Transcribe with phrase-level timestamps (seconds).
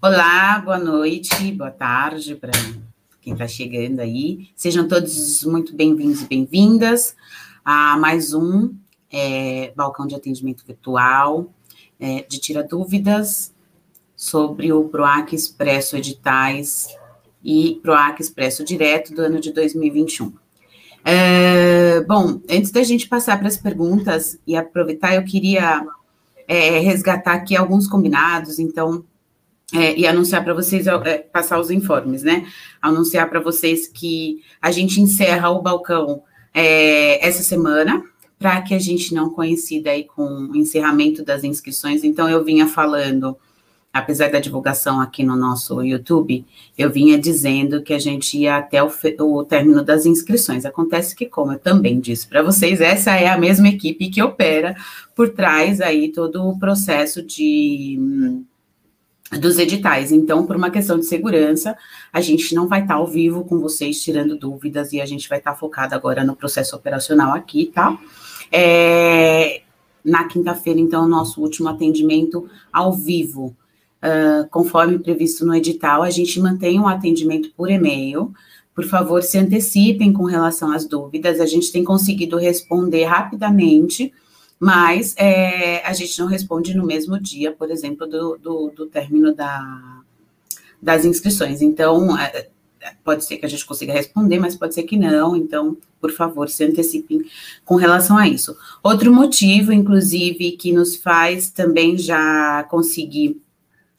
[0.00, 2.52] Olá, boa noite, boa tarde para
[3.20, 4.48] quem está chegando aí.
[4.54, 7.16] Sejam todos muito bem-vindos e bem-vindas
[7.64, 8.72] a mais um
[9.12, 11.52] é, balcão de atendimento virtual
[11.98, 13.52] é, de tira dúvidas
[14.14, 16.96] sobre o PROAC Expresso Editais
[17.42, 20.32] e PROAC Expresso Direto do ano de 2021.
[21.04, 25.84] É, bom, antes da gente passar para as perguntas e aproveitar, eu queria
[26.46, 29.04] é, resgatar aqui alguns combinados, então,
[29.74, 32.46] é, e anunciar para vocês, é, passar os informes, né?
[32.80, 36.22] Anunciar para vocês que a gente encerra o balcão
[36.54, 38.02] é, essa semana,
[38.38, 42.04] para que a gente não coincida aí com o encerramento das inscrições.
[42.04, 43.36] Então, eu vinha falando
[43.92, 46.44] apesar da divulgação aqui no nosso YouTube,
[46.76, 50.64] eu vinha dizendo que a gente ia até o, o término das inscrições.
[50.64, 54.76] Acontece que, como eu também disse para vocês, essa é a mesma equipe que opera
[55.14, 57.98] por trás aí todo o processo de
[59.32, 60.10] dos editais.
[60.10, 61.76] Então, por uma questão de segurança,
[62.12, 65.38] a gente não vai estar ao vivo com vocês tirando dúvidas e a gente vai
[65.38, 67.98] estar focado agora no processo operacional aqui, tá?
[68.50, 69.62] É,
[70.04, 73.54] na quinta-feira, então, nosso último atendimento ao vivo
[74.02, 78.32] uh, conforme previsto no edital, a gente mantém um atendimento por e-mail.
[78.74, 81.40] Por favor, se antecipem com relação às dúvidas.
[81.40, 84.12] A gente tem conseguido responder rapidamente,
[84.60, 89.34] mas é, a gente não responde no mesmo dia, por exemplo, do, do, do término
[89.34, 90.00] da,
[90.82, 91.62] das inscrições.
[91.62, 92.48] Então, é,
[93.04, 95.36] pode ser que a gente consiga responder, mas pode ser que não.
[95.36, 97.24] Então, por favor, se antecipem
[97.64, 98.56] com relação a isso.
[98.82, 103.40] Outro motivo, inclusive, que nos faz também já conseguir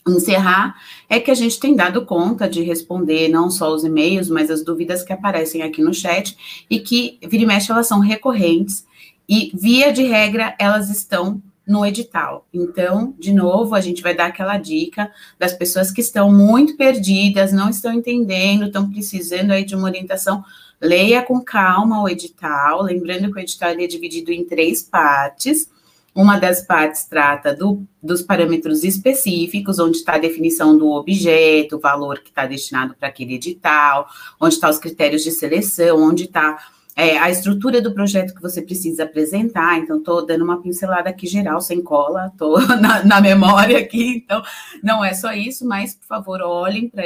[0.08, 0.76] encerrar
[1.08, 4.64] é que a gente tem dado conta de responder não só os e-mails, mas as
[4.64, 8.86] dúvidas que aparecem aqui no chat e que, vira e mexe, elas são recorrentes
[9.30, 12.48] e, via de regra, elas estão no edital.
[12.52, 17.54] Então, de novo, a gente vai dar aquela dica das pessoas que estão muito perdidas,
[17.54, 20.44] não estão entendendo, estão precisando aí de uma orientação.
[20.82, 25.70] Leia com calma o edital, lembrando que o edital é dividido em três partes
[26.14, 31.80] uma das partes trata do, dos parâmetros específicos, onde está a definição do objeto, o
[31.80, 34.08] valor que está destinado para aquele edital,
[34.40, 36.58] onde estão os critérios de seleção, onde está
[37.00, 39.78] é, a estrutura do projeto que você precisa apresentar.
[39.78, 44.18] Então, estou dando uma pincelada aqui geral, sem cola, estou na, na, memória aqui.
[44.18, 44.44] Então,
[44.84, 47.04] não é só isso, mas, por favor, olhem para.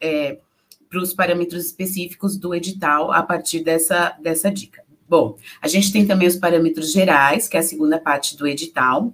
[0.00, 0.38] É,
[0.94, 4.84] os parâmetros específicos do edital a partir dessa, dessa dica.
[5.08, 9.10] Bom, a gente tem também os parâmetros gerais, que é a segunda parte do edital,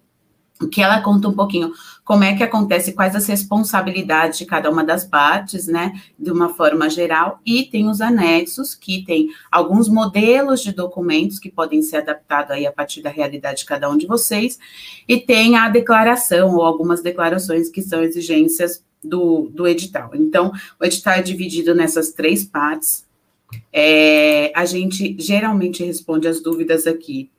[0.72, 1.72] que ela conta um pouquinho
[2.08, 6.48] como é que acontece, quais as responsabilidades de cada uma das partes, né, de uma
[6.48, 11.98] forma geral, e tem os anexos, que tem alguns modelos de documentos que podem ser
[11.98, 14.58] adaptados aí a partir da realidade de cada um de vocês,
[15.06, 20.12] e tem a declaração, ou algumas declarações que são exigências do, do edital.
[20.14, 23.06] Então, o edital é dividido nessas três partes,
[23.70, 27.30] é, a gente geralmente responde as dúvidas aqui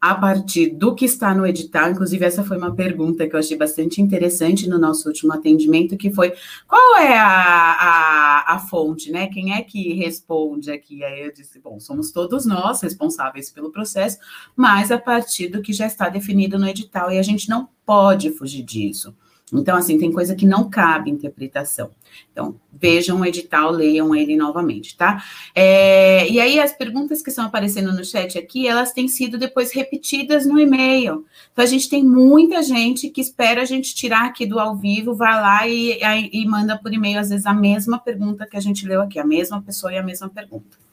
[0.00, 1.90] a partir do que está no edital.
[1.90, 6.10] Inclusive, essa foi uma pergunta que eu achei bastante interessante no nosso último atendimento, que
[6.10, 6.34] foi
[6.66, 9.28] qual é a, a, a fonte, né?
[9.28, 11.02] Quem é que responde aqui?
[11.02, 14.18] Aí eu disse, bom, somos todos nós responsáveis pelo processo,
[14.54, 18.30] mas a partir do que já está definido no edital, e a gente não pode
[18.30, 19.14] fugir disso.
[19.52, 21.90] Então, assim, tem coisa que não cabe interpretação.
[22.32, 25.22] Então, vejam o edital, leiam ele novamente, tá?
[25.54, 29.72] É, e aí, as perguntas que estão aparecendo no chat aqui, elas têm sido depois
[29.72, 31.24] repetidas no e-mail.
[31.52, 35.14] Então, a gente tem muita gente que espera a gente tirar aqui do ao vivo,
[35.14, 35.98] vai lá e,
[36.32, 39.26] e manda por e-mail, às vezes, a mesma pergunta que a gente leu aqui, a
[39.26, 40.84] mesma pessoa e a mesma pergunta.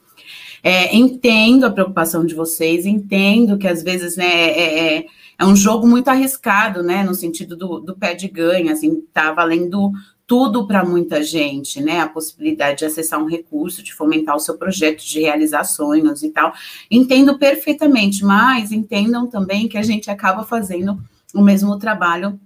[0.62, 5.06] É, entendo a preocupação de vocês, entendo que às vezes, né, é,
[5.42, 7.02] é um jogo muito arriscado, né?
[7.02, 9.90] No sentido do, do pé de ganho, assim, tá valendo
[10.24, 11.98] tudo para muita gente, né?
[11.98, 16.30] A possibilidade de acessar um recurso, de fomentar o seu projeto, de realizar sonhos e
[16.30, 16.54] tal.
[16.88, 21.02] Entendo perfeitamente, mas entendam também que a gente acaba fazendo
[21.34, 22.38] o mesmo trabalho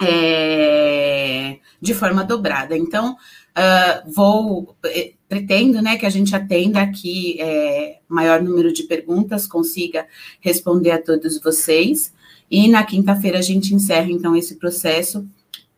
[0.00, 2.76] é, de forma dobrada.
[2.76, 8.84] Então, uh, vou eh, pretendo, né, que a gente atenda aqui é, maior número de
[8.84, 10.06] perguntas, consiga
[10.40, 12.16] responder a todos vocês.
[12.50, 15.26] E na quinta-feira a gente encerra, então, esse processo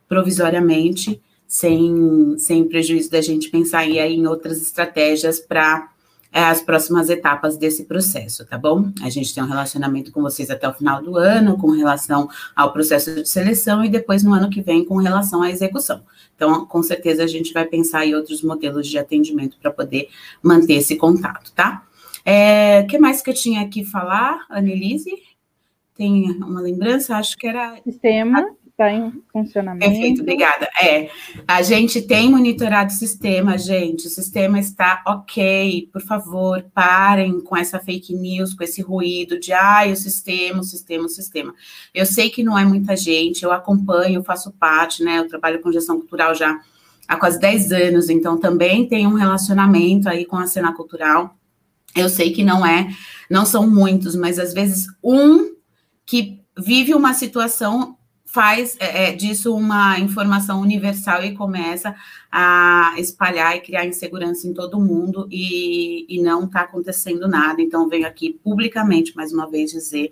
[0.07, 5.89] provisoriamente, sem, sem prejuízo da gente pensar aí em outras estratégias para
[6.33, 8.89] é, as próximas etapas desse processo, tá bom?
[9.01, 12.71] A gente tem um relacionamento com vocês até o final do ano, com relação ao
[12.71, 16.01] processo de seleção, e depois no ano que vem com relação à execução.
[16.35, 20.07] Então, com certeza, a gente vai pensar em outros modelos de atendimento para poder
[20.41, 21.83] manter esse contato, tá?
[21.85, 25.11] O é, que mais que eu tinha aqui falar, Annelise?
[25.95, 27.75] Tem uma lembrança, acho que era.
[27.83, 28.45] Sistema
[28.81, 29.85] está em funcionamento.
[29.85, 30.67] Perfeito, obrigada.
[30.81, 31.09] É,
[31.47, 34.07] a gente tem monitorado o sistema, gente.
[34.07, 35.89] O sistema está ok.
[35.93, 40.63] Por favor, parem com essa fake news, com esse ruído de ai, o sistema, o
[40.63, 41.53] sistema, o sistema.
[41.93, 45.19] Eu sei que não é muita gente, eu acompanho, faço parte, né?
[45.19, 46.59] Eu trabalho com gestão cultural já
[47.07, 51.35] há quase 10 anos, então também tem um relacionamento aí com a cena cultural.
[51.95, 52.87] Eu sei que não é,
[53.29, 55.51] não são muitos, mas às vezes um
[56.11, 61.95] que vive uma situação faz é, é, disso uma informação universal e começa
[62.29, 67.61] a espalhar e criar insegurança em todo mundo e, e não está acontecendo nada.
[67.61, 70.11] Então, venho aqui publicamente, mais uma vez, dizer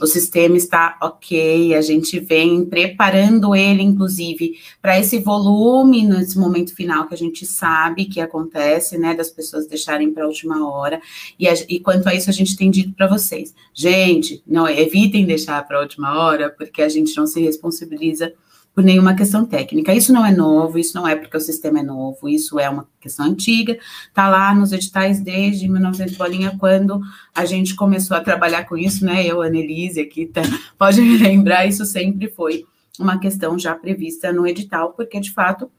[0.00, 6.74] o sistema está ok, a gente vem preparando ele, inclusive, para esse volume nesse momento
[6.74, 11.00] final que a gente sabe que acontece, né, das pessoas deixarem para a última hora.
[11.38, 15.26] E, a, e, quanto a isso, a gente tem dito para vocês, gente, não evitem
[15.26, 18.32] deixar para a última hora, porque a gente não se responsabiliza
[18.74, 19.94] por nenhuma questão técnica.
[19.94, 22.88] Isso não é novo, isso não é porque o sistema é novo, isso é uma
[23.00, 23.78] questão antiga,
[24.08, 27.00] está lá nos editais desde 1900 bolinha, quando
[27.34, 29.26] a gente começou a trabalhar com isso, né?
[29.26, 30.42] Eu, Annelise, aqui, tá,
[30.78, 32.64] pode me lembrar, isso sempre foi
[32.98, 35.70] uma questão já prevista no edital, porque de fato,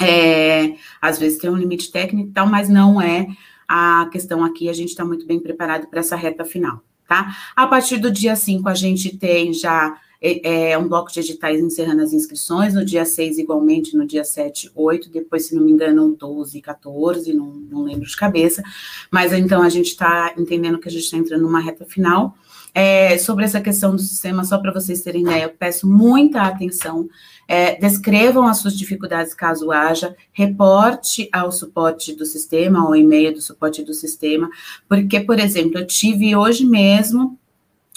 [0.00, 3.26] é, às vezes tem um limite técnico e tal, mas não é
[3.68, 7.36] a questão aqui, a gente está muito bem preparado para essa reta final, tá?
[7.54, 11.60] A partir do dia 5, a gente tem já é, é um bloco de editais
[11.60, 15.70] encerrando as inscrições, no dia 6 igualmente, no dia 7, 8, depois, se não me
[15.70, 18.62] engano, 12, 14, não, não lembro de cabeça,
[19.10, 22.34] mas então a gente está entendendo que a gente está entrando numa reta final.
[22.74, 27.08] É, sobre essa questão do sistema, só para vocês terem ideia, eu peço muita atenção,
[27.48, 33.40] é, descrevam as suas dificuldades caso haja, reporte ao suporte do sistema, ao e-mail do
[33.40, 34.50] suporte do sistema,
[34.86, 37.38] porque, por exemplo, eu tive hoje mesmo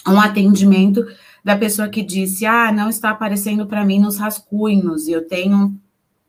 [0.08, 1.06] um atendimento
[1.44, 5.78] da pessoa que disse: ah, não está aparecendo para mim nos rascunhos, e eu tenho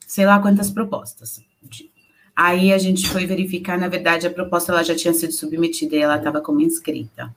[0.06, 1.42] sei lá quantas propostas.
[2.36, 6.00] Aí a gente foi verificar, na verdade, a proposta ela já tinha sido submetida e
[6.00, 7.34] ela estava como inscrita.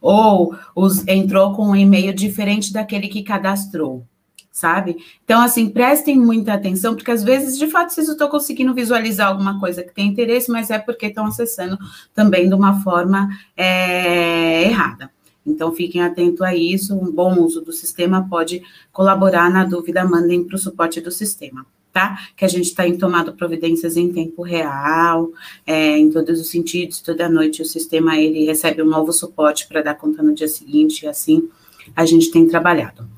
[0.00, 4.04] Ou os, entrou com um e-mail diferente daquele que cadastrou,
[4.50, 4.96] sabe?
[5.24, 9.60] Então, assim, prestem muita atenção, porque às vezes, de fato, vocês estão conseguindo visualizar alguma
[9.60, 11.78] coisa que tem interesse, mas é porque estão acessando
[12.14, 15.10] também de uma forma é, errada.
[15.48, 16.94] Então, fiquem atentos a isso.
[16.94, 18.62] Um bom uso do sistema pode
[18.92, 19.50] colaborar.
[19.50, 22.18] Na dúvida, mandem para o suporte do sistema, tá?
[22.36, 25.30] Que a gente está em tomado providências em tempo real,
[25.66, 27.00] é, em todos os sentidos.
[27.00, 31.04] Toda noite o sistema ele recebe um novo suporte para dar conta no dia seguinte.
[31.04, 31.48] E assim
[31.96, 33.08] a gente tem trabalhado.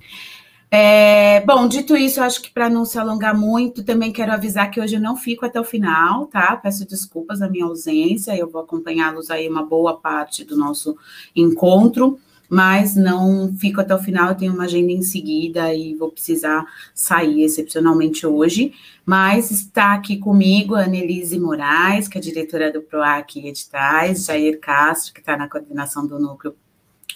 [0.73, 4.81] É, bom, dito isso, acho que para não se alongar muito, também quero avisar que
[4.81, 6.57] hoje eu não fico até o final, tá?
[6.57, 10.97] Peço desculpas a minha ausência, eu vou acompanhá-los aí uma boa parte do nosso
[11.35, 16.13] encontro, mas não fico até o final, eu tenho uma agenda em seguida e vou
[16.13, 16.65] precisar
[16.95, 18.73] sair excepcionalmente hoje.
[19.05, 25.15] Mas está aqui comigo a Annelise Moraes, que é diretora do PROAC Editais, Jair Castro,
[25.15, 26.55] que está na coordenação do núcleo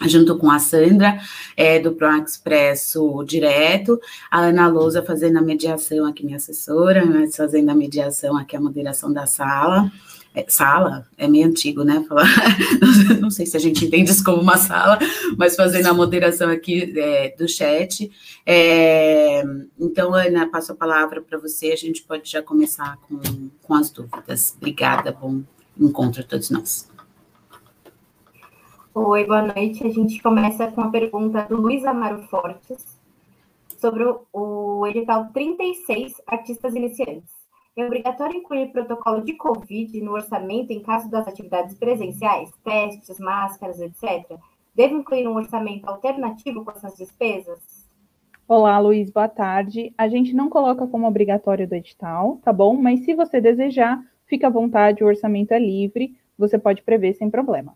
[0.02, 1.19] junto com a Sandra,
[1.56, 4.00] é, do Pro Expresso Direto,
[4.31, 8.61] a Ana Lousa fazendo a mediação aqui, minha assessora, mas fazendo a mediação aqui, a
[8.61, 9.91] moderação da sala.
[10.37, 12.05] É, sala, é meio antigo, né?
[12.08, 12.26] Falar,
[13.20, 14.99] não sei se a gente entende isso como uma sala,
[15.38, 18.11] mas fazendo a moderação aqui é, do chat.
[18.44, 19.44] É,
[19.79, 23.20] então, Ana, passo a palavra para você, a gente pode já começar com,
[23.63, 24.56] com as dúvidas.
[24.56, 25.41] Obrigada, bom
[25.79, 26.93] encontro a todos nós.
[28.96, 29.84] Oi, boa noite.
[29.84, 32.96] A gente começa com a pergunta do Luiz Amaro Fortes
[33.81, 37.29] sobre o edital 36 Artistas Iniciantes.
[37.77, 43.81] É obrigatório incluir protocolo de Covid no orçamento em caso das atividades presenciais, testes, máscaras,
[43.81, 44.39] etc.
[44.77, 47.58] Deve incluir um orçamento alternativo com essas despesas?
[48.46, 49.93] Olá, Luiz, boa tarde.
[49.98, 52.77] A gente não coloca como obrigatório do edital, tá bom?
[52.77, 57.29] Mas se você desejar, fica à vontade, o orçamento é livre, você pode prever sem
[57.29, 57.74] problema.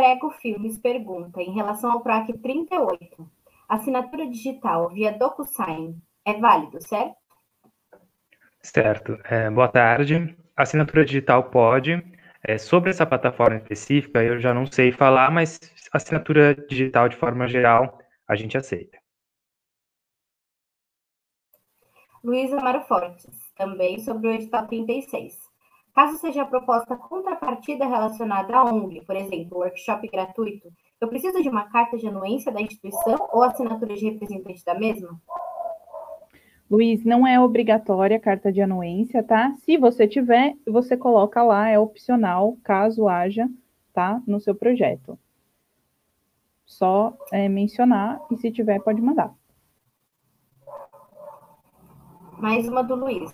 [0.00, 3.30] Prego Filmes pergunta, em relação ao PROAC 38,
[3.68, 7.16] assinatura digital via DocuSign é válido, certo?
[8.62, 9.18] Certo.
[9.24, 10.34] É, boa tarde.
[10.56, 12.02] Assinatura digital pode.
[12.42, 15.60] É, sobre essa plataforma específica, eu já não sei falar, mas
[15.92, 18.98] assinatura digital de forma geral, a gente aceita.
[22.24, 25.49] Luiz Amaro Fortes, também sobre o edital 36.
[25.94, 31.64] Caso seja proposta contrapartida relacionada à ONG, por exemplo, workshop gratuito, eu preciso de uma
[31.64, 35.20] carta de anuência da instituição ou assinatura de representante da mesma?
[36.70, 39.52] Luiz, não é obrigatória a carta de anuência, tá?
[39.64, 43.48] Se você tiver, você coloca lá, é opcional, caso haja,
[43.92, 44.22] tá?
[44.24, 45.18] No seu projeto.
[46.64, 49.34] Só é, mencionar e se tiver, pode mandar.
[52.38, 53.32] Mais uma do Luiz,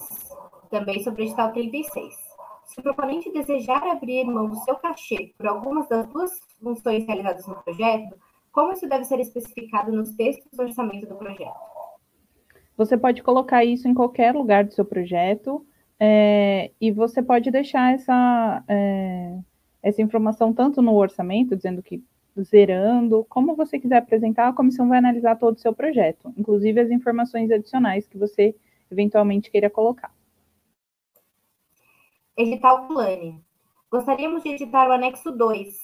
[0.71, 2.26] também sobre o edital 36.
[2.67, 7.47] Se o proponente desejar abrir mão do seu cachê por algumas das duas funções realizadas
[7.47, 8.17] no projeto,
[8.53, 11.55] como isso deve ser especificado nos textos do orçamento do projeto?
[12.77, 15.65] Você pode colocar isso em qualquer lugar do seu projeto
[15.99, 19.39] é, e você pode deixar essa, é,
[19.83, 22.03] essa informação tanto no orçamento, dizendo que
[22.43, 26.91] zerando, como você quiser apresentar, a comissão vai analisar todo o seu projeto, inclusive as
[26.91, 28.55] informações adicionais que você
[28.91, 30.16] eventualmente queira colocar.
[32.37, 33.43] Edital Plane.
[33.91, 35.75] Gostaríamos de editar o anexo 2,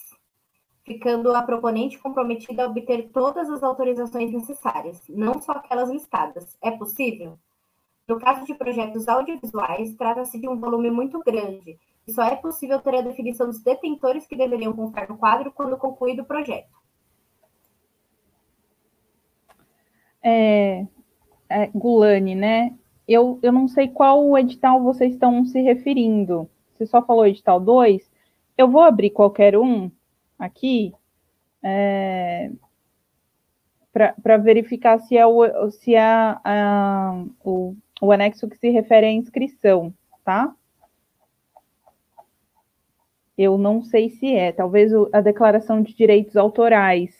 [0.84, 6.58] ficando a proponente comprometida a obter todas as autorizações necessárias, não só aquelas listadas.
[6.60, 7.38] É possível?
[8.06, 12.78] No caso de projetos audiovisuais, trata-se de um volume muito grande, e só é possível
[12.80, 16.76] ter a definição dos detentores que deveriam constar no quadro quando concluído o projeto.
[20.22, 20.86] É,
[21.48, 22.76] é, Gulani, né?
[23.06, 26.48] Eu, eu não sei qual edital vocês estão se referindo.
[26.74, 28.10] Você só falou edital 2.
[28.56, 29.90] Eu vou abrir qualquer um
[30.38, 30.94] aqui
[31.62, 32.50] é,
[33.92, 39.12] para verificar se é, o, se é a, o, o anexo que se refere à
[39.12, 39.92] inscrição,
[40.24, 40.54] tá?
[43.36, 44.52] Eu não sei se é.
[44.52, 47.14] Talvez a declaração de direitos autorais.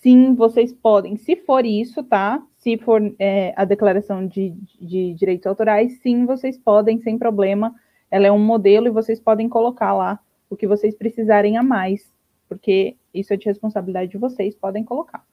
[0.00, 1.16] Sim, vocês podem.
[1.16, 2.42] Se for isso, tá?
[2.62, 4.50] Se for é, a declaração de,
[4.80, 7.74] de direitos autorais, sim, vocês podem, sem problema.
[8.08, 12.14] Ela é um modelo e vocês podem colocar lá o que vocês precisarem a mais,
[12.48, 15.26] porque isso é de responsabilidade de vocês, podem colocar.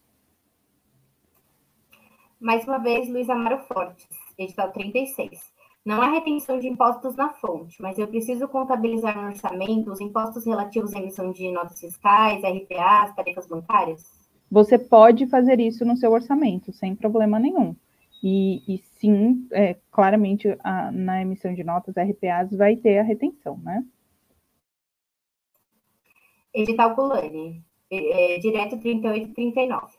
[2.39, 5.39] Mais uma vez, Luiz Amaro Fortes, edital 36.
[5.86, 10.45] Não há retenção de impostos na fonte, mas eu preciso contabilizar no orçamento os impostos
[10.45, 14.19] relativos à emissão de notas fiscais, RPAs, tarefas bancárias?
[14.51, 17.75] Você pode fazer isso no seu orçamento, sem problema nenhum.
[18.24, 23.58] E, e sim, é, claramente, a, na emissão de notas RPAs vai ter a retenção,
[23.60, 23.86] né?
[26.53, 29.94] Edital Culane, é, é, direto 38 e 39.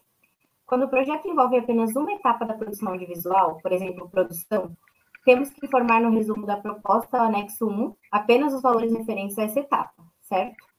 [0.66, 4.76] Quando o projeto envolve apenas uma etapa da produção audiovisual, por exemplo, produção,
[5.24, 9.60] temos que informar no resumo da proposta, anexo 1, apenas os valores referentes a essa
[9.60, 10.69] etapa, certo?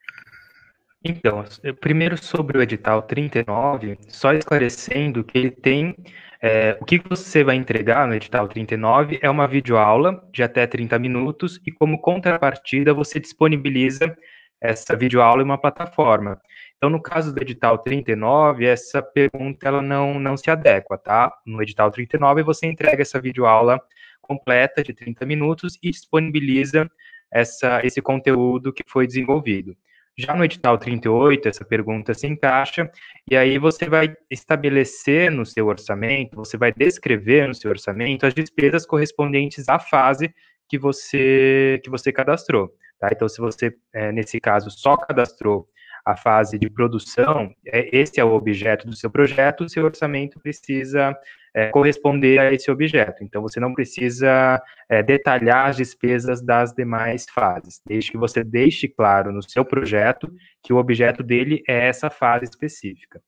[1.04, 1.44] Então,
[1.80, 5.96] primeiro sobre o edital 39, só esclarecendo que ele tem.
[6.44, 11.00] É, o que você vai entregar no edital 39 é uma videoaula de até 30
[11.00, 14.16] minutos e, como contrapartida, você disponibiliza
[14.60, 16.40] essa videoaula em uma plataforma.
[16.78, 21.32] Então, no caso do edital 39, essa pergunta ela não, não se adequa, tá?
[21.46, 23.80] No edital 39, você entrega essa videoaula
[24.22, 26.90] completa de 30 minutos e disponibiliza
[27.32, 29.76] essa, esse conteúdo que foi desenvolvido.
[30.18, 32.92] Já no edital 38, essa pergunta se encaixa,
[33.30, 38.34] e aí você vai estabelecer no seu orçamento, você vai descrever no seu orçamento as
[38.34, 40.34] despesas correspondentes à fase
[40.68, 42.72] que você, que você cadastrou.
[43.00, 43.10] Tá?
[43.12, 45.68] Então, se você, é, nesse caso, só cadastrou
[46.06, 50.40] a fase de produção, é, esse é o objeto do seu projeto, o seu orçamento
[50.40, 51.16] precisa
[51.54, 53.24] é, corresponder a esse objeto.
[53.24, 58.88] Então, você não precisa é, detalhar as despesas das demais fases, desde que você deixe
[58.88, 63.22] claro no seu projeto que o objeto dele é essa fase específica.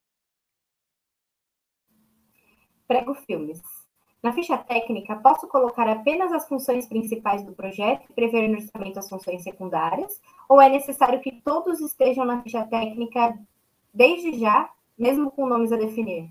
[2.88, 3.62] Prego filmes.
[4.22, 8.98] Na ficha técnica, posso colocar apenas as funções principais do projeto e prever no orçamento
[8.98, 10.22] as funções secundárias?
[10.48, 13.38] Ou é necessário que todos estejam na ficha técnica
[13.94, 16.30] desde já, mesmo com nomes a definir?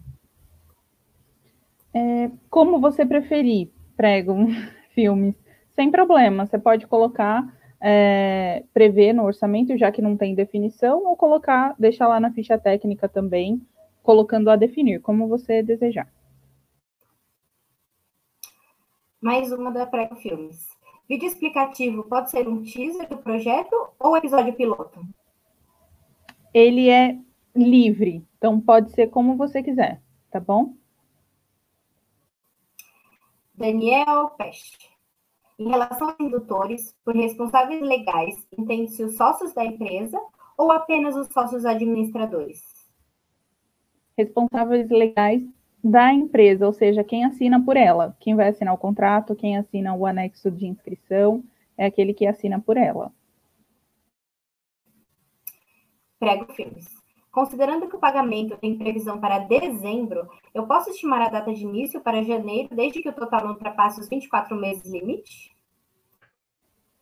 [1.94, 4.34] É, como você preferir, prego
[4.94, 5.34] filmes.
[5.74, 7.46] Sem problema, você pode colocar,
[7.80, 12.58] é, prever no orçamento, já que não tem definição, ou colocar, deixar lá na ficha
[12.58, 13.60] técnica também,
[14.02, 16.08] colocando a definir, como você desejar.
[19.20, 20.66] Mais uma da Prego Filmes.
[21.08, 25.00] Vídeo explicativo pode ser um teaser do projeto ou episódio piloto?
[26.52, 27.18] Ele é
[27.54, 30.74] livre, então pode ser como você quiser, tá bom?
[33.62, 34.90] Daniel Peste.
[35.56, 40.20] Em relação aos indutores, por responsáveis legais, entende-se os sócios da empresa
[40.58, 42.60] ou apenas os sócios administradores?
[44.18, 45.44] Responsáveis legais
[45.82, 48.16] da empresa, ou seja, quem assina por ela.
[48.18, 51.44] Quem vai assinar o contrato, quem assina o anexo de inscrição,
[51.78, 53.12] é aquele que assina por ela.
[56.18, 57.01] Prego filmes.
[57.32, 61.98] Considerando que o pagamento tem previsão para dezembro, eu posso estimar a data de início
[62.02, 65.50] para janeiro, desde que o total não ultrapasse os 24 meses limite?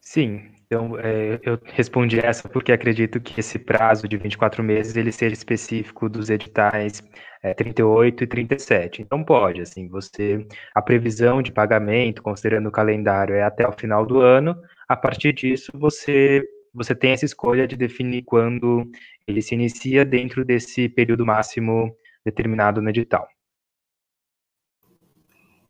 [0.00, 5.10] Sim, então é, eu respondi essa porque acredito que esse prazo de 24 meses ele
[5.10, 7.02] seja específico dos editais
[7.42, 9.02] é, 38 e 37.
[9.02, 14.06] Então pode, assim, você a previsão de pagamento, considerando o calendário, é até o final
[14.06, 14.56] do ano.
[14.88, 18.90] A partir disso, você você tem essa escolha de definir quando
[19.26, 23.26] ele se inicia dentro desse período máximo determinado no edital.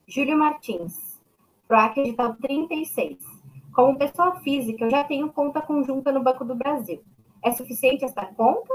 [0.07, 1.21] Júlio Martins,
[1.69, 3.19] PROAC edital 36.
[3.73, 7.02] Como pessoa física, eu já tenho conta conjunta no Banco do Brasil.
[7.42, 8.75] É suficiente essa conta?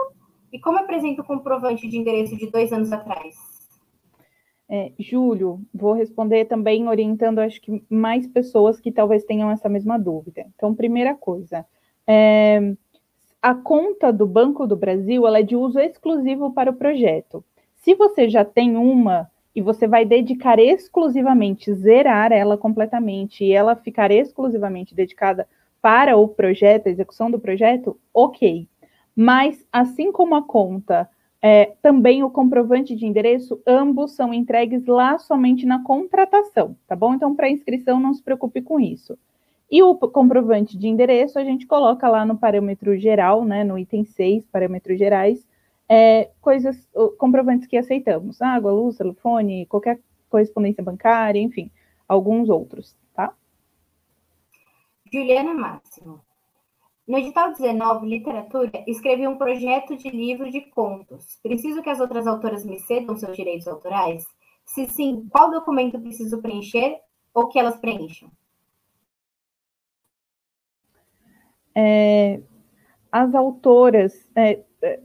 [0.52, 3.36] E como apresento o comprovante de endereço de dois anos atrás?
[4.70, 10.00] É, Júlio, vou responder também orientando, acho que mais pessoas que talvez tenham essa mesma
[10.00, 10.46] dúvida.
[10.56, 11.66] Então, primeira coisa,
[12.08, 12.74] é,
[13.42, 17.44] a conta do Banco do Brasil ela é de uso exclusivo para o projeto.
[17.76, 23.76] Se você já tem uma e você vai dedicar exclusivamente, zerar ela completamente e ela
[23.76, 25.48] ficar exclusivamente dedicada
[25.82, 28.68] para o projeto, a execução do projeto, ok.
[29.16, 31.08] Mas, assim como a conta,
[31.42, 37.14] é, também o comprovante de endereço, ambos são entregues lá somente na contratação, tá bom?
[37.14, 39.16] Então, para inscrição, não se preocupe com isso.
[39.70, 44.06] E o comprovante de endereço a gente coloca lá no parâmetro geral, né, no item
[44.06, 45.46] 6, parâmetros gerais,
[45.90, 51.72] é, coisas, comprovantes que aceitamos, água, luz, telefone, qualquer correspondência bancária, enfim,
[52.08, 53.34] alguns outros, tá?
[55.12, 56.22] Juliana Máximo.
[57.08, 61.40] No edital 19, literatura, escrevi um projeto de livro de contos.
[61.44, 64.26] Preciso que as outras autoras me cedam seus direitos autorais?
[64.66, 66.98] Se sim, qual documento preciso preencher
[67.32, 68.32] ou que elas preencham?
[71.76, 72.40] É,
[73.12, 75.00] as autoras é, é,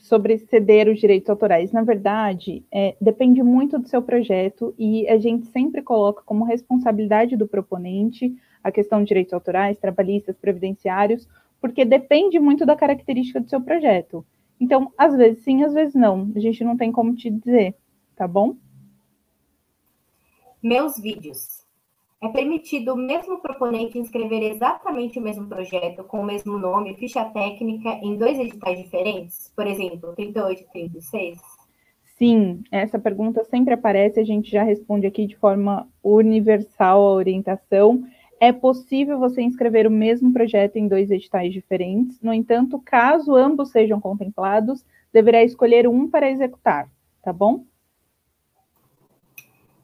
[0.00, 1.72] sobre ceder os direitos autorais.
[1.72, 7.36] Na verdade, é, depende muito do seu projeto e a gente sempre coloca como responsabilidade
[7.36, 11.28] do proponente a questão de direitos autorais, trabalhistas, previdenciários,
[11.60, 14.24] porque depende muito da característica do seu projeto.
[14.60, 16.30] Então, às vezes sim, às vezes não.
[16.34, 17.74] A gente não tem como te dizer,
[18.16, 18.56] tá bom?
[20.62, 21.63] Meus vídeos.
[22.24, 27.22] É permitido o mesmo proponente inscrever exatamente o mesmo projeto, com o mesmo nome, ficha
[27.26, 29.52] técnica, em dois editais diferentes?
[29.54, 31.38] Por exemplo, 38 e 36?
[32.16, 38.02] Sim, essa pergunta sempre aparece, a gente já responde aqui de forma universal a orientação.
[38.40, 43.70] É possível você inscrever o mesmo projeto em dois editais diferentes, no entanto, caso ambos
[43.70, 46.88] sejam contemplados, deverá escolher um para executar,
[47.22, 47.66] tá bom?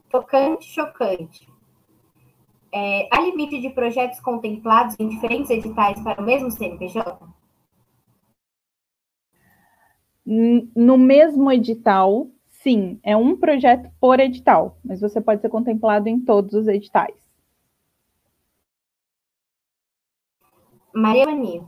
[0.08, 1.59] Tocante, chocante.
[2.72, 7.18] É, há limite de projetos contemplados em diferentes editais para o mesmo CNPJ?
[10.24, 16.20] No mesmo edital, sim, é um projeto por edital, mas você pode ser contemplado em
[16.20, 17.14] todos os editais.
[20.94, 21.64] Maria Mani,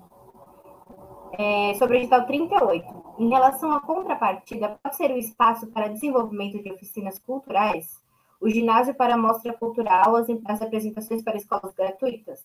[1.39, 3.03] é, sobre o edital 38.
[3.19, 8.02] Em relação à contrapartida, pode ser o espaço para desenvolvimento de oficinas culturais?
[8.43, 12.41] O ginásio para mostra cultural, as, as apresentações para escolas gratuitas?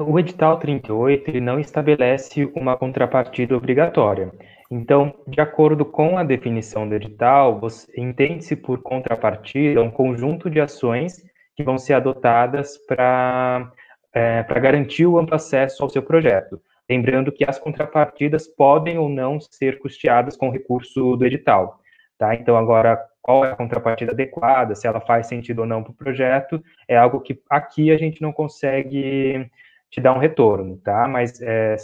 [0.00, 4.32] O edital 38 ele não estabelece uma contrapartida obrigatória.
[4.70, 7.60] Então, de acordo com a definição do edital,
[7.94, 11.22] entende-se por contrapartida um conjunto de ações
[11.54, 13.70] que vão ser adotadas para
[14.14, 16.58] é, garantir o amplo acesso ao seu projeto.
[16.88, 21.81] Lembrando que as contrapartidas podem ou não ser custeadas com recurso do edital.
[22.22, 22.36] Tá?
[22.36, 25.94] Então, agora, qual é a contrapartida adequada, se ela faz sentido ou não para o
[25.96, 29.50] projeto, é algo que aqui a gente não consegue
[29.90, 31.08] te dar um retorno, tá?
[31.08, 31.74] Mas é,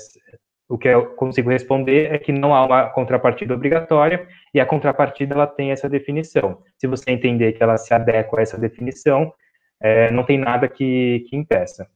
[0.68, 5.34] o que eu consigo responder é que não há uma contrapartida obrigatória e a contrapartida
[5.34, 6.62] ela tem essa definição.
[6.76, 9.34] Se você entender que ela se adequa a essa definição,
[9.80, 11.90] é, não tem nada que, que impeça.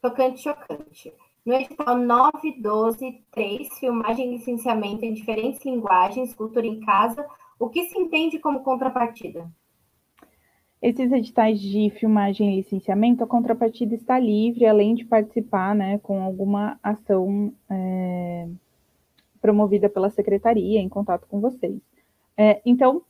[0.00, 1.12] Tocante chocante.
[1.46, 7.24] No edital 9.12.3, filmagem e licenciamento em diferentes linguagens, cultura em casa,
[7.56, 9.48] o que se entende como contrapartida?
[10.82, 16.20] Esses editais de filmagem e licenciamento, a contrapartida está livre, além de participar né, com
[16.20, 18.48] alguma ação é,
[19.40, 21.80] promovida pela secretaria em contato com vocês.
[22.36, 23.02] É, então,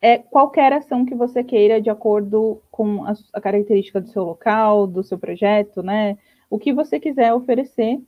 [0.00, 4.86] é qualquer ação que você queira, de acordo com a, a característica do seu local,
[4.86, 6.16] do seu projeto, né?
[6.50, 8.02] O que você quiser oferecer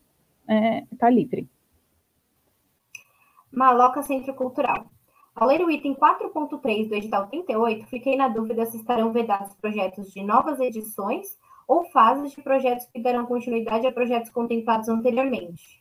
[0.90, 1.48] está é, livre.
[3.52, 4.86] Maloca Centro Cultural.
[5.34, 10.12] Ao ler o item 4.3 do edital 38, fiquei na dúvida se estarão vedados projetos
[10.12, 15.80] de novas edições ou fases de projetos que darão continuidade a projetos contemplados anteriormente.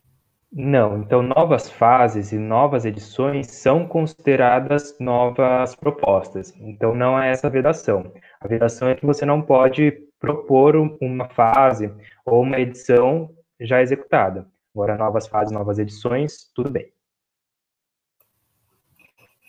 [0.54, 6.54] Não, então novas fases e novas edições são consideradas novas propostas.
[6.60, 8.12] Então não é essa vedação.
[8.40, 11.92] A vedação é que você não pode propor uma fase
[12.24, 14.48] ou uma edição já executada.
[14.74, 16.94] Agora, novas fases, novas edições, tudo bem.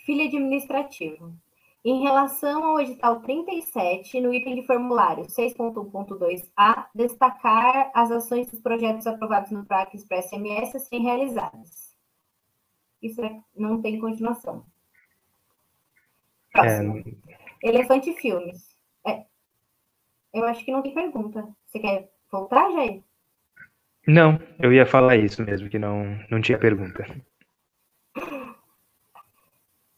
[0.05, 1.33] Filho administrativo.
[1.85, 9.07] Em relação ao edital 37, no item de formulário 6.1.2a, destacar as ações dos projetos
[9.07, 11.93] aprovados no PRAC Express MS serem realizadas.
[13.01, 14.65] Isso é, não tem continuação.
[16.53, 16.99] Próximo.
[16.99, 17.69] É...
[17.69, 18.72] Elefante Filmes.
[20.33, 21.47] Eu acho que não tem pergunta.
[21.66, 23.03] Você quer voltar, Jair?
[24.07, 27.05] Não, eu ia falar isso mesmo, que não, não tinha pergunta.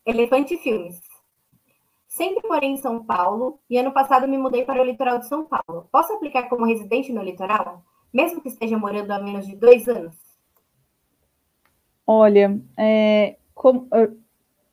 [0.04, 1.00] Elefante Filmes.
[2.06, 5.46] Sempre morei em São Paulo e ano passado me mudei para o litoral de São
[5.46, 5.88] Paulo.
[5.90, 10.14] Posso aplicar como residente no litoral, mesmo que esteja morando há menos de dois anos?
[12.06, 13.88] Olha, é, como,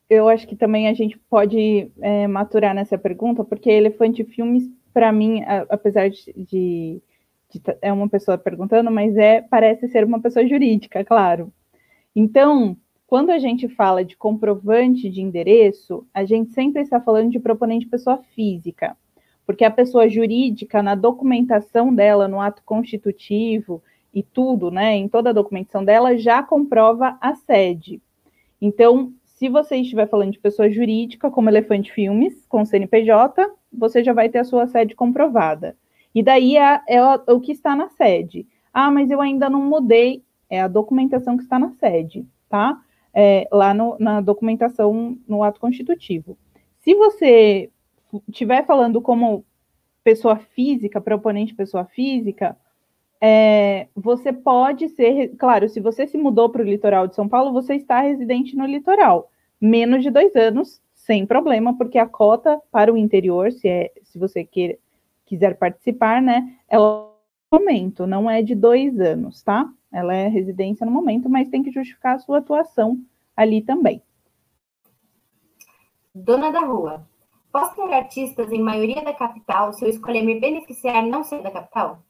[0.09, 5.11] eu acho que também a gente pode é, maturar nessa pergunta, porque Elefante Filmes, para
[5.11, 7.01] mim, apesar de, de,
[7.49, 11.51] de, é uma pessoa perguntando, mas é parece ser uma pessoa jurídica, claro.
[12.15, 12.77] Então,
[13.07, 17.85] quando a gente fala de comprovante de endereço, a gente sempre está falando de proponente
[17.85, 18.95] pessoa física,
[19.45, 25.29] porque a pessoa jurídica, na documentação dela, no ato constitutivo e tudo, né, em toda
[25.29, 28.01] a documentação dela, já comprova a sede.
[28.61, 34.13] Então, se você estiver falando de pessoa jurídica, como Elefante Filmes, com CNPJ, você já
[34.13, 35.75] vai ter a sua sede comprovada.
[36.13, 38.47] E daí é, é o que está na sede.
[38.73, 40.23] Ah, mas eu ainda não mudei.
[40.49, 42.81] É a documentação que está na sede, tá?
[43.13, 46.37] é, lá no, na documentação no ato constitutivo.
[46.79, 47.69] Se você
[48.27, 49.45] estiver falando como
[50.03, 52.57] pessoa física, proponente pessoa física,
[53.19, 57.53] é, você pode ser, claro, se você se mudou para o litoral de São Paulo,
[57.53, 59.29] você está residente no litoral,
[59.59, 64.19] menos de dois anos, sem problema, porque a cota para o interior, se, é, se
[64.19, 64.77] você quer,
[65.25, 67.11] quiser participar, né, é o
[67.51, 69.71] momento, não é de dois anos, tá?
[69.91, 72.99] Ela é residência no momento, mas tem que justificar a sua atuação
[73.35, 74.01] ali também.
[76.13, 77.05] Dona da Rua.
[77.51, 81.51] Posso ter artistas em maioria da capital se eu escolher me beneficiar não ser da
[81.51, 82.01] capital?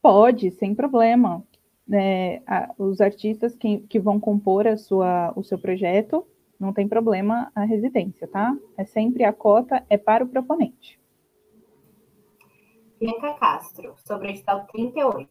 [0.00, 1.44] Pode, sem problema.
[1.92, 6.26] É, a, os artistas que, que vão compor a sua, o seu projeto,
[6.58, 8.56] não tem problema a residência, tá?
[8.76, 10.98] É sempre a cota é para o proponente.
[12.98, 15.28] Bianca Castro, sobre o edital 38.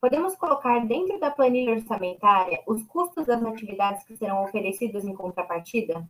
[0.00, 6.08] Podemos colocar dentro da planilha orçamentária os custos das atividades que serão oferecidas em contrapartida?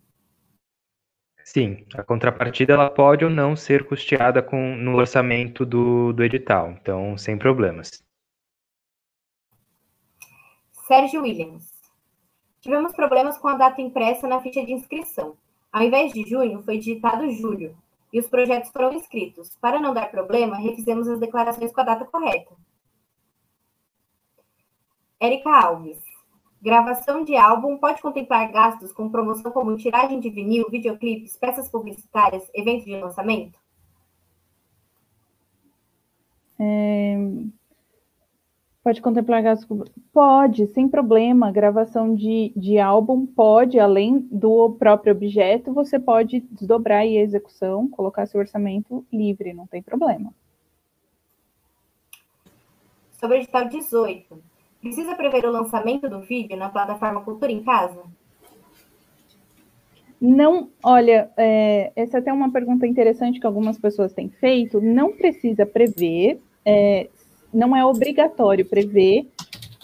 [1.44, 6.70] Sim, a contrapartida ela pode ou não ser custeada com, no orçamento do, do edital,
[6.70, 8.04] então sem problemas.
[10.90, 11.72] Sérgio Williams.
[12.60, 15.36] Tivemos problemas com a data impressa na ficha de inscrição.
[15.72, 17.76] Ao invés de junho, foi digitado julho
[18.12, 19.56] e os projetos foram inscritos.
[19.60, 22.56] Para não dar problema, refizemos as declarações com a data correta.
[25.20, 26.02] Érica Alves.
[26.60, 32.50] Gravação de álbum pode contemplar gastos com promoção como tiragem de vinil, videoclipes, peças publicitárias,
[32.52, 33.56] eventos de lançamento?
[36.58, 37.59] É...
[38.82, 39.90] Pode contemplar gastos.
[40.10, 41.52] Pode, sem problema.
[41.52, 47.88] Gravação de, de álbum pode, além do próprio objeto, você pode desdobrar aí a execução,
[47.88, 50.32] colocar seu orçamento livre, não tem problema.
[53.12, 54.42] Sobre o edital 18.
[54.80, 58.02] Precisa prever o lançamento do vídeo na plataforma Cultura em Casa?
[60.18, 64.80] Não, olha, é, essa é até uma pergunta interessante que algumas pessoas têm feito.
[64.80, 67.10] Não precisa prever, é,
[67.52, 69.26] não é obrigatório prever,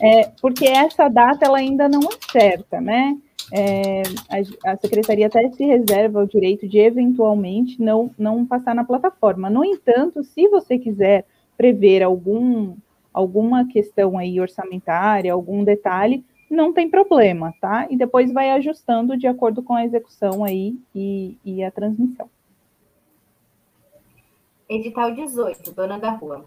[0.01, 3.17] é, porque essa data ela ainda não é certa, né?
[3.53, 8.85] É, a, a, secretaria até se reserva o direito de eventualmente não, não passar na
[8.85, 9.49] plataforma.
[9.49, 11.25] No entanto, se você quiser
[11.57, 12.75] prever algum,
[13.13, 17.87] alguma questão aí orçamentária, algum detalhe, não tem problema, tá?
[17.89, 22.29] E depois vai ajustando de acordo com a execução aí e, e a transmissão.
[24.69, 26.45] Edital 18, Dona da Rua.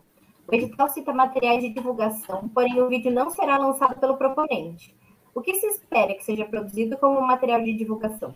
[0.50, 4.96] O edital cita materiais de divulgação, porém o vídeo não será lançado pelo proponente.
[5.36, 8.34] O que se espera que seja produzido como material de divulgação?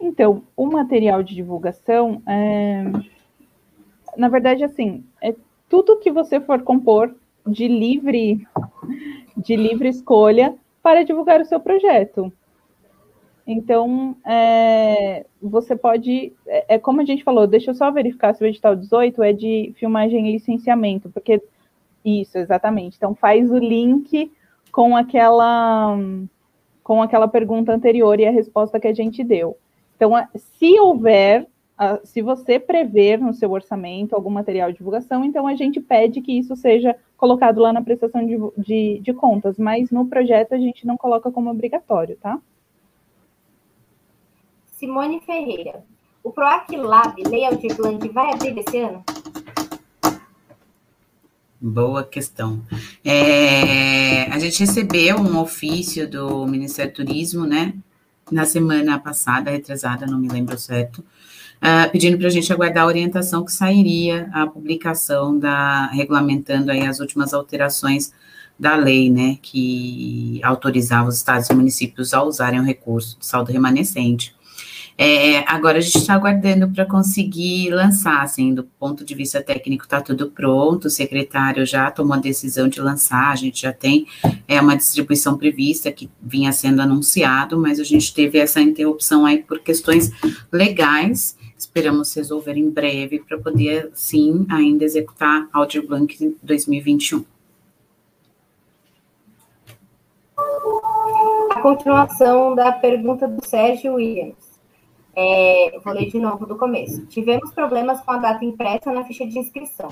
[0.00, 2.84] Então, o material de divulgação, é...
[4.16, 5.34] na verdade, assim, é
[5.68, 7.14] tudo que você for compor
[7.46, 8.48] de livre,
[9.36, 12.32] de livre escolha para divulgar o seu projeto.
[13.46, 16.32] Então, é, você pode.
[16.46, 19.32] É, é, como a gente falou, deixa eu só verificar se o edital 18 é
[19.32, 21.42] de filmagem e licenciamento, porque.
[22.04, 22.96] Isso, exatamente.
[22.98, 24.30] Então, faz o link
[24.70, 25.96] com aquela,
[26.82, 29.56] com aquela pergunta anterior e a resposta que a gente deu.
[29.96, 31.46] Então, se houver,
[32.02, 36.32] se você prever no seu orçamento algum material de divulgação, então a gente pede que
[36.32, 40.86] isso seja colocado lá na prestação de, de, de contas, mas no projeto a gente
[40.86, 42.38] não coloca como obrigatório, tá?
[44.78, 45.84] Simone Ferreira.
[46.22, 49.04] O PROAC Lab Layout Blank vai abrir esse ano?
[51.60, 52.60] Boa questão.
[53.04, 57.72] É, a gente recebeu um ofício do Ministério do Turismo, né?
[58.30, 62.86] Na semana passada, retrasada, não me lembro certo, uh, pedindo para a gente aguardar a
[62.86, 68.12] orientação que sairia a publicação da regulamentando aí as últimas alterações
[68.58, 73.52] da lei, né, que autorizava os estados e municípios a usarem o recurso de saldo
[73.52, 74.33] remanescente.
[74.96, 79.84] É, agora a gente está aguardando para conseguir lançar, assim, do ponto de vista técnico
[79.84, 84.06] está tudo pronto, o secretário já tomou a decisão de lançar, a gente já tem
[84.46, 89.38] é, uma distribuição prevista que vinha sendo anunciado, mas a gente teve essa interrupção aí
[89.42, 90.12] por questões
[90.52, 97.24] legais, esperamos resolver em breve para poder, sim, ainda executar Audio Blank em 2021.
[101.50, 104.43] A continuação da pergunta do Sérgio Williams.
[105.16, 107.06] É, vou ler de novo do começo.
[107.06, 109.88] Tivemos problemas com a data impressa na ficha de inscrição.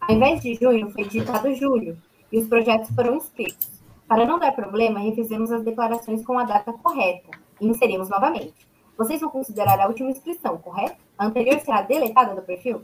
[0.00, 1.98] Ao invés de junho, foi digitado julho,
[2.32, 3.68] e os projetos foram inscritos.
[4.08, 7.30] Para não dar problema, refizemos as declarações com a data correta
[7.60, 8.54] e inserimos novamente.
[8.96, 10.96] Vocês vão considerar a última inscrição, correto?
[11.16, 12.82] A anterior será deletada do perfil?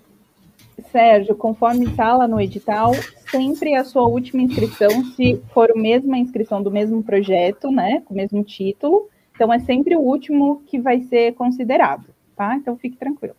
[0.90, 2.92] Sérgio, conforme fala no edital,
[3.30, 8.14] sempre a sua última inscrição, se for a mesma inscrição do mesmo projeto, né, com
[8.14, 12.56] o mesmo título, então, é sempre o último que vai ser considerado, tá?
[12.56, 13.36] Então, fique tranquilo.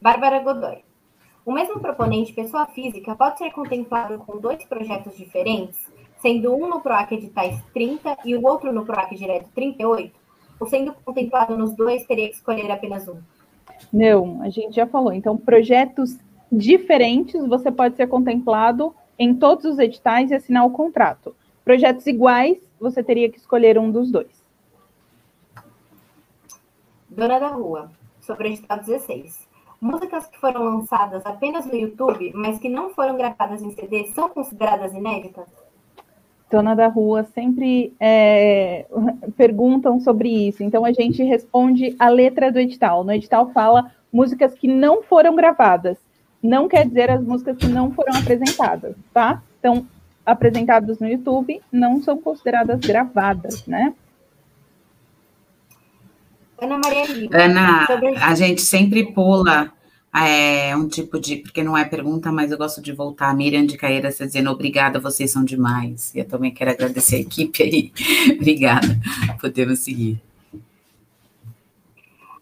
[0.00, 0.84] Bárbara Godoy.
[1.46, 6.82] O mesmo proponente, pessoa física, pode ser contemplado com dois projetos diferentes, sendo um no
[6.82, 10.12] PROAC Editais 30 e o outro no PROAC Direto 38?
[10.60, 13.16] Ou sendo contemplado nos dois, teria que escolher apenas um?
[13.90, 15.14] Não, a gente já falou.
[15.14, 16.18] Então, projetos
[16.52, 21.34] diferentes, você pode ser contemplado em todos os editais e assinar o contrato.
[21.64, 24.39] Projetos iguais, você teria que escolher um dos dois.
[27.20, 27.90] Dona da Rua,
[28.22, 29.46] sobre o edital 16.
[29.78, 34.30] Músicas que foram lançadas apenas no YouTube, mas que não foram gravadas em CD, são
[34.30, 35.44] consideradas inéditas?
[36.50, 38.86] Dona da Rua sempre é,
[39.36, 43.04] perguntam sobre isso, então a gente responde a letra do edital.
[43.04, 45.98] No edital fala músicas que não foram gravadas,
[46.42, 49.42] não quer dizer as músicas que não foram apresentadas, tá?
[49.58, 49.86] Então,
[50.24, 53.92] apresentadas no YouTube não são consideradas gravadas, né?
[56.60, 57.36] Ana Maria Lima.
[57.36, 57.86] Ana,
[58.22, 59.72] a gente sempre pula
[60.14, 61.36] é, um tipo de.
[61.36, 63.30] Porque não é pergunta, mas eu gosto de voltar.
[63.30, 66.14] A Miriam de Caeira está dizendo obrigada, vocês são demais.
[66.14, 67.92] E eu também quero agradecer a equipe aí.
[68.36, 68.88] obrigada.
[69.40, 70.20] Podemos seguir.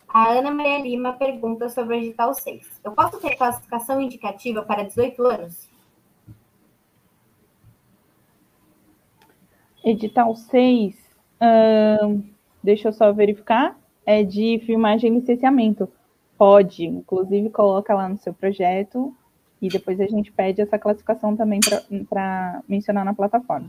[0.08, 2.80] A Ana Maria Lima pergunta sobre o edital 6.
[2.82, 5.68] Eu posso ter classificação indicativa para 18 anos?
[9.84, 10.94] Edital 6.
[11.40, 12.24] Uh,
[12.64, 13.78] deixa eu só verificar
[14.08, 15.86] é de filmagem e licenciamento.
[16.38, 19.14] Pode, inclusive coloca lá no seu projeto
[19.60, 21.60] e depois a gente pede essa classificação também
[22.08, 23.68] para mencionar na plataforma.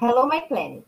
[0.00, 0.84] Hello My Planet.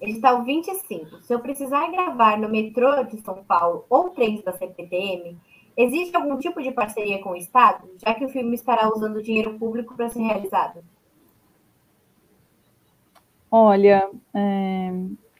[0.00, 1.20] Edital 25.
[1.20, 5.36] Se eu precisar gravar no metrô de São Paulo ou trens da CPTM,
[5.76, 9.58] existe algum tipo de parceria com o Estado, já que o filme estará usando dinheiro
[9.58, 10.82] público para ser realizado?
[13.50, 14.90] Olha, é,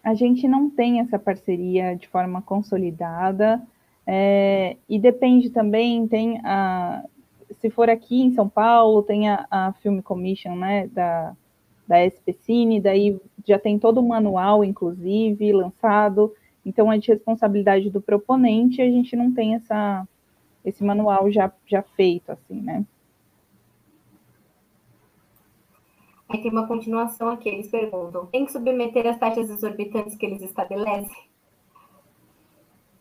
[0.06, 3.60] a gente não tem essa parceria de forma consolidada,
[4.06, 7.04] é, e depende também, tem a,
[7.60, 11.34] se for aqui em São Paulo, tem a, a Film Commission, né, da,
[11.88, 16.32] da SPCine, daí já tem todo o manual, inclusive, lançado,
[16.64, 20.06] então é de responsabilidade do proponente, a gente não tem essa,
[20.64, 22.84] esse manual já, já feito, assim, né.
[26.28, 30.42] Aí tem uma continuação aqui, eles perguntam: tem que submeter as taxas exorbitantes que eles
[30.42, 31.16] estabelecem?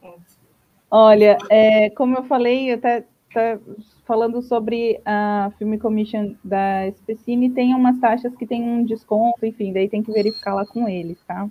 [0.04, 0.14] É.
[0.92, 3.60] Olha, é, como eu falei, até, até
[4.06, 9.74] falando sobre a Film Commission da Specine, tem umas taxas que tem um desconto, enfim,
[9.74, 11.50] daí tem que verificar lá com eles, tá?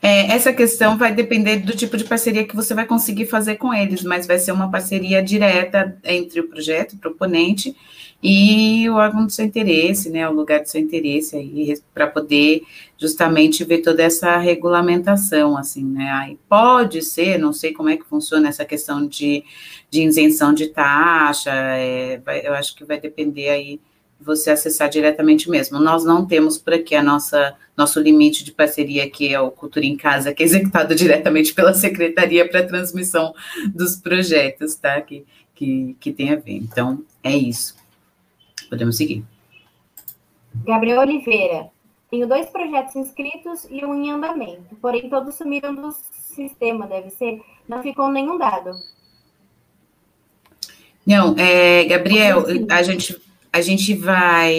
[0.00, 3.72] É, essa questão vai depender do tipo de parceria que você vai conseguir fazer com
[3.72, 7.76] eles, mas vai ser uma parceria direta entre o projeto, o proponente,
[8.22, 12.62] e o órgão do seu interesse, né, o lugar do seu interesse aí, para poder
[12.96, 18.04] justamente ver toda essa regulamentação, assim, né, aí pode ser, não sei como é que
[18.04, 19.42] funciona essa questão de,
[19.90, 23.80] de isenção de taxa, é, vai, eu acho que vai depender aí
[24.20, 25.80] você acessar diretamente mesmo.
[25.80, 29.84] Nós não temos por aqui a nossa nosso limite de parceria, que é o Cultura
[29.84, 33.34] em Casa, que é executado diretamente pela Secretaria para transmissão
[33.74, 35.00] dos projetos, tá?
[35.00, 36.52] Que, que, que tem a ver.
[36.52, 37.81] Então, é isso.
[38.72, 39.22] Podemos seguir.
[40.64, 41.68] Gabriel Oliveira.
[42.10, 47.42] Tenho dois projetos inscritos e um em andamento, porém todos sumiram do sistema, deve ser.
[47.68, 48.70] Não ficou nenhum dado.
[51.06, 53.20] Não, é, Gabriel, a gente,
[53.52, 54.56] a gente vai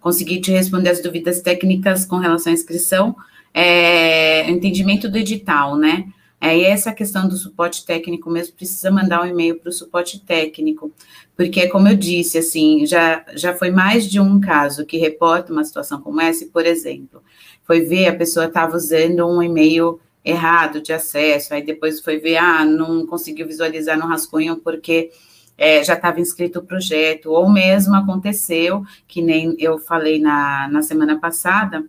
[0.00, 3.14] conseguir te responder as dúvidas técnicas com relação à inscrição,
[3.54, 6.08] é, entendimento do edital, né?
[6.40, 10.18] É, e essa questão do suporte técnico mesmo precisa mandar um e-mail para o suporte
[10.20, 10.90] técnico,
[11.36, 15.64] porque, como eu disse, assim, já, já foi mais de um caso que reporta uma
[15.64, 17.22] situação como essa, e, por exemplo,
[17.64, 22.38] foi ver a pessoa estava usando um e-mail errado de acesso, aí depois foi ver,
[22.38, 25.10] ah, não conseguiu visualizar no rascunho porque
[25.58, 30.80] é, já estava inscrito o projeto, ou mesmo aconteceu, que nem eu falei na, na
[30.80, 31.84] semana passada,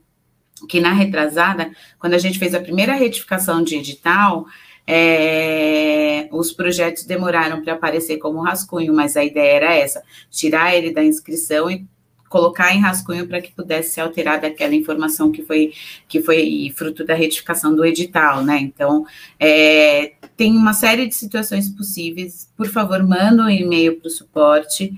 [0.67, 4.45] que na retrasada, quando a gente fez a primeira retificação de edital,
[4.85, 10.91] é, os projetos demoraram para aparecer como rascunho, mas a ideia era essa: tirar ele
[10.91, 11.85] da inscrição e
[12.31, 15.73] colocar em rascunho para que pudesse ser alterada aquela informação que foi
[16.07, 18.57] que foi fruto da retificação do edital, né?
[18.59, 19.05] Então,
[19.37, 22.49] é, tem uma série de situações possíveis.
[22.55, 24.93] Por favor, manda um e-mail para o suporte.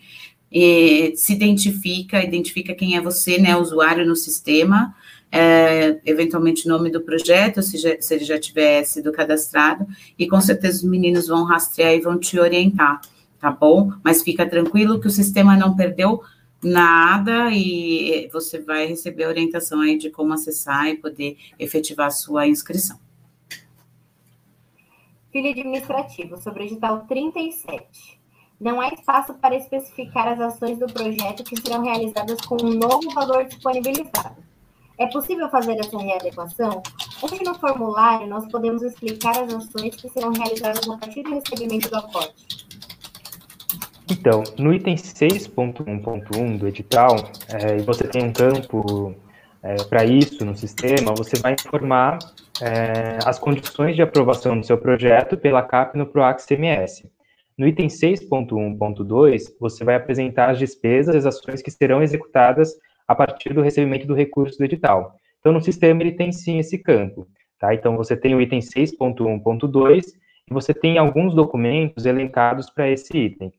[1.15, 4.95] Se identifica, identifica quem é você, né, usuário no sistema,
[5.35, 10.27] é, eventualmente o nome do projeto, se, já, se ele já tiver sido cadastrado, e
[10.27, 13.01] com certeza os meninos vão rastrear e vão te orientar,
[13.39, 13.91] tá bom?
[14.03, 16.21] Mas fica tranquilo que o sistema não perdeu
[16.61, 22.47] nada e você vai receber orientação aí de como acessar e poder efetivar a sua
[22.47, 22.99] inscrição.
[25.31, 28.21] Filho administrativo, sobre o edital 37.
[28.61, 33.09] Não há espaço para especificar as ações do projeto que serão realizadas com um novo
[33.09, 34.52] valor disponibilizado.
[34.97, 36.83] É possível fazer essa readequação?
[37.21, 41.89] Onde no formulário nós podemos explicar as ações que serão realizadas a partir do recebimento
[41.89, 42.45] do aporte?
[44.11, 47.15] Então, no item 6.1.1 do edital,
[47.49, 49.15] é, você tem um campo
[49.63, 52.19] é, para isso no sistema, você vai informar
[52.61, 57.03] é, as condições de aprovação do seu projeto pela CAP no PROAX CMS.
[57.57, 62.75] No item 6.1.2, você vai apresentar as despesas e as ações que serão executadas
[63.07, 65.15] a partir do recebimento do recurso do edital.
[65.39, 67.27] Então, no sistema, ele tem sim esse campo.
[67.59, 67.73] Tá?
[67.73, 70.05] Então, você tem o item 6.1.2
[70.49, 73.51] e você tem alguns documentos elencados para esse item.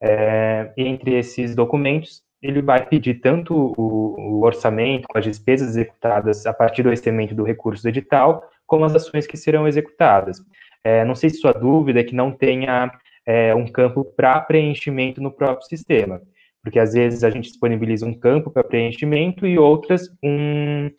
[0.00, 6.46] É, entre esses documentos, ele vai pedir tanto o, o, orçamento com as despesas executadas
[6.46, 10.38] a partir do recebimento do recurso do edital, como as ações que serão executadas.
[10.84, 12.92] É, não sei se sua dúvida é que não tenha
[13.24, 16.20] é, um campo para preenchimento no próprio sistema
[16.66, 20.90] porque às vezes a gente disponibiliza um campo para preenchimento e outras um,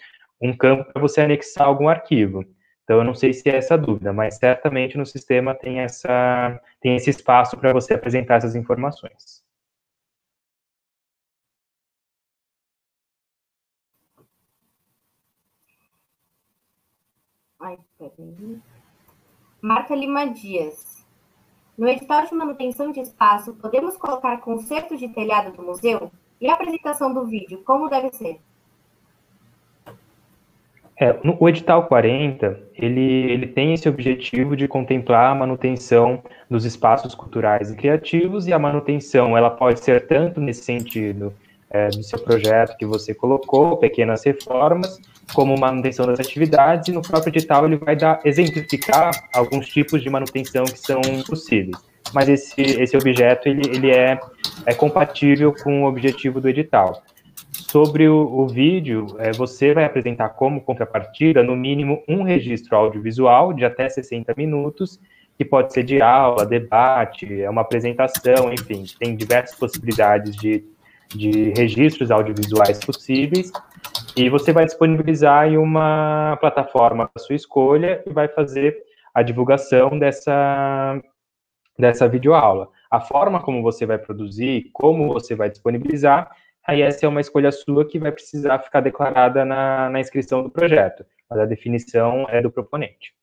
[0.42, 2.46] um campo para você anexar algum arquivo.
[2.86, 6.96] Então, eu não sei se é essa dúvida, mas certamente no sistema tem, essa, tem
[6.96, 9.44] esse espaço para você apresentar essas informações.
[17.60, 17.78] Ai,
[19.62, 20.97] Marta Lima Dias.
[21.78, 26.12] No edital de manutenção de espaço, podemos colocar conserto de telhado do museu?
[26.42, 28.40] E a apresentação do vídeo, como deve ser?
[31.00, 36.66] É, no, o edital 40, ele, ele tem esse objetivo de contemplar a manutenção dos
[36.66, 41.32] espaços culturais e criativos, e a manutenção, ela pode ser tanto nesse sentido
[41.70, 45.00] é, do seu projeto que você colocou, pequenas reformas,
[45.34, 50.10] como manutenção das atividades, e no próprio edital ele vai dar, exemplificar alguns tipos de
[50.10, 51.78] manutenção que são possíveis.
[52.14, 54.20] Mas esse, esse objeto ele, ele é,
[54.66, 57.04] é compatível com o objetivo do edital.
[57.52, 63.52] Sobre o, o vídeo, é, você vai apresentar como contrapartida, no mínimo, um registro audiovisual
[63.52, 65.00] de até 60 minutos,
[65.38, 70.64] que pode ser de aula, debate, é uma apresentação, enfim, tem diversas possibilidades de
[71.16, 73.52] de registros audiovisuais possíveis
[74.18, 78.76] e você vai disponibilizar em uma plataforma da sua escolha e vai fazer
[79.14, 81.00] a divulgação dessa,
[81.78, 82.68] dessa videoaula.
[82.90, 87.52] A forma como você vai produzir, como você vai disponibilizar, aí essa é uma escolha
[87.52, 92.42] sua que vai precisar ficar declarada na, na inscrição do projeto, mas a definição é
[92.42, 93.14] do proponente.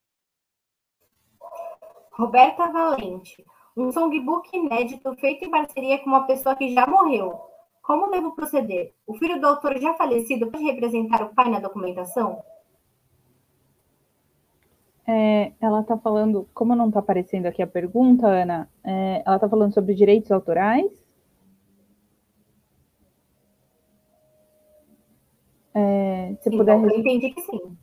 [2.12, 3.44] Roberta Valente,
[3.76, 7.53] um songbook inédito feito em parceria com uma pessoa que já morreu.
[7.84, 8.94] Como devo proceder?
[9.06, 12.42] O filho do autor já falecido pode representar o pai na documentação?
[15.06, 19.46] É, ela está falando, como não está aparecendo aqui a pergunta, Ana, é, ela está
[19.46, 20.90] falando sobre direitos autorais.
[25.74, 26.82] É, se sim, puder.
[26.82, 27.76] Eu entendi que sim.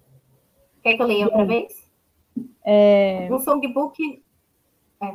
[0.82, 1.88] Quer que eu leia outra vez?
[2.66, 3.28] É...
[3.32, 4.24] Um songbook.
[5.00, 5.06] É,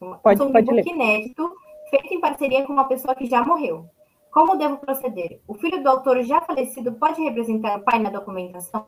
[0.00, 0.86] um pode, songbook pode ler.
[0.86, 1.54] inédito,
[1.90, 3.86] feito em parceria com uma pessoa que já morreu.
[4.30, 5.40] Como devo proceder?
[5.46, 8.86] O filho do autor já falecido pode representar o pai na documentação?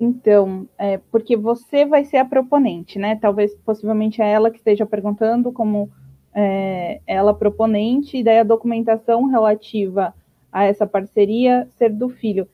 [0.00, 3.14] Então, é, porque você vai ser a proponente, né?
[3.14, 5.88] Talvez, possivelmente, é ela que esteja perguntando como
[6.34, 10.12] é, ela proponente, e daí a documentação relativa
[10.50, 12.48] a essa parceria ser do filho.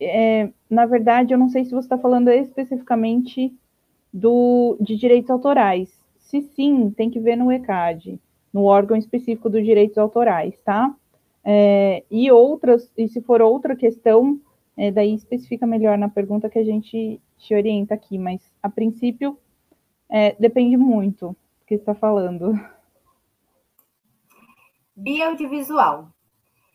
[0.00, 3.52] É, na verdade, eu não sei se você está falando especificamente
[4.12, 5.90] do, de direitos autorais.
[6.16, 8.18] Se sim, tem que ver no ECAD,
[8.54, 10.94] no órgão específico dos direitos autorais, tá?
[11.44, 14.40] É, e outras, e se for outra questão,
[14.76, 19.36] é, daí especifica melhor na pergunta que a gente te orienta aqui, mas a princípio
[20.08, 22.52] é, depende muito do que está falando.
[24.96, 26.08] Bioaudiovisual.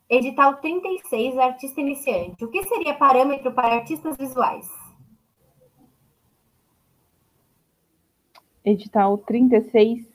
[0.10, 2.44] Edital 36, artista iniciante.
[2.44, 4.68] O que seria parâmetro para artistas visuais?
[8.66, 10.06] Edital 36,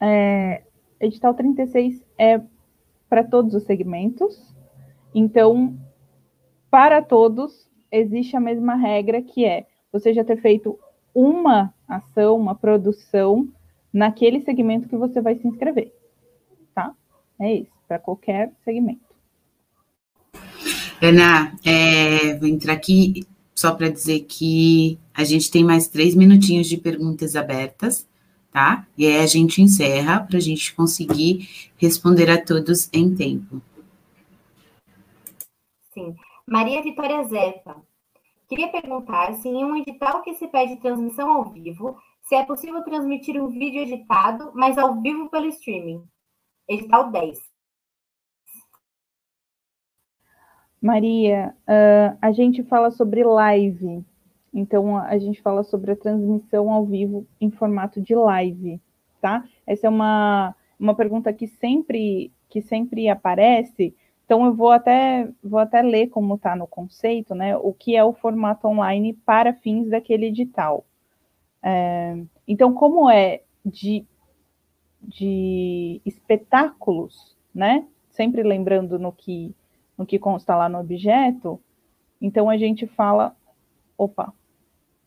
[0.00, 0.62] é,
[1.00, 2.40] edital 36 é
[3.08, 4.54] para todos os segmentos.
[5.14, 5.76] Então,
[6.70, 10.78] para todos, existe a mesma regra que é você já ter feito
[11.14, 13.48] uma ação, uma produção
[13.92, 15.92] naquele segmento que você vai se inscrever,
[16.72, 16.94] tá?
[17.40, 19.10] É isso, para qualquer segmento.
[21.02, 26.68] Ana, é, vou entrar aqui só para dizer que a gente tem mais três minutinhos
[26.68, 28.06] de perguntas abertas,
[28.52, 28.86] tá?
[28.96, 33.60] E aí a gente encerra para a gente conseguir responder a todos em tempo.
[35.92, 36.16] Sim.
[36.46, 37.76] Maria Vitória Zepa.
[38.48, 42.82] Queria perguntar se em um edital que se pede transmissão ao vivo, se é possível
[42.82, 46.02] transmitir um vídeo editado, mas ao vivo pelo streaming.
[46.68, 47.38] Edital 10.
[50.82, 54.04] Maria, uh, a gente fala sobre live.
[54.52, 58.80] Então, a gente fala sobre a transmissão ao vivo em formato de live,
[59.20, 59.44] tá?
[59.66, 63.94] Essa é uma, uma pergunta que sempre, que sempre aparece,
[64.30, 67.56] então, eu vou até, vou até ler como está no conceito, né?
[67.56, 70.86] O que é o formato online para fins daquele edital.
[71.60, 74.06] É, então, como é de,
[75.02, 77.84] de espetáculos, né?
[78.08, 79.52] Sempre lembrando no que,
[79.98, 81.60] no que consta lá no objeto,
[82.20, 83.34] então a gente fala.
[83.98, 84.32] Opa,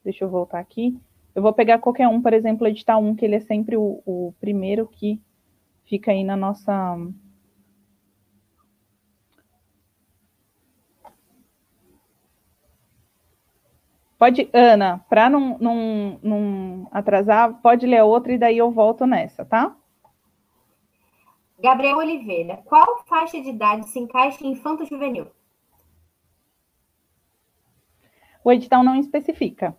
[0.03, 0.99] deixa eu voltar aqui.
[1.33, 4.33] Eu vou pegar qualquer um, por exemplo, edital 1, que ele é sempre o, o
[4.39, 5.21] primeiro que
[5.85, 6.97] fica aí na nossa
[14.23, 19.43] Pode, Ana, para não, não, não atrasar, pode ler outra e daí eu volto nessa,
[19.43, 19.75] tá?
[21.59, 25.27] Gabriel Oliveira, qual faixa de idade se encaixa em infanto juvenil?
[28.45, 29.75] O edital não especifica,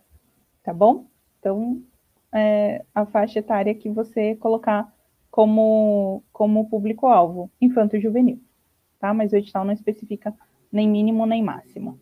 [0.65, 1.05] tá bom?
[1.39, 1.81] Então,
[2.33, 4.91] é, a faixa etária que você colocar
[5.29, 8.41] como, como público-alvo, infanto juvenil,
[8.99, 9.13] tá?
[9.13, 10.33] Mas o edital não especifica
[10.71, 11.99] nem mínimo nem máximo.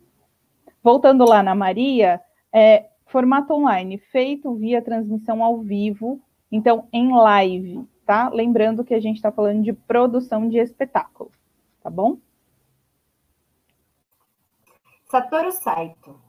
[0.81, 2.21] Voltando lá na Maria,
[2.53, 8.29] é, formato online, feito via transmissão ao vivo, então em live, tá?
[8.29, 11.31] Lembrando que a gente está falando de produção de espetáculo,
[11.81, 12.17] tá bom?
[15.09, 16.22] Satoru Saito.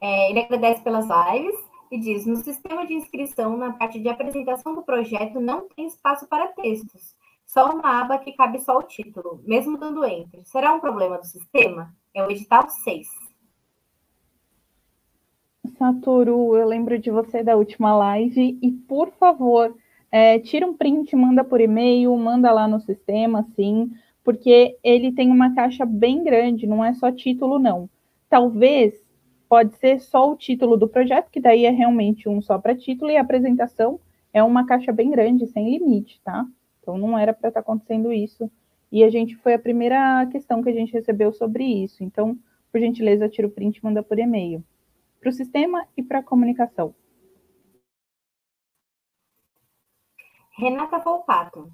[0.00, 4.74] É, ele agradece pelas lives e diz: no sistema de inscrição, na parte de apresentação
[4.74, 7.14] do projeto, não tem espaço para textos,
[7.46, 10.40] só uma aba que cabe só o título, mesmo dando enter.
[10.44, 11.92] Será um problema do sistema?
[12.14, 13.06] É o edital 6.
[15.76, 19.74] Satoru, eu lembro de você da última live e, por favor,
[20.10, 23.90] é, tira um print, manda por e-mail, manda lá no sistema, sim,
[24.22, 27.88] porque ele tem uma caixa bem grande, não é só título, não.
[28.28, 28.94] Talvez
[29.50, 33.10] pode ser só o título do projeto, que daí é realmente um só para título,
[33.10, 33.98] e a apresentação
[34.32, 36.46] é uma caixa bem grande, sem limite, tá?
[36.80, 38.48] Então não era para estar tá acontecendo isso.
[38.92, 42.04] E a gente foi a primeira questão que a gente recebeu sobre isso.
[42.04, 42.38] Então,
[42.70, 44.64] por gentileza, tira o print e manda por e-mail
[45.18, 46.94] para o sistema e para a comunicação.
[50.56, 51.72] Renata Volpato.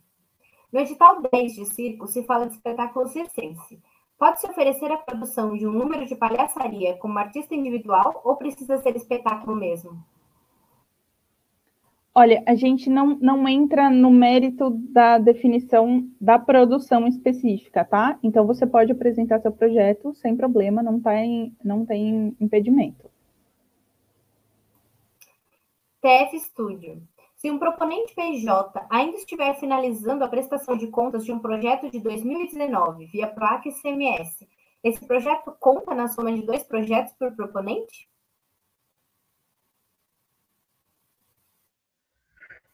[0.73, 3.79] No edital 10 de circo se fala de espetáculo circense.
[4.19, 8.97] Pode-se oferecer a produção de um número de palhaçaria como artista individual ou precisa ser
[8.97, 10.03] espetáculo mesmo?
[12.15, 18.19] Olha, a gente não, não entra no mérito da definição da produção específica, tá?
[18.23, 23.11] Então você pode apresentar seu projeto sem problema, não, tá em, não tem impedimento.
[26.01, 27.03] TF Studio.
[27.47, 32.01] Se um proponente PJ ainda estiver finalizando a prestação de contas de um projeto de
[32.01, 34.45] 2019 via PROAC CMS,
[34.83, 38.09] esse projeto conta na soma de dois projetos por proponente?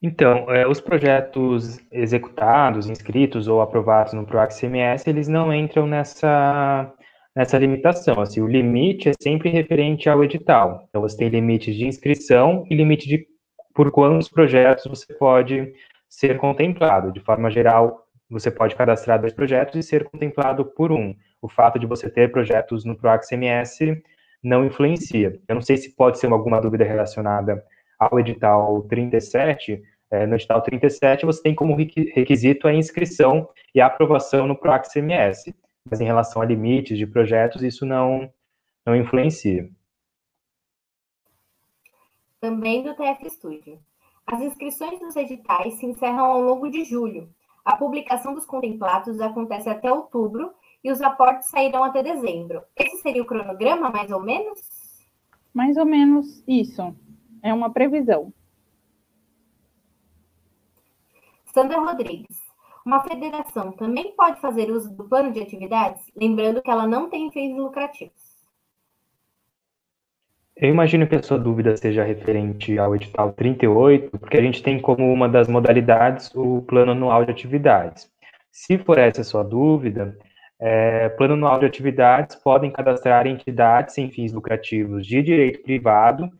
[0.00, 6.90] Então, é, os projetos executados, inscritos ou aprovados no PROAC CMS, eles não entram nessa,
[7.36, 8.22] nessa limitação.
[8.22, 10.86] Assim, o limite é sempre referente ao edital.
[10.88, 13.31] Então, você tem limites de inscrição e limite de
[13.74, 15.72] por quantos projetos você pode
[16.08, 17.12] ser contemplado.
[17.12, 21.14] De forma geral, você pode cadastrar dois projetos e ser contemplado por um.
[21.40, 23.78] O fato de você ter projetos no PROAC CMS
[24.42, 25.38] não influencia.
[25.48, 27.62] Eu não sei se pode ser alguma dúvida relacionada
[27.98, 29.82] ao edital 37.
[30.10, 34.92] É, no edital 37, você tem como requisito a inscrição e a aprovação no PROAC
[34.92, 35.52] CMS
[35.88, 38.32] mas em relação a limites de projetos, isso não,
[38.86, 39.68] não influencia.
[42.42, 43.78] Também do TF Studio.
[44.26, 47.32] As inscrições dos editais se encerram ao longo de julho.
[47.64, 52.64] A publicação dos contemplados acontece até outubro e os aportes sairão até dezembro.
[52.74, 54.60] Esse seria o cronograma, mais ou menos?
[55.54, 56.92] Mais ou menos isso.
[57.44, 58.34] É uma previsão.
[61.54, 62.42] Sandra Rodrigues.
[62.84, 67.30] Uma federação também pode fazer uso do plano de atividades, lembrando que ela não tem
[67.30, 68.31] fins lucrativos.
[70.62, 74.78] Eu imagino que a sua dúvida seja referente ao edital 38, porque a gente tem
[74.78, 78.08] como uma das modalidades o plano anual de atividades.
[78.52, 80.16] Se for essa a sua dúvida,
[80.60, 86.30] é, plano anual de atividades podem cadastrar entidades sem fins lucrativos de direito privado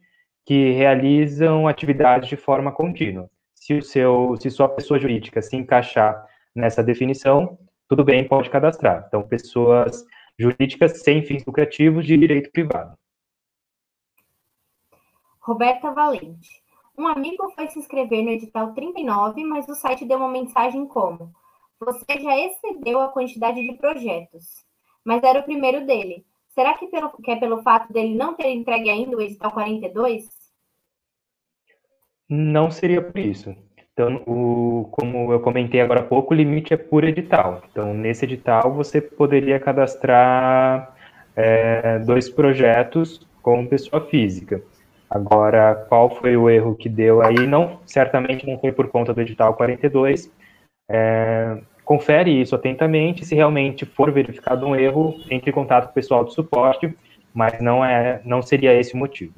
[0.46, 3.28] que realizam atividades de forma contínua.
[3.56, 7.58] Se, o seu, se sua pessoa jurídica se encaixar nessa definição,
[7.88, 9.04] tudo bem, pode cadastrar.
[9.08, 10.04] Então, pessoas
[10.38, 13.01] jurídicas sem fins lucrativos de direito privado.
[15.42, 16.62] Roberta Valente.
[16.96, 21.32] Um amigo foi se inscrever no edital 39, mas o site deu uma mensagem como:
[21.80, 24.64] Você já excedeu a quantidade de projetos,
[25.04, 26.24] mas era o primeiro dele.
[26.54, 30.28] Será que, pelo, que é pelo fato dele não ter entregue ainda o edital 42?
[32.28, 33.54] Não seria por isso.
[33.92, 37.62] Então, o, como eu comentei agora há pouco, o limite é por edital.
[37.70, 40.94] Então, nesse edital, você poderia cadastrar
[41.34, 44.62] é, dois projetos com pessoa física.
[45.14, 47.46] Agora, qual foi o erro que deu aí?
[47.46, 50.32] Não, certamente não foi por conta do edital 42.
[50.90, 53.22] É, confere isso atentamente.
[53.22, 56.96] Se realmente for verificado um erro, entre em contato com o pessoal do suporte,
[57.34, 59.34] mas não é, não seria esse o motivo.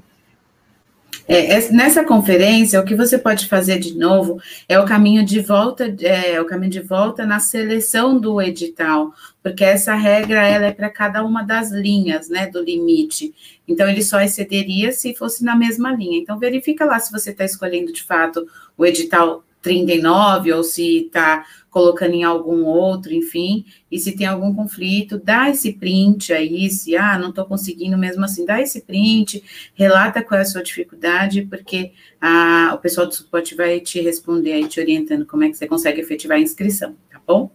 [1.26, 5.40] É, é, nessa conferência, o que você pode fazer de novo é o caminho de
[5.40, 9.12] volta, é, o caminho de volta na seleção do edital,
[9.42, 13.34] porque essa regra ela é para cada uma das linhas, né, do limite.
[13.66, 16.18] Então ele só excederia se fosse na mesma linha.
[16.18, 18.46] Então verifica lá se você está escolhendo de fato
[18.76, 24.54] o edital 39 ou se está colocando em algum outro, enfim, e se tem algum
[24.54, 29.42] conflito, dá esse print aí, se, ah, não estou conseguindo mesmo assim, dá esse print,
[29.74, 34.52] relata qual é a sua dificuldade, porque a, o pessoal do suporte vai te responder
[34.52, 37.50] aí, te orientando como é que você consegue efetivar a inscrição, tá bom?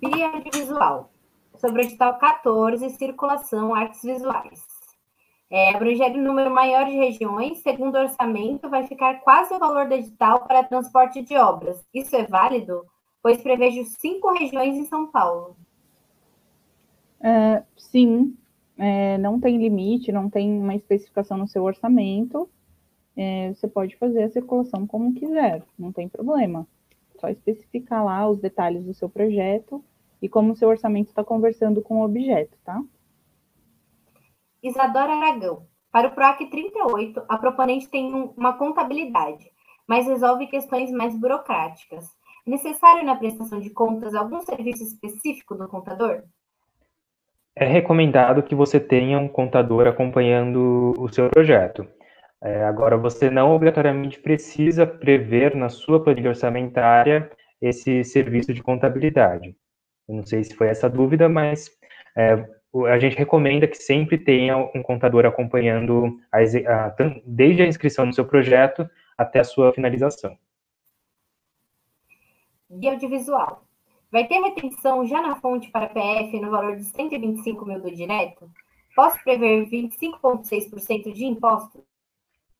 [0.00, 1.12] Via visual,
[1.58, 4.69] sobre o edital 14, circulação, artes visuais.
[5.50, 9.94] É, abranger número maior de regiões, segundo o orçamento, vai ficar quase o valor do
[9.94, 11.84] edital para transporte de obras.
[11.92, 12.86] Isso é válido?
[13.20, 15.56] Pois prevejo cinco regiões em São Paulo.
[17.20, 18.36] É, sim,
[18.78, 22.48] é, não tem limite, não tem uma especificação no seu orçamento.
[23.16, 26.66] É, você pode fazer a circulação como quiser, não tem problema.
[27.20, 29.84] Só especificar lá os detalhes do seu projeto
[30.22, 32.82] e como o seu orçamento está conversando com o objeto, tá?
[34.62, 35.66] Isadora Aragão.
[35.92, 39.50] Para o PROAC 38, a proponente tem um, uma contabilidade,
[39.88, 42.06] mas resolve questões mais burocráticas.
[42.46, 46.22] É necessário na prestação de contas algum serviço específico do contador?
[47.56, 51.86] É recomendado que você tenha um contador acompanhando o seu projeto.
[52.42, 57.30] É, agora, você não obrigatoriamente precisa prever na sua planilha orçamentária
[57.60, 59.54] esse serviço de contabilidade.
[60.08, 61.70] Eu não sei se foi essa dúvida, mas
[62.16, 62.42] é,
[62.88, 66.94] a gente recomenda que sempre tenha um contador acompanhando a, a,
[67.26, 70.36] desde a inscrição no seu projeto até a sua finalização.
[72.70, 73.64] Guia audiovisual.
[74.12, 78.50] Vai ter retenção já na fonte para PF no valor de 125 mil do direto?
[78.94, 81.84] Posso prever 25,6% de imposto?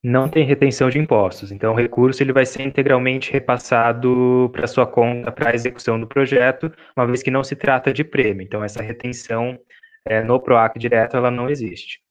[0.02, 4.86] Não tem retenção de impostos, então o recurso ele vai ser integralmente repassado para sua
[4.86, 8.42] conta para a execução do projeto, uma vez que não se trata de prêmio.
[8.42, 9.58] Então essa retenção
[10.04, 12.02] é, no PROAC direto ela não existe.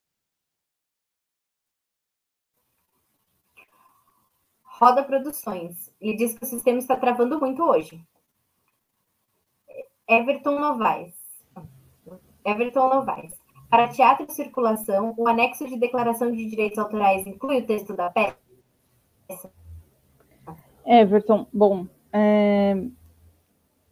[4.62, 5.92] Roda Produções.
[6.00, 8.02] Ele diz que o sistema está travando muito hoje.
[10.08, 11.14] Everton Novaes.
[12.44, 13.38] Everton Novaes.
[13.68, 18.10] Para teatro e circulação, o anexo de declaração de direitos autorais inclui o texto da
[18.10, 19.52] peça?
[20.84, 22.74] Everton, bom, é,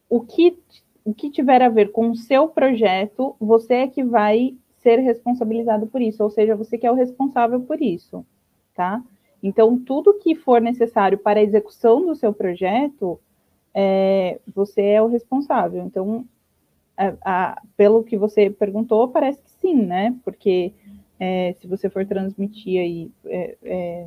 [0.09, 0.59] o, que,
[1.05, 5.87] o que tiver a ver com o seu projeto, você é que vai ser responsabilizado
[5.87, 8.25] por isso, ou seja, você que é o responsável por isso,
[8.75, 9.03] tá?
[9.43, 13.19] Então, tudo que for necessário para a execução do seu projeto,
[13.75, 15.85] é, você é o responsável.
[15.85, 16.25] Então,
[16.97, 20.17] a, a, pelo que você perguntou, parece que sim, né?
[20.25, 20.73] Porque
[21.21, 24.07] é, se você for transmitir aí, é, é,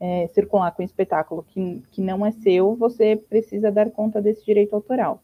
[0.00, 4.44] é, circular com um espetáculo que, que não é seu, você precisa dar conta desse
[4.44, 5.22] direito autoral.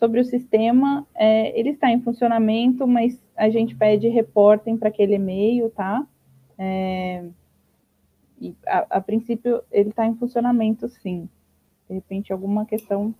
[0.00, 5.16] Sobre o sistema, é, ele está em funcionamento, mas a gente pede reportem para aquele
[5.16, 6.06] e-mail, tá?
[6.56, 7.28] É,
[8.40, 11.28] e a, a princípio, ele está em funcionamento, sim.
[11.86, 13.14] De repente, alguma questão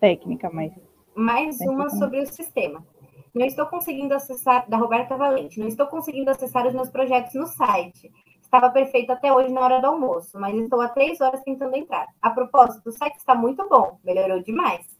[0.00, 0.72] técnica, mas.
[1.14, 2.84] Mais uma sobre o sistema.
[3.32, 7.46] Não estou conseguindo acessar, da Roberta Valente, não estou conseguindo acessar os meus projetos no
[7.46, 8.10] site.
[8.42, 12.06] Estava perfeito até hoje na hora do almoço, mas estou há três horas tentando entrar.
[12.20, 14.95] A propósito, o site está muito bom, melhorou demais.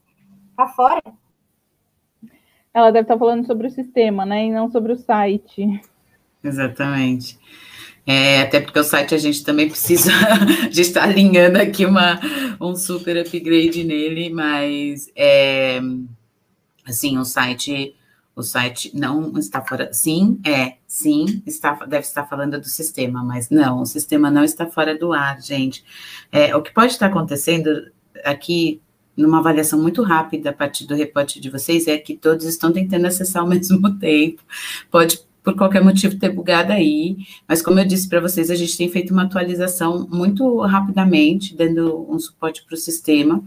[0.57, 1.03] Tá fora?
[2.73, 4.47] Ela deve estar falando sobre o sistema, né?
[4.47, 5.81] E não sobre o site.
[6.43, 7.39] Exatamente.
[8.07, 10.13] É, até porque o site a gente também precisa,
[10.63, 12.21] a gente está alinhando aqui uma,
[12.61, 15.81] um super upgrade nele, mas é,
[16.87, 17.97] assim, o site,
[18.35, 19.93] o site não está fora.
[19.93, 24.67] Sim, é, sim, está, deve estar falando do sistema, mas não, o sistema não está
[24.67, 25.85] fora do ar, gente.
[26.31, 27.91] É, o que pode estar acontecendo
[28.25, 28.81] aqui
[29.17, 33.07] numa avaliação muito rápida a partir do reporte de vocês é que todos estão tentando
[33.07, 34.43] acessar ao mesmo tempo.
[34.91, 38.77] Pode por qualquer motivo ter bugado aí, mas como eu disse para vocês, a gente
[38.77, 43.41] tem feito uma atualização muito rapidamente, dando um suporte para o sistema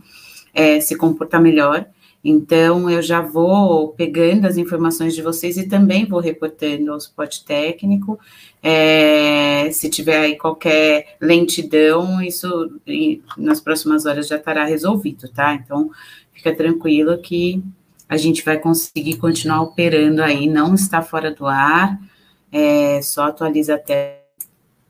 [0.53, 1.86] é, se comportar melhor.
[2.24, 7.45] Então, eu já vou pegando as informações de vocês e também vou reportando ao suporte
[7.45, 8.20] técnico.
[8.61, 12.72] É, se tiver aí qualquer lentidão, isso
[13.38, 15.53] nas próximas horas já estará resolvido, tá?
[15.53, 15.89] Então,
[16.34, 17.63] fica tranquilo que
[18.07, 21.97] a gente vai conseguir continuar operando aí, não está fora do ar,
[22.51, 24.24] é, só atualiza até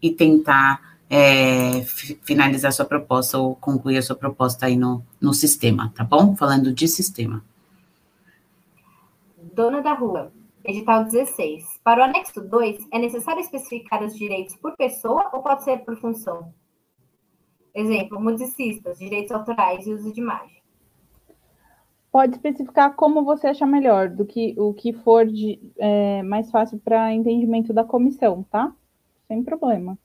[0.01, 1.81] e tentar é,
[2.23, 6.35] finalizar sua proposta ou concluir a sua proposta aí no, no sistema, tá bom?
[6.35, 7.43] Falando de sistema.
[9.53, 10.31] Dona da Rua,
[10.63, 11.79] edital 16.
[11.83, 15.97] Para o anexo 2, é necessário especificar os direitos por pessoa ou pode ser por
[15.99, 16.53] função?
[17.73, 20.59] Exemplo, musicistas, direitos autorais e uso de imagem
[22.11, 26.79] pode especificar como você achar melhor, do que o que for de, é, mais fácil
[26.79, 28.73] para entendimento da comissão, tá?
[29.27, 29.97] Sem problema.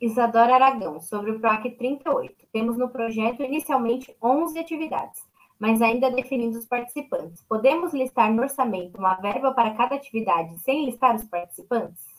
[0.00, 2.34] Isadora Aragão, sobre o PROAC 38.
[2.50, 5.20] Temos no projeto inicialmente 11 atividades,
[5.58, 7.44] mas ainda definindo os participantes.
[7.46, 12.18] Podemos listar no orçamento uma verba para cada atividade sem listar os participantes?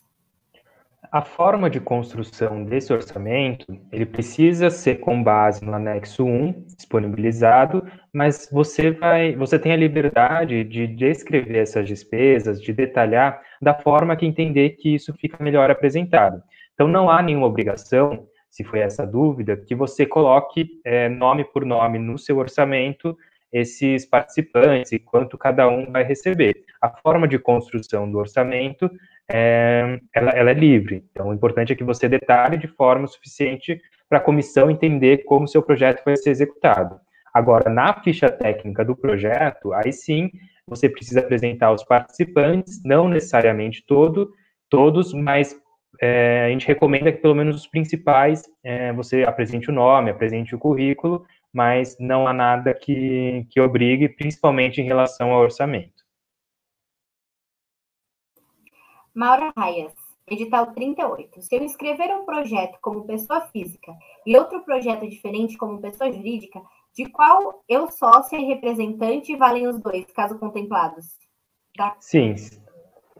[1.11, 7.85] A forma de construção desse orçamento, ele precisa ser com base no anexo 1 disponibilizado,
[8.13, 14.15] mas você vai, você tem a liberdade de descrever essas despesas, de detalhar da forma
[14.15, 16.41] que entender que isso fica melhor apresentado.
[16.81, 21.63] Então não há nenhuma obrigação, se foi essa dúvida, que você coloque é, nome por
[21.63, 23.15] nome no seu orçamento
[23.53, 26.55] esses participantes e quanto cada um vai receber.
[26.81, 28.89] A forma de construção do orçamento
[29.31, 31.05] é, ela, ela, é livre.
[31.11, 33.79] Então, o importante é que você detalhe de forma suficiente
[34.09, 36.99] para a comissão entender como seu projeto vai ser executado.
[37.31, 40.31] Agora, na ficha técnica do projeto, aí sim,
[40.67, 44.31] você precisa apresentar os participantes, não necessariamente todo,
[44.67, 45.60] todos, mas
[46.01, 50.55] é, a gente recomenda que pelo menos os principais é, você apresente o nome, apresente
[50.55, 56.01] o currículo, mas não há nada que, que obrigue, principalmente em relação ao orçamento.
[59.13, 59.93] Maura Raias,
[60.27, 61.41] edital 38.
[61.41, 63.93] Se eu inscrever um projeto como pessoa física
[64.25, 66.61] e outro projeto diferente como pessoa jurídica,
[66.95, 71.05] de qual eu sócia e representante valem os dois, caso contemplados?
[71.75, 71.95] Tá?
[71.99, 72.35] Sim,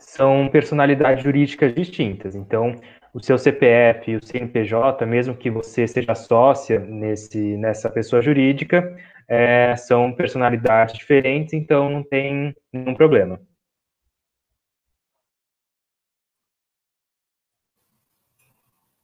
[0.01, 2.35] são personalidades jurídicas distintas.
[2.35, 2.81] Então,
[3.13, 8.97] o seu CPF o CNPJ, mesmo que você seja sócia nesse, nessa pessoa jurídica,
[9.27, 13.39] é, são personalidades diferentes, então não tem nenhum problema.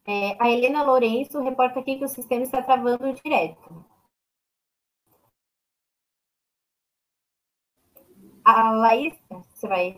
[0.05, 3.85] É, a Helena Lourenço reporta aqui que o sistema está travando direto.
[8.47, 9.13] A Laís,
[9.53, 9.97] você vai.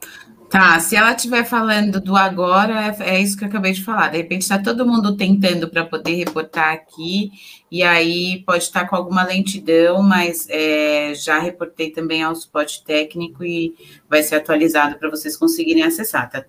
[0.50, 4.08] Tá, se ela estiver falando do agora, é, é, isso que eu acabei de falar.
[4.08, 7.32] De repente está todo mundo tentando para poder reportar aqui,
[7.70, 13.43] e aí pode estar com alguma lentidão, mas é, já reportei também ao suporte técnico
[13.43, 13.76] e
[14.10, 16.28] vai ser atualizado para vocês conseguirem acessar.
[16.28, 16.43] Tá,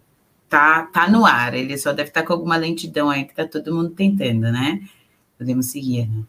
[0.49, 3.75] tá, tá no ar, ele só deve estar com alguma lentidão aí que está todo
[3.75, 4.81] mundo tentando, né?
[5.37, 6.25] Podemos seguir, né?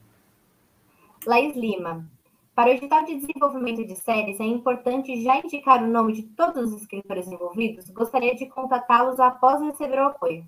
[1.26, 2.06] Laís Lima.
[2.54, 6.74] Para o edital de desenvolvimento de séries, é importante já indicar o nome de todos
[6.74, 7.90] os escritores envolvidos?
[7.90, 10.46] Gostaria de contatá-los após receber o apoio.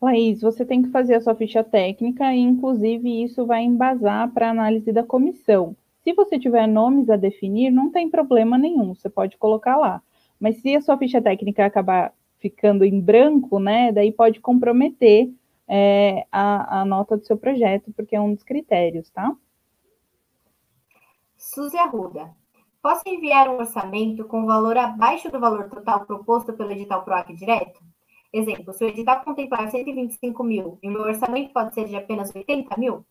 [0.00, 4.48] Laís, você tem que fazer a sua ficha técnica e, inclusive, isso vai embasar para
[4.48, 5.74] a análise da comissão.
[6.04, 10.02] Se você tiver nomes a definir, não tem problema nenhum, você pode colocar lá.
[10.38, 15.30] Mas se a sua ficha técnica acabar ficando em branco, né, daí pode comprometer
[15.68, 19.34] é, a, a nota do seu projeto, porque é um dos critérios, tá?
[21.52, 22.30] Suzy Arruda.
[22.80, 27.80] Posso enviar um orçamento com valor abaixo do valor total proposto pelo edital PROAC direto?
[28.32, 32.32] Exemplo, se o edital contemplar 125 mil e o meu orçamento pode ser de apenas
[32.32, 33.04] 80 mil?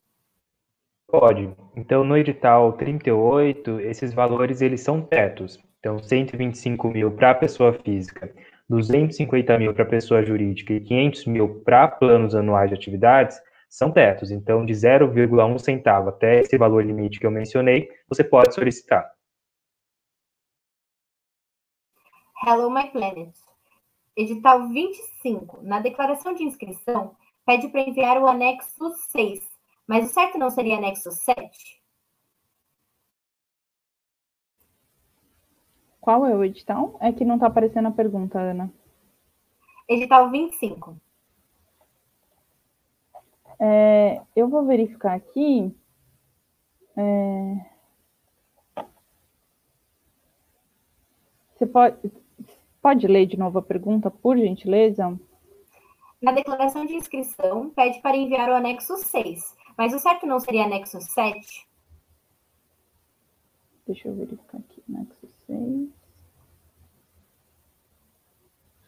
[1.06, 1.54] Pode.
[1.76, 5.60] Então, no edital 38, esses valores eles são tetos.
[5.80, 8.34] Então, 125 mil para a pessoa física,
[8.70, 13.38] 250 mil para a pessoa jurídica e 500 mil para planos anuais de atividades
[13.70, 14.32] são tetos.
[14.32, 19.14] Então, de 0,1 centavo até esse valor limite que eu mencionei, você pode solicitar.
[22.46, 23.34] Hello My Planet.
[24.18, 27.16] Edital 25, na declaração de inscrição,
[27.46, 29.48] pede para enviar o anexo 6,
[29.88, 31.80] mas o certo não seria anexo 7?
[36.02, 36.98] Qual é o edital?
[37.00, 38.74] É que não está aparecendo a pergunta, Ana.
[39.88, 40.98] Edital 25.
[43.60, 45.76] É, eu vou verificar aqui.
[46.96, 47.66] É,
[51.54, 52.12] você pode,
[52.82, 55.20] pode ler de novo a pergunta, por gentileza?
[56.22, 60.66] Na declaração de inscrição, pede para enviar o anexo 6, mas o certo não seria
[60.66, 61.68] anexo 7?
[63.86, 65.90] Deixa eu verificar aqui, anexo 6.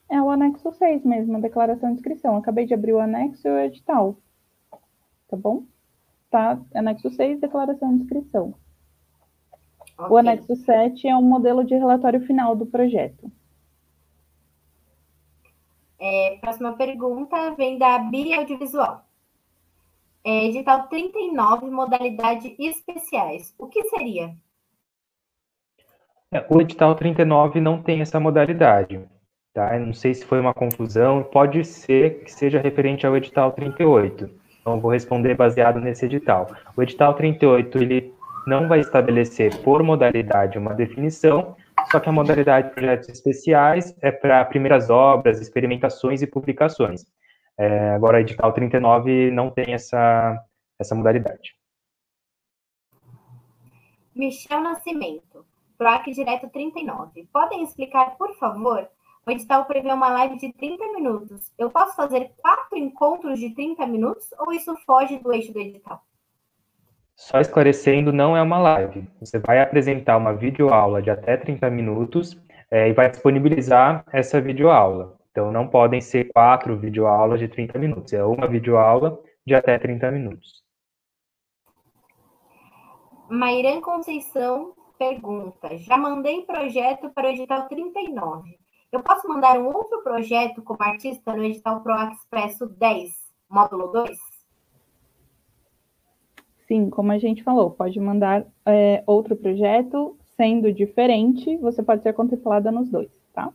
[0.10, 2.36] É o anexo 6 mesmo, a declaração de inscrição.
[2.36, 4.18] Acabei de abrir o anexo e o edital
[5.32, 5.64] tá bom?
[6.30, 6.60] Tá?
[6.76, 8.54] Anexo 6, declaração de inscrição.
[9.98, 10.06] Okay.
[10.10, 13.32] O anexo 7 é um modelo de relatório final do projeto.
[16.00, 19.06] É, próxima pergunta vem da Bia Audiovisual.
[20.24, 23.54] É, edital 39, modalidade especiais.
[23.58, 24.36] O que seria?
[26.32, 29.04] É, o edital 39 não tem essa modalidade.
[29.54, 29.76] Tá?
[29.76, 34.41] Eu não sei se foi uma confusão, pode ser que seja referente ao edital 38.
[34.62, 36.48] Então, vou responder baseado nesse edital.
[36.78, 38.14] O edital 38, ele
[38.46, 41.56] não vai estabelecer por modalidade uma definição,
[41.92, 47.06] só que a modalidade de projetos especiais é para primeiras obras, experimentações e publicações.
[47.58, 50.40] É, agora, o edital 39 não tem essa,
[50.80, 51.56] essa modalidade.
[54.16, 55.46] Michel Nascimento,
[55.78, 57.28] PROAC Direto 39.
[57.34, 58.88] Podem explicar, por favor,
[59.26, 61.52] o edital prevê uma live de 30 minutos.
[61.58, 66.04] Eu posso fazer quatro encontros de 30 minutos ou isso foge do eixo do edital?
[67.16, 69.08] Só esclarecendo, não é uma live.
[69.20, 72.36] Você vai apresentar uma videoaula de até 30 minutos
[72.72, 75.20] é, e vai disponibilizar essa videoaula.
[75.30, 78.12] Então, não podem ser quatro videoaulas de 30 minutos.
[78.12, 80.64] É uma videoaula de até 30 minutos.
[83.30, 88.61] Mairan Conceição pergunta: já mandei projeto para o edital 39.
[88.92, 93.10] Eu posso mandar um outro projeto como artista no edital Pro Expresso 10,
[93.50, 94.18] módulo 2?
[96.68, 102.14] Sim, como a gente falou, pode mandar é, outro projeto, sendo diferente, você pode ser
[102.14, 103.54] contemplada nos dois, tá?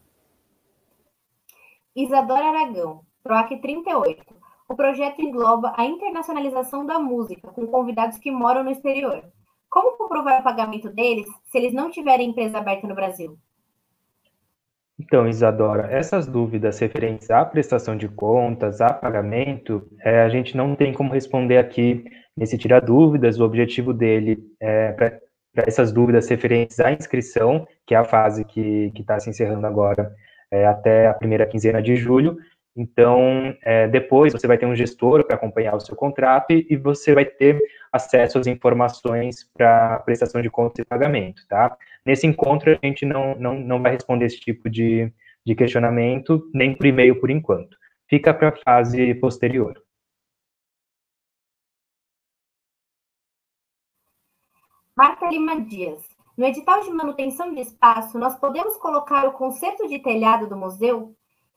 [1.95, 4.35] Isadora Aragão, PROAC 38.
[4.69, 9.23] O projeto engloba a internacionalização da música, com convidados que moram no exterior.
[9.69, 13.39] Como comprovar o pagamento deles se eles não tiverem empresa aberta no Brasil?
[14.99, 20.75] Então, Isadora, essas dúvidas referentes à prestação de contas, a pagamento, é, a gente não
[20.75, 22.05] tem como responder aqui
[22.37, 23.39] nesse Tira Dúvidas.
[23.39, 25.21] O objetivo dele é para
[25.55, 30.15] essas dúvidas referentes à inscrição, que é a fase que está se encerrando agora
[30.51, 32.39] é, até a primeira quinzena de julho.
[32.75, 36.77] Então, é, depois você vai ter um gestor para acompanhar o seu contrato e, e
[36.77, 37.59] você vai ter
[37.93, 41.77] acesso às informações para prestação de contas e pagamento, tá?
[42.07, 45.13] Nesse encontro, a gente não, não, não vai responder esse tipo de,
[45.45, 47.77] de questionamento, nem por e-mail por enquanto.
[48.09, 49.83] Fica para a fase posterior.
[54.97, 56.01] Marta Lima Dias.
[56.39, 61.13] No edital de manutenção de espaço, nós podemos colocar o conserto de telhado do museu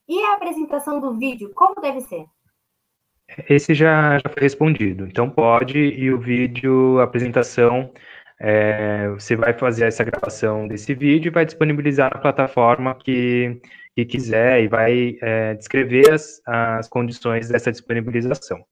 [0.07, 2.25] e a apresentação do vídeo, como deve ser?
[3.47, 5.05] Esse já, já foi respondido.
[5.05, 7.93] Então pode, e o vídeo, a apresentação,
[8.39, 13.61] é, você vai fazer essa gravação desse vídeo e vai disponibilizar na plataforma que,
[13.93, 18.63] que quiser e vai é, descrever as, as condições dessa disponibilização.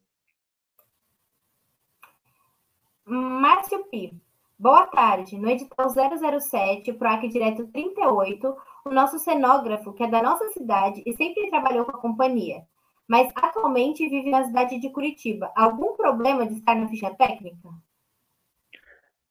[3.05, 4.13] Márcio Pi,
[4.57, 5.38] boa tarde.
[5.38, 8.55] No edital 007, PROAC Direto 38,
[8.86, 12.63] o nosso cenógrafo, que é da nossa cidade e sempre trabalhou com a companhia,
[13.05, 15.51] mas atualmente vive na cidade de Curitiba.
[15.55, 17.70] Algum problema de estar na ficha técnica?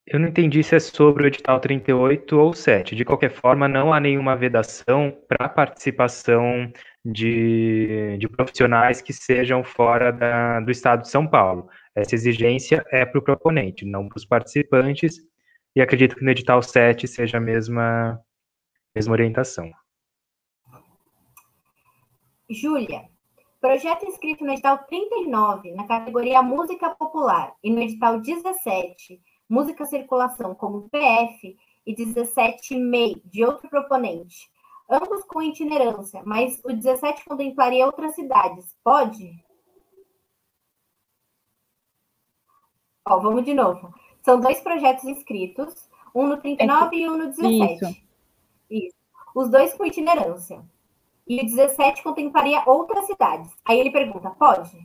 [0.07, 2.95] Eu não entendi se é sobre o edital 38 ou 7.
[2.95, 6.73] De qualquer forma, não há nenhuma vedação para participação
[7.05, 11.69] de, de, profissionais que sejam fora da, do estado de São Paulo.
[11.93, 15.17] Essa exigência é para o proponente, não para os participantes,
[15.75, 18.21] e acredito que no edital 7 seja a mesma,
[18.95, 19.69] mesma orientação.
[22.49, 23.03] Júlia,
[23.61, 30.55] projeto inscrito no edital 39, na categoria Música Popular, e no edital 17, música circulação
[30.55, 34.51] como PF e 17 MEI de outro proponente,
[34.91, 38.77] ambos com itinerância, mas o 17 contemplaria outras cidades.
[38.83, 39.45] Pode?
[43.09, 43.95] Ó, vamos de novo.
[44.23, 47.85] São dois projetos inscritos, um no 39 é, e um no 17.
[47.85, 48.03] Isso.
[48.69, 48.97] isso.
[49.35, 50.65] Os dois com itinerância.
[51.29, 53.53] E o 17 contemplaria outras cidades.
[53.65, 54.77] Aí ele pergunta: pode?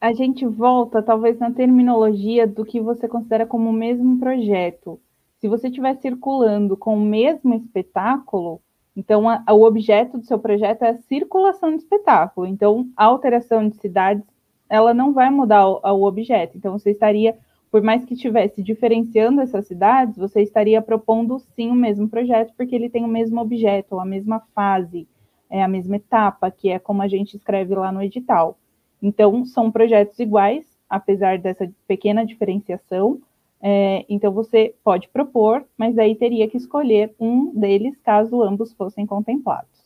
[0.00, 4.98] A gente volta talvez na terminologia do que você considera como o mesmo projeto.
[5.38, 8.62] Se você estiver circulando com o mesmo espetáculo,
[8.96, 12.46] então a, a, o objeto do seu projeto é a circulação de espetáculo.
[12.46, 14.24] Então, a alteração de cidades,
[14.70, 16.56] ela não vai mudar o, o objeto.
[16.56, 17.36] Então, você estaria,
[17.70, 22.74] por mais que estivesse diferenciando essas cidades, você estaria propondo sim o mesmo projeto, porque
[22.74, 25.06] ele tem o mesmo objeto, a mesma fase,
[25.50, 28.59] é a mesma etapa, que é como a gente escreve lá no edital.
[29.02, 33.20] Então, são projetos iguais, apesar dessa pequena diferenciação.
[33.62, 39.06] É, então, você pode propor, mas aí teria que escolher um deles caso ambos fossem
[39.06, 39.80] contemplados.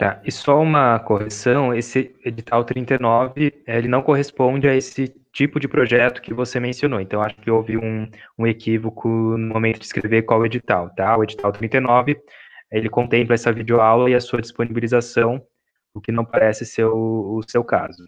[0.00, 5.68] Tá, e só uma correção, esse edital 39, ele não corresponde a esse tipo de
[5.68, 8.08] projeto que você mencionou, então acho que houve um,
[8.38, 11.18] um equívoco no momento de escrever qual edital, tá?
[11.18, 12.16] O edital 39,
[12.72, 15.42] ele contempla essa videoaula e a sua disponibilização
[15.94, 18.04] o que não parece ser o, o seu caso.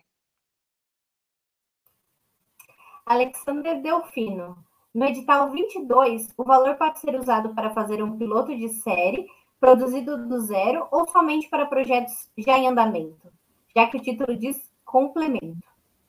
[3.05, 4.57] Alexander Delfino.
[4.95, 9.27] No edital 22, o valor pode ser usado para fazer um piloto de série
[9.59, 13.33] produzido do zero ou somente para projetos já em andamento,
[13.75, 15.57] já que o título diz complemento.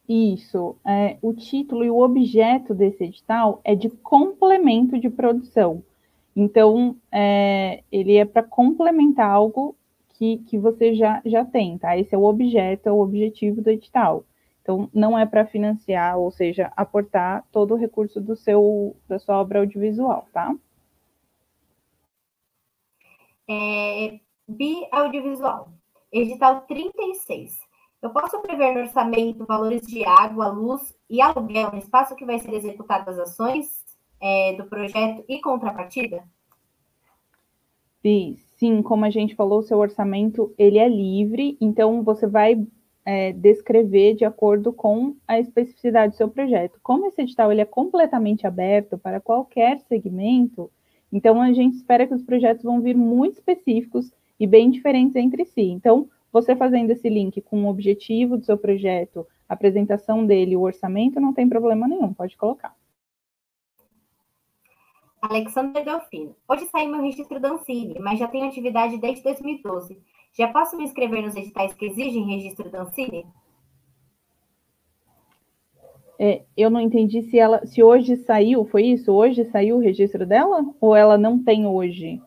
[0.07, 0.75] Isso.
[0.85, 5.83] É, o título e o objeto desse edital é de complemento de produção.
[6.35, 9.75] Então, é, ele é para complementar algo
[10.23, 11.97] que, que você já, já tem, tá?
[11.97, 14.23] Esse é o objeto, é o objetivo do edital.
[14.61, 19.41] Então, não é para financiar, ou seja, aportar todo o recurso do seu, da sua
[19.41, 20.55] obra audiovisual, tá?
[23.49, 24.17] É,
[24.47, 25.67] bi audiovisual,
[26.09, 27.59] edital 36.
[28.01, 32.39] Eu posso prever no orçamento valores de água, luz e aluguel no espaço que vai
[32.39, 33.83] ser executado as ações
[34.21, 36.23] é, do projeto e contrapartida?
[38.01, 42.65] Bi, sim, como a gente falou, o seu orçamento ele é livre, então você vai
[43.05, 46.79] é, descrever de acordo com a especificidade do seu projeto.
[46.81, 50.71] Como esse edital ele é completamente aberto para qualquer segmento,
[51.11, 55.43] então a gente espera que os projetos vão vir muito específicos e bem diferentes entre
[55.43, 55.63] si.
[55.63, 60.61] Então, você fazendo esse link com o objetivo do seu projeto, a apresentação dele, o
[60.61, 62.73] orçamento, não tem problema nenhum, pode colocar.
[65.23, 66.35] Alexandre Delfino.
[66.49, 69.97] Hoje saiu meu registro da Ancine, mas já tenho atividade desde 2012.
[70.33, 73.25] Já posso me inscrever nos editais que exigem registro da Ancine?
[76.19, 79.13] É, eu não entendi se ela, se hoje saiu, foi isso?
[79.13, 80.65] Hoje saiu o registro dela?
[80.81, 82.21] Ou ela não tem hoje?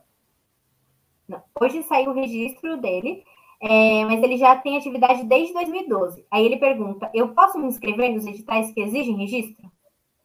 [1.29, 3.23] Não, hoje saiu o registro dele,
[3.61, 6.25] é, mas ele já tem atividade desde 2012.
[6.31, 9.71] Aí ele pergunta: eu posso me inscrever nos editais que exigem registro?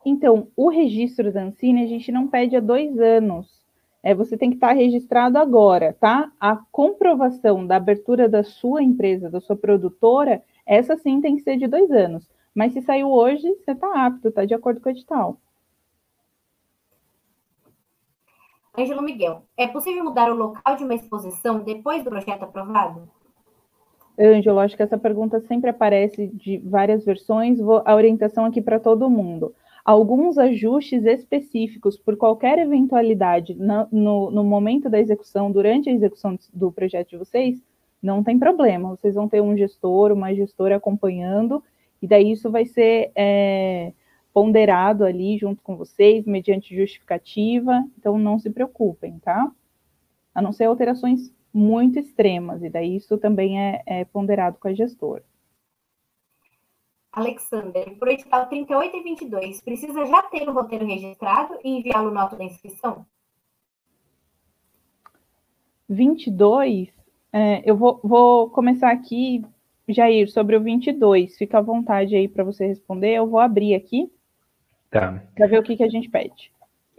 [0.05, 3.61] Então, o registro da Ancine a gente não pede há dois anos.
[4.03, 6.31] É, você tem que estar registrado agora, tá?
[6.39, 11.57] A comprovação da abertura da sua empresa, da sua produtora, essa sim tem que ser
[11.57, 12.27] de dois anos.
[12.53, 15.37] Mas se saiu hoje, você está apto, está de acordo com o edital.
[18.77, 23.07] Ângelo Miguel, é possível mudar o local de uma exposição depois do projeto aprovado?
[24.19, 27.59] Ângelo, acho que essa pergunta sempre aparece de várias versões.
[27.59, 29.53] Vou, a orientação aqui para todo mundo.
[29.83, 36.37] Alguns ajustes específicos por qualquer eventualidade no, no, no, momento da execução, durante a execução
[36.53, 37.61] do projeto de vocês,
[38.01, 38.89] não tem problema.
[38.89, 41.63] Vocês vão ter um gestor, uma gestora acompanhando,
[42.01, 43.93] e daí isso vai ser é,
[44.33, 49.51] ponderado ali junto com vocês, mediante justificativa, então não se preocupem, tá?
[50.33, 54.73] A não ser alterações muito extremas, e daí isso também é, é ponderado com a
[54.73, 55.23] gestora.
[57.11, 62.19] Alexander, por edital 38 e 22, precisa já ter o roteiro registrado e enviá-lo no
[62.19, 63.05] auto da inscrição?
[65.89, 66.87] 22,
[67.33, 69.43] é, eu vou, vou começar aqui,
[69.89, 71.37] Jair, sobre o 22.
[71.37, 73.13] Fica à vontade aí para você responder.
[73.13, 74.09] Eu vou abrir aqui
[74.89, 75.21] tá.
[75.35, 76.51] para ver o que, que a gente pede.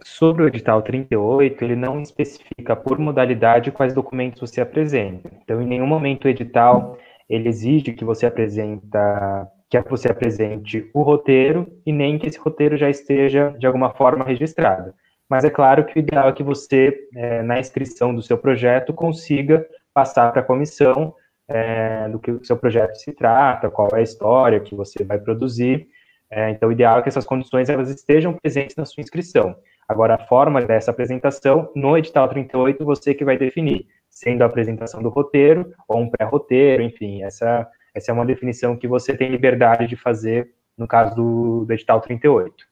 [0.03, 5.31] Sobre o edital 38, ele não especifica por modalidade quais documentos você apresenta.
[5.41, 6.97] Então, em nenhum momento o edital
[7.29, 9.49] ele exige que você apresenta
[9.81, 14.25] que você apresente o roteiro e nem que esse roteiro já esteja de alguma forma
[14.25, 14.93] registrado.
[15.29, 18.93] Mas é claro que o ideal é que você, é, na inscrição do seu projeto,
[18.93, 21.15] consiga passar para a comissão
[21.47, 25.17] é, do que o seu projeto se trata, qual é a história que você vai
[25.17, 25.87] produzir.
[26.29, 29.55] É, então, o ideal é que essas condições elas estejam presentes na sua inscrição.
[29.87, 35.01] Agora, a forma dessa apresentação, no edital 38, você que vai definir, sendo a apresentação
[35.01, 39.87] do roteiro ou um pré-roteiro, enfim, essa essa é uma definição que você tem liberdade
[39.87, 42.65] de fazer no caso do, do edital 38.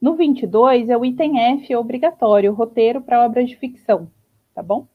[0.00, 4.10] No 22 é o item F é obrigatório, roteiro para obras de ficção,
[4.54, 4.86] tá bom?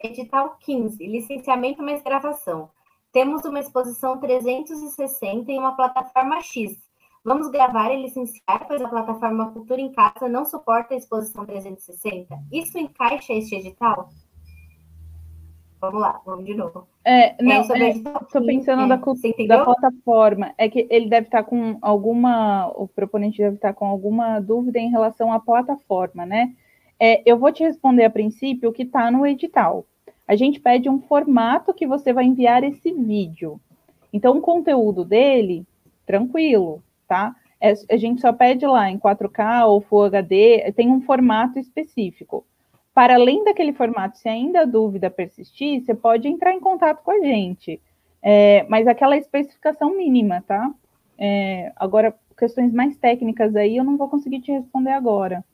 [0.00, 2.70] Edital 15, licenciamento mais gravação.
[3.12, 6.87] Temos uma exposição 360 em uma plataforma X.
[7.24, 12.38] Vamos gravar e licenciar, pois a plataforma Cultura em Casa não suporta a exposição 360.
[12.52, 14.08] Isso encaixa este edital?
[15.80, 16.88] Vamos lá, vamos de novo.
[17.04, 20.52] É, não, é, estou pensando é, da, da plataforma.
[20.58, 24.90] É que ele deve estar com alguma, o proponente deve estar com alguma dúvida em
[24.90, 26.52] relação à plataforma, né?
[26.98, 29.86] É, eu vou te responder a princípio o que está no edital.
[30.26, 33.60] A gente pede um formato que você vai enviar esse vídeo.
[34.12, 35.64] Então, o conteúdo dele,
[36.04, 37.34] tranquilo, tá?
[37.60, 42.46] É, a gente só pede lá em 4K ou Full HD, tem um formato específico.
[42.94, 47.10] Para além daquele formato, se ainda a dúvida persistir, você pode entrar em contato com
[47.10, 47.80] a gente.
[48.22, 50.72] É, mas aquela especificação mínima, tá?
[51.16, 55.44] É, agora, questões mais técnicas aí eu não vou conseguir te responder agora,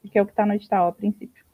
[0.00, 1.44] porque é o que está no edital a princípio.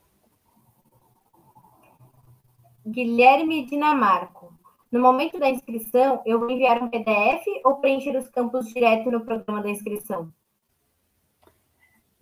[2.86, 4.53] Guilherme Dinamarco.
[4.94, 9.24] No momento da inscrição, eu vou enviar um PDF ou preencher os campos direto no
[9.24, 10.28] programa da inscrição?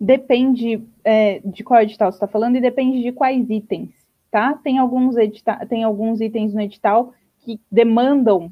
[0.01, 3.91] Depende é, de qual edital você está falando e depende de quais itens,
[4.31, 4.55] tá?
[4.55, 8.51] Tem alguns, edita tem alguns itens no edital que demandam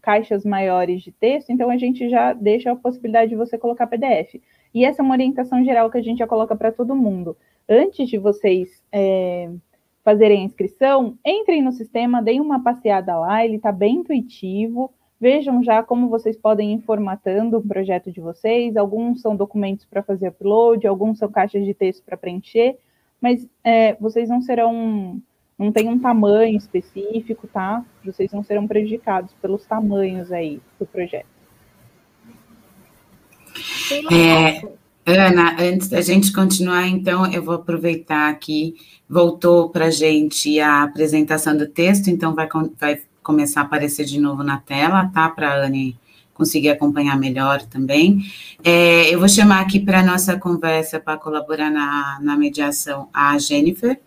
[0.00, 4.40] caixas maiores de texto, então a gente já deixa a possibilidade de você colocar PDF.
[4.74, 7.36] E essa é uma orientação geral que a gente já coloca para todo mundo.
[7.68, 9.48] Antes de vocês é,
[10.04, 14.92] fazerem a inscrição, entrem no sistema, deem uma passeada lá, ele está bem intuitivo.
[15.20, 18.76] Vejam já como vocês podem ir formatando o projeto de vocês.
[18.76, 22.76] Alguns são documentos para fazer upload, alguns são caixas de texto para preencher,
[23.20, 25.22] mas é, vocês não serão,
[25.56, 27.84] não tem um tamanho específico, tá?
[28.04, 31.30] Vocês não serão prejudicados pelos tamanhos aí do projeto.
[34.10, 34.72] É,
[35.04, 38.76] Ana, antes da gente continuar, então, eu vou aproveitar aqui,
[39.08, 42.48] voltou para a gente a apresentação do texto, então vai,
[42.78, 45.28] vai começar a aparecer de novo na tela, tá?
[45.28, 45.98] Para a Anne
[46.32, 48.24] conseguir acompanhar melhor também.
[48.62, 53.36] É, eu vou chamar aqui para a nossa conversa para colaborar na, na mediação a
[53.38, 53.98] Jennifer,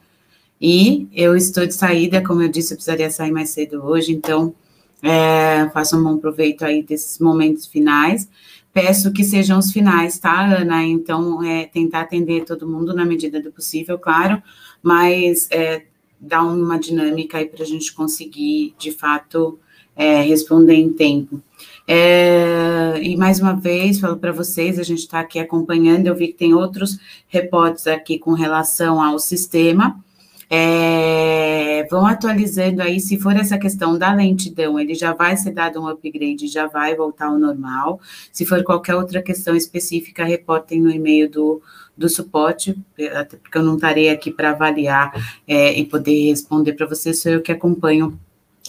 [0.62, 4.56] e eu estou de saída, como eu disse, eu precisaria sair mais cedo hoje, então
[5.04, 8.30] é, faça um bom proveito aí desses momentos finais.
[8.76, 10.84] Peço que sejam os finais, tá, Ana?
[10.84, 14.44] Então, é, tentar atender todo mundo na medida do possível, claro,
[14.84, 15.86] mas é,
[16.20, 19.58] dar uma dinâmica aí para a gente conseguir, de fato,
[19.96, 21.42] é, responder em tempo.
[21.88, 26.28] É, e mais uma vez, falo para vocês, a gente está aqui acompanhando, eu vi
[26.28, 27.00] que tem outros
[27.30, 30.04] reportes aqui com relação ao sistema,
[30.50, 35.82] é, vão atualizando aí, se for essa questão da lentidão, ele já vai ser dado
[35.82, 38.00] um upgrade, já vai voltar ao normal.
[38.32, 41.62] Se for qualquer outra questão específica, reportem no e-mail do,
[41.98, 42.78] do suporte,
[43.14, 45.12] até porque eu não estarei aqui para avaliar
[45.48, 48.20] é, e poder responder para vocês, sou eu que acompanho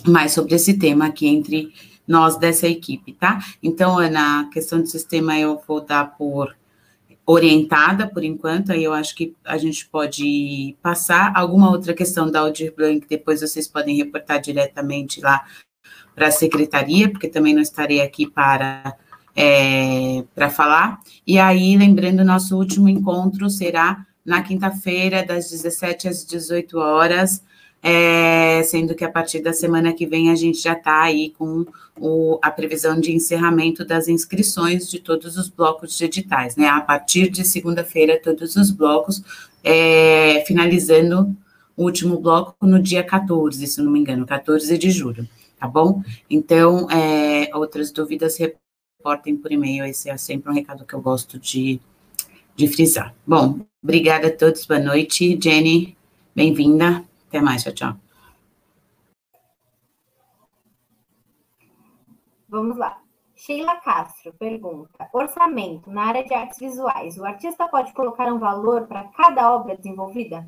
[0.07, 1.73] mais sobre esse tema aqui entre
[2.07, 3.39] nós dessa equipe, tá?
[3.63, 6.55] Então, Ana, a questão do sistema eu vou dar por
[7.27, 11.33] orientada por enquanto, aí eu acho que a gente pode passar.
[11.35, 15.45] Alguma outra questão da Audir Blanc, depois vocês podem reportar diretamente lá
[16.15, 18.97] para a secretaria, porque também não estarei aqui para,
[19.35, 21.01] é, para falar.
[21.27, 27.43] E aí, lembrando, nosso último encontro será na quinta-feira, das 17 às 18 horas,
[27.89, 31.65] é, sendo que a partir da semana que vem a gente já está aí com
[31.97, 36.67] o, a previsão de encerramento das inscrições de todos os blocos de editais, né?
[36.67, 39.23] A partir de segunda-feira, todos os blocos,
[39.63, 41.33] é, finalizando
[41.77, 46.03] o último bloco no dia 14, se não me engano, 14 de julho, tá bom?
[46.29, 51.39] Então, é, outras dúvidas, reportem por e-mail, esse é sempre um recado que eu gosto
[51.39, 51.79] de,
[52.57, 53.15] de frisar.
[53.25, 55.39] Bom, obrigada a todos, boa noite.
[55.41, 55.97] Jenny,
[56.35, 57.06] bem-vinda.
[57.29, 57.97] Até mais, tchau, tchau.
[62.49, 63.01] Vamos lá.
[63.35, 68.87] Sheila Castro pergunta: orçamento na área de artes visuais, o artista pode colocar um valor
[68.87, 70.47] para cada obra desenvolvida?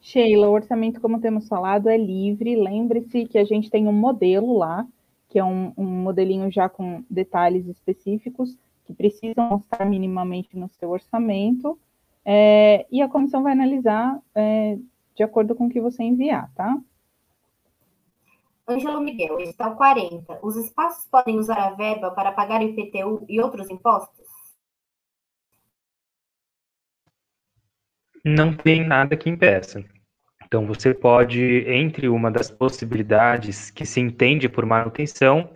[0.00, 2.54] Sheila, o orçamento, como temos falado, é livre.
[2.54, 4.86] Lembre-se que a gente tem um modelo lá,
[5.28, 10.90] que é um, um modelinho já com detalhes específicos que precisam mostrar minimamente no seu
[10.90, 11.76] orçamento.
[12.24, 14.78] É, e a comissão vai analisar é,
[15.16, 16.78] de acordo com o que você enviar, tá?
[18.68, 20.40] Ângelo Miguel, edital 40.
[20.42, 24.26] Os espaços podem usar a verba para pagar IPTU e outros impostos?
[28.24, 29.84] Não tem nada que impeça.
[30.44, 35.50] Então, você pode, entre uma das possibilidades que se entende por manutenção,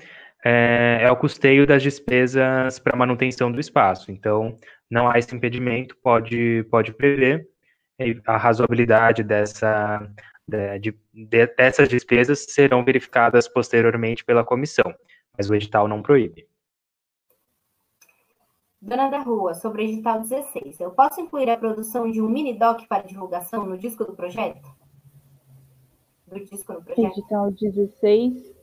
[0.44, 4.10] é, é o custeio das despesas para manutenção do espaço.
[4.10, 4.56] Então,
[4.88, 7.46] não há esse impedimento, pode, pode prever
[8.26, 10.10] a razoabilidade dessa,
[10.48, 14.94] de, de, dessas despesas serão verificadas posteriormente pela comissão,
[15.36, 16.46] mas o edital não proíbe.
[18.80, 22.54] Dona da Rua, sobre o edital 16, eu posso incluir a produção de um mini
[22.54, 24.66] doc para divulgação no disco do projeto?
[26.26, 27.18] Do disco no projeto?
[27.18, 28.54] Edital 16,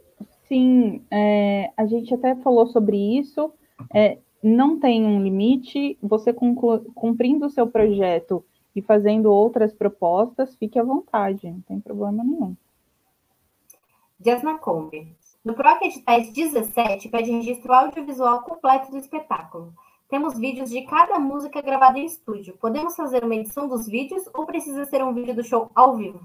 [0.47, 3.53] sim, é, a gente até falou sobre isso,
[3.93, 8.43] é, não tem um limite, você cumprindo o seu projeto
[8.77, 12.55] e fazendo outras propostas, fique à vontade, não tem problema nenhum.
[14.23, 15.15] Jasna Kombi.
[15.43, 19.73] No PROC Editais 17, pede registro audiovisual completo do espetáculo.
[20.07, 22.55] Temos vídeos de cada música gravada em estúdio.
[22.61, 26.21] Podemos fazer uma edição dos vídeos ou precisa ser um vídeo do show ao vivo?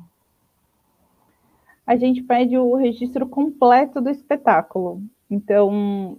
[1.87, 5.03] A gente pede o registro completo do espetáculo.
[5.31, 6.19] Então,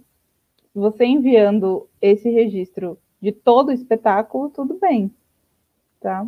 [0.74, 5.14] você enviando esse registro de todo o espetáculo, tudo bem
[6.04, 6.26] tá?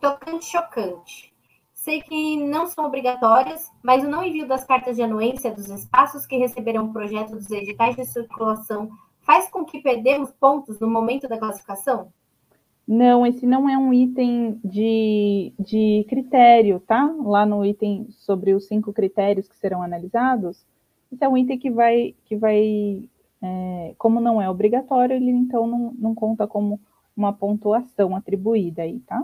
[0.00, 1.32] Tocante chocante.
[1.72, 6.26] Sei que não são obrigatórias, mas o não envio das cartas de anuência dos espaços
[6.26, 8.90] que receberão o projeto dos editais de circulação
[9.20, 12.12] faz com que perdemos pontos no momento da classificação?
[12.86, 17.04] Não, esse não é um item de, de critério, tá?
[17.20, 20.64] Lá no item sobre os cinco critérios que serão analisados,
[21.12, 23.08] esse é um item que vai, que vai
[23.42, 26.80] é, como não é obrigatório, ele então não, não conta como
[27.16, 29.22] uma pontuação atribuída aí, tá?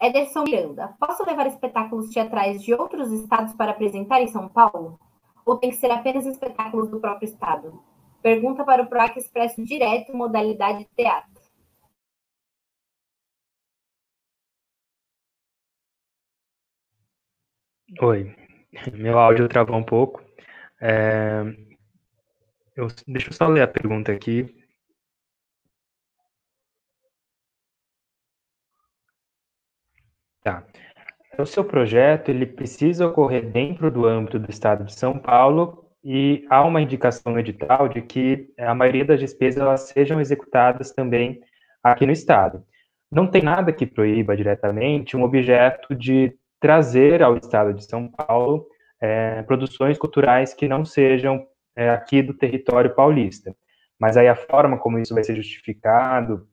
[0.00, 4.98] Ederson Miranda, posso levar espetáculos teatrais de outros estados para apresentar em São Paulo?
[5.44, 7.82] Ou tem que ser apenas espetáculos do próprio estado?
[8.22, 11.40] Pergunta para o PROAC Expresso Direto, modalidade teatro.
[18.00, 18.34] Oi,
[18.94, 20.22] meu áudio travou um pouco.
[20.80, 21.42] É...
[22.74, 22.86] Eu...
[23.06, 24.60] Deixa eu só ler a pergunta aqui
[30.42, 30.64] Tá.
[31.38, 36.44] O seu projeto ele precisa ocorrer dentro do âmbito do Estado de São Paulo e
[36.50, 41.40] há uma indicação no edital de que a maioria das despesas elas sejam executadas também
[41.82, 42.64] aqui no Estado.
[43.10, 48.66] Não tem nada que proíba diretamente um objeto de trazer ao Estado de São Paulo
[49.00, 53.54] é, produções culturais que não sejam é, aqui do território paulista.
[53.98, 56.46] Mas aí a forma como isso vai ser justificado,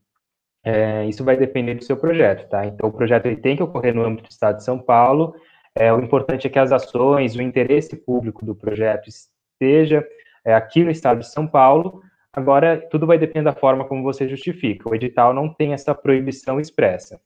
[0.68, 2.66] é, isso vai depender do seu projeto, tá?
[2.66, 5.34] Então, o projeto ele tem que ocorrer no âmbito do Estado de São Paulo.
[5.74, 10.06] É, o importante é que as ações, o interesse público do projeto esteja
[10.44, 12.02] é, aqui no Estado de São Paulo.
[12.34, 14.90] Agora, tudo vai depender da forma como você justifica.
[14.90, 17.22] O edital não tem essa proibição expressa.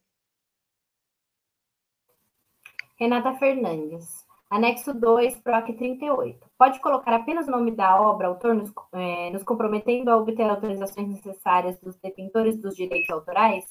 [3.00, 4.24] Renata Fernandes.
[4.52, 6.38] Anexo 2, PROC 38.
[6.58, 11.08] Pode colocar apenas o nome da obra, autor, nos, é, nos comprometendo a obter autorizações
[11.08, 13.64] necessárias dos detentores dos direitos autorais?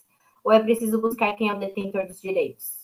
[0.43, 2.81] Ou é preciso buscar quem é o detentor dos direitos?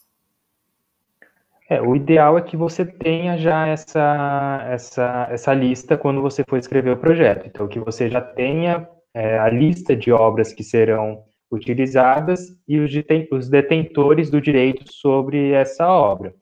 [1.70, 6.58] É, o ideal é que você tenha já essa, essa, essa lista quando você for
[6.58, 7.46] escrever o projeto.
[7.46, 12.92] Então, que você já tenha é, a lista de obras que serão utilizadas e os,
[13.32, 16.34] os detentores do direito sobre essa obra.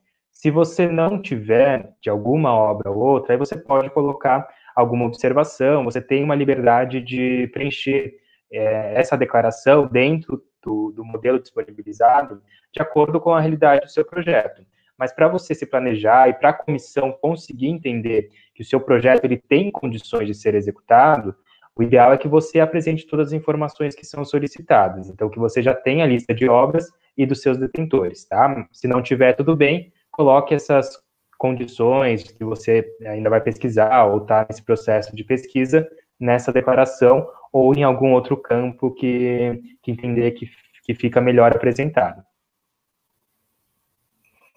[0.45, 5.83] Se você não tiver de alguma obra ou outra, aí você pode colocar alguma observação,
[5.83, 8.13] você tem uma liberdade de preencher
[8.53, 14.05] é, essa declaração dentro do, do modelo disponibilizado de acordo com a realidade do seu
[14.05, 14.61] projeto.
[14.95, 19.25] Mas para você se planejar e para a comissão conseguir entender que o seu projeto
[19.25, 21.35] ele tem condições de ser executado,
[21.75, 25.09] o ideal é que você apresente todas as informações que são solicitadas.
[25.09, 28.67] Então, que você já tenha a lista de obras e dos seus detentores, tá?
[28.71, 30.97] Se não tiver tudo bem, coloque essas
[31.37, 35.87] condições que você ainda vai pesquisar ou está nesse processo de pesquisa
[36.19, 40.49] nessa declaração ou em algum outro campo que, que entender que,
[40.83, 42.23] que fica melhor apresentado.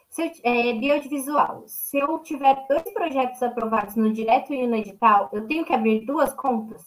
[0.09, 1.65] Se eu, é, biodiovisual.
[1.67, 6.05] Se eu tiver dois projetos aprovados no direto e no edital, eu tenho que abrir
[6.05, 6.85] duas contas?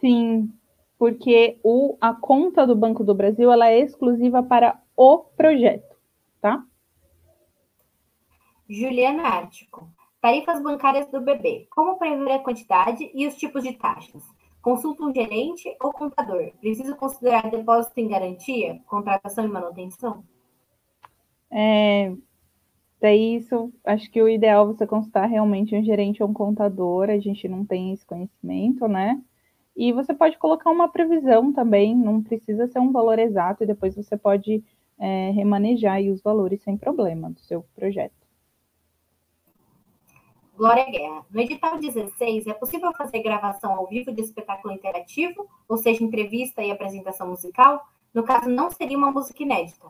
[0.00, 0.50] Sim,
[0.98, 5.91] porque o, a conta do Banco do Brasil ela é exclusiva para o projeto?
[8.68, 9.88] Juliana Ártico.
[10.20, 11.66] Tarifas bancárias do bebê.
[11.70, 14.22] Como prever a quantidade e os tipos de taxas?
[14.62, 16.52] Consulta um gerente ou contador.
[16.60, 20.24] Preciso considerar depósito em garantia, contratação e manutenção?
[21.50, 22.14] É,
[23.00, 27.10] daí isso, acho que o ideal é você consultar realmente um gerente ou um contador,
[27.10, 29.20] a gente não tem esse conhecimento, né?
[29.76, 33.96] E você pode colocar uma previsão também, não precisa ser um valor exato, e depois
[33.96, 34.62] você pode
[34.98, 38.21] é, remanejar os valores sem problema do seu projeto.
[40.56, 41.24] Glória Guerra.
[41.30, 46.62] No edital 16, é possível fazer gravação ao vivo de espetáculo interativo, ou seja, entrevista
[46.62, 47.82] e apresentação musical?
[48.12, 49.88] No caso, não seria uma música inédita.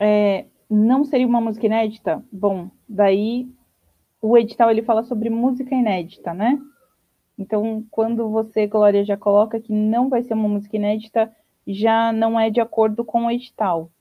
[0.00, 2.24] É, não seria uma música inédita?
[2.30, 3.48] Bom, daí
[4.20, 6.60] o edital ele fala sobre música inédita, né?
[7.38, 11.32] Então, quando você, Glória, já coloca que não vai ser uma música inédita,
[11.64, 13.92] já não é de acordo com o edital.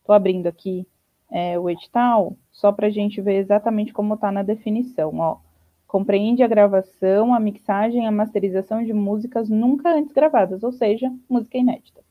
[0.00, 0.86] Estou abrindo aqui
[1.30, 5.18] é, o edital, só para a gente ver exatamente como está na definição.
[5.18, 5.38] Ó.
[5.86, 11.58] Compreende a gravação, a mixagem, a masterização de músicas nunca antes gravadas, ou seja, música
[11.58, 12.02] inédita.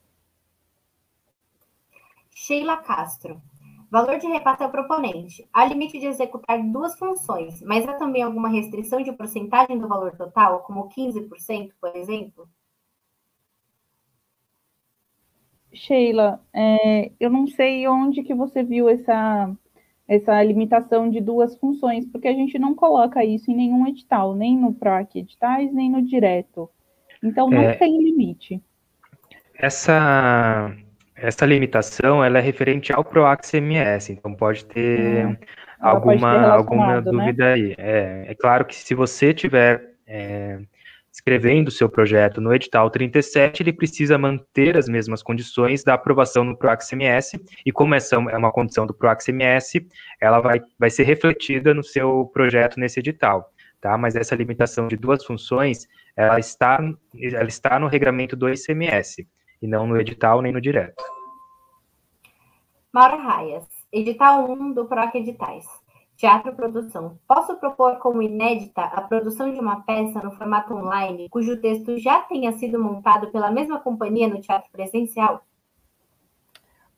[2.34, 3.42] Sheila Castro.
[3.90, 5.48] Valor de repasse ao proponente.
[5.54, 10.16] Há limite de executar duas funções, mas há também alguma restrição de porcentagem do valor
[10.18, 12.50] total, como 15%, por exemplo?
[15.78, 19.50] Sheila, é, eu não sei onde que você viu essa,
[20.08, 24.58] essa limitação de duas funções, porque a gente não coloca isso em nenhum edital, nem
[24.58, 26.70] no PROAC editais, nem no direto.
[27.24, 28.62] Então, não é, tem limite.
[29.58, 30.72] Essa,
[31.16, 35.38] essa limitação, ela é referente ao PROAC CMS, então pode ter hum,
[35.80, 37.02] alguma, pode ter alguma né?
[37.02, 37.54] dúvida né?
[37.54, 37.76] aí.
[37.78, 39.94] É, é claro que se você tiver...
[40.06, 40.60] É,
[41.18, 46.56] escrevendo seu projeto no edital 37, ele precisa manter as mesmas condições da aprovação no
[46.56, 47.34] PROAC-CMS,
[47.66, 49.88] e como essa é uma condição do PROAC-CMS,
[50.22, 53.98] ela vai, vai ser refletida no seu projeto nesse edital, tá?
[53.98, 56.80] Mas essa limitação de duas funções, ela está,
[57.20, 59.28] ela está no regramento do ICMS,
[59.60, 61.04] e não no edital nem no direto.
[62.94, 65.66] Maura Raias, edital 1 do PROAC Editais.
[66.18, 67.20] Teatro Produção.
[67.28, 72.22] Posso propor como inédita a produção de uma peça no formato online, cujo texto já
[72.22, 75.44] tenha sido montado pela mesma companhia no teatro presencial?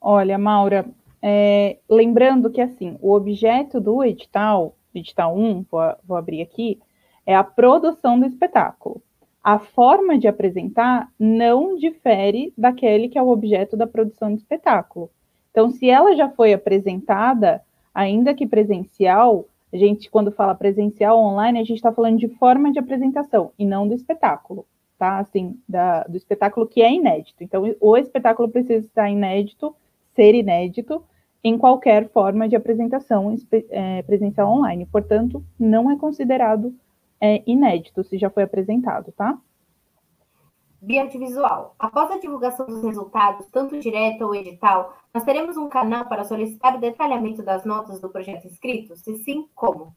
[0.00, 0.86] Olha, Maura,
[1.20, 6.80] é, lembrando que assim, o objeto do edital, edital 1, vou, vou abrir aqui,
[7.26, 9.02] é a produção do espetáculo.
[9.44, 15.10] A forma de apresentar não difere daquele que é o objeto da produção do espetáculo.
[15.50, 17.62] Então, se ela já foi apresentada,
[17.94, 22.72] ainda que presencial, a gente, quando fala presencial online, a gente está falando de forma
[22.72, 24.66] de apresentação e não do espetáculo,
[24.98, 25.18] tá?
[25.18, 27.42] Assim, da, do espetáculo que é inédito.
[27.42, 29.74] Então, o espetáculo precisa estar inédito,
[30.14, 31.02] ser inédito,
[31.42, 33.34] em qualquer forma de apresentação
[33.70, 34.86] é, presencial online.
[34.86, 36.74] Portanto, não é considerado
[37.20, 39.38] é, inédito se já foi apresentado, tá?
[40.82, 41.74] Biaudiovisual.
[41.78, 46.76] Após a divulgação dos resultados, tanto direto ou edital, nós teremos um canal para solicitar
[46.76, 48.96] o detalhamento das notas do projeto inscrito?
[48.96, 49.94] Se sim, como?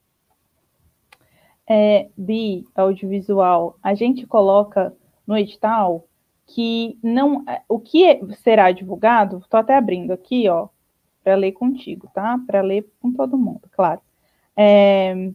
[1.66, 4.94] É, bi audiovisual, a gente coloca
[5.26, 6.06] no edital
[6.46, 10.68] que não é, o que será divulgado, estou até abrindo aqui, ó,
[11.24, 12.38] para ler contigo, tá?
[12.46, 14.02] Para ler com todo mundo, claro.
[14.58, 15.32] É,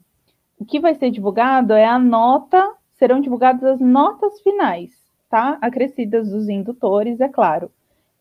[0.59, 4.98] o que vai ser divulgado é a nota, serão divulgadas as notas finais
[5.29, 5.59] tá?
[5.61, 7.71] Acrescidas dos indutores, é claro.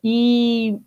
[0.03, 0.79] E,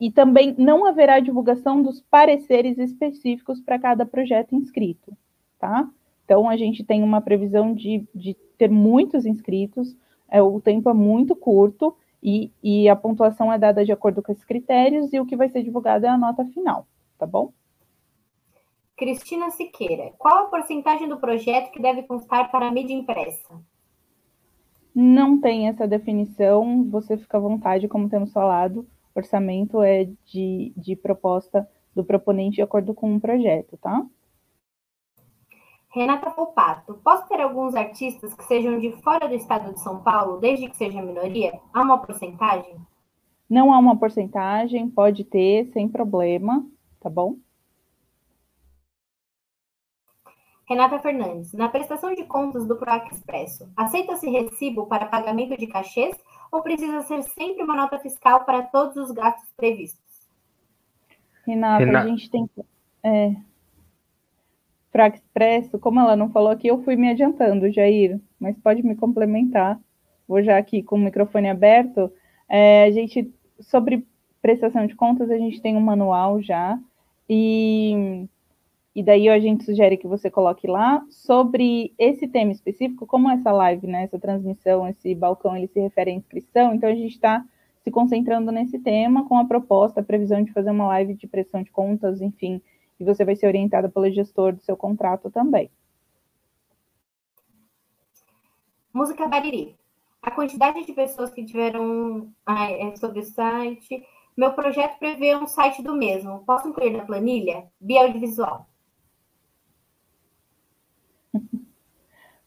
[0.00, 5.16] e também não haverá divulgação dos pareceres específicos para cada projeto inscrito,
[5.58, 5.88] tá?
[6.24, 9.94] Então, a gente tem uma previsão de, de ter muitos inscritos,
[10.28, 11.94] é, o tempo é muito curto,
[12.24, 15.50] e, e a pontuação é dada de acordo com esses critérios e o que vai
[15.50, 16.86] ser divulgado é a nota final,
[17.18, 17.52] tá bom?
[18.96, 23.60] Cristina Siqueira, qual a porcentagem do projeto que deve constar para a mídia impressa?
[24.94, 30.94] Não tem essa definição, você fica à vontade, como temos falado, orçamento é de, de
[30.94, 34.06] proposta do proponente de acordo com o um projeto, tá?
[35.94, 40.38] Renata Polpato, posso ter alguns artistas que sejam de fora do estado de São Paulo,
[40.38, 41.60] desde que seja minoria?
[41.72, 42.76] Há uma porcentagem?
[43.48, 46.66] Não há uma porcentagem, pode ter, sem problema,
[47.00, 47.36] tá bom?
[50.66, 56.16] Renata Fernandes, na prestação de contas do PROAC Expresso, aceita-se recibo para pagamento de cachês
[56.50, 60.00] ou precisa ser sempre uma nota fiscal para todos os gastos previstos?
[61.46, 62.06] Renata, Renata.
[62.06, 62.48] a gente tem
[63.02, 63.34] é,
[64.90, 68.94] PROAC Expresso, como ela não falou aqui, eu fui me adiantando, Jair, mas pode me
[68.94, 69.78] complementar.
[70.26, 72.10] Vou já aqui com o microfone aberto.
[72.48, 73.30] É, a gente,
[73.60, 74.06] sobre
[74.40, 76.78] prestação de contas, a gente tem um manual já,
[77.28, 78.26] e
[78.94, 83.50] e daí a gente sugere que você coloque lá sobre esse tema específico, como essa
[83.50, 87.44] live, né, essa transmissão, esse balcão, ele se refere à inscrição, então a gente está
[87.82, 91.62] se concentrando nesse tema com a proposta, a previsão de fazer uma live de pressão
[91.62, 92.62] de contas, enfim,
[92.98, 95.68] e você vai ser orientada pelo gestor do seu contrato também.
[98.92, 99.76] Música Bariri.
[100.22, 104.06] A quantidade de pessoas que tiveram ah, é sobre o site.
[104.36, 106.44] Meu projeto prevê um site do mesmo.
[106.46, 107.66] Posso incluir na planilha?
[107.80, 108.66] Biaudiovisual.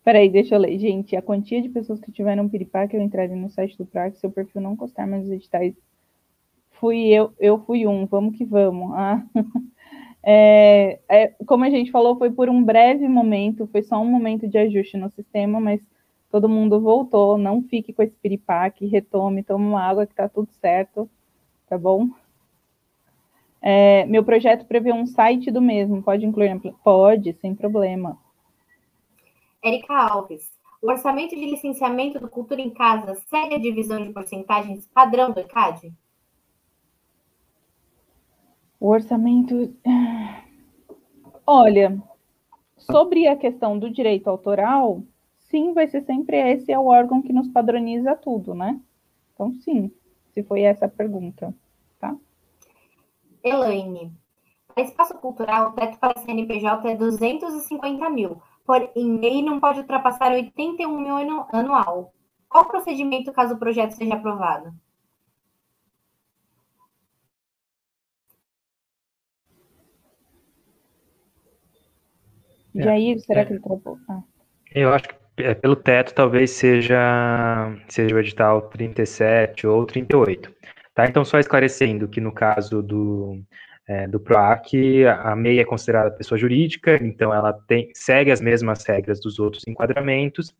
[0.07, 0.79] Peraí, deixa eu ler.
[0.79, 4.31] Gente, a quantia de pessoas que tiveram piripaque eu entrarem no site do PRAC, seu
[4.31, 5.75] perfil não constar mais os editais.
[6.79, 8.93] Fui eu, eu fui um, vamos que vamos.
[8.95, 9.21] Ah.
[10.29, 14.45] É, é, como a gente falou, foi por um breve momento, foi só um momento
[14.45, 15.79] de ajuste no sistema, mas
[16.29, 17.37] todo mundo voltou.
[17.37, 21.09] Não fique com esse piripaque, retome, tome uma água que tá tudo certo,
[21.69, 22.09] tá bom?
[23.61, 26.59] É, meu projeto prevê um site do mesmo, pode incluir?
[26.83, 28.17] Pode, sem problema.
[29.67, 30.49] Érica Alves.
[30.81, 35.41] O orçamento de licenciamento do Cultura em Casa segue a divisão de porcentagens padrão do
[35.41, 35.93] ECAD?
[38.79, 39.75] O orçamento.
[41.45, 42.01] Olha,
[42.77, 45.03] sobre a questão do direito autoral,
[45.49, 48.79] sim, vai ser sempre esse é o órgão que nos padroniza tudo, né?
[49.33, 49.91] Então, sim,
[50.33, 51.53] se foi essa a pergunta,
[51.99, 52.15] tá?
[53.43, 54.13] Elaine,
[54.67, 60.99] para espaço cultural, o teto para CNPJ é 250 mil, porém não pode ultrapassar 81
[60.99, 61.15] mil
[61.53, 62.13] anual.
[62.49, 64.73] Qual o procedimento caso o projeto seja aprovado?
[72.75, 73.97] Jair, será é, que ele travou?
[74.07, 74.21] Ah.
[74.71, 76.97] Eu acho que é, pelo teto talvez seja,
[77.87, 80.53] seja o edital 37 ou 38.
[80.93, 81.05] Tá?
[81.05, 83.39] Então, só esclarecendo que no caso do,
[83.87, 88.85] é, do PROAC, a MEI é considerada pessoa jurídica, então ela tem, segue as mesmas
[88.85, 90.53] regras dos outros enquadramentos.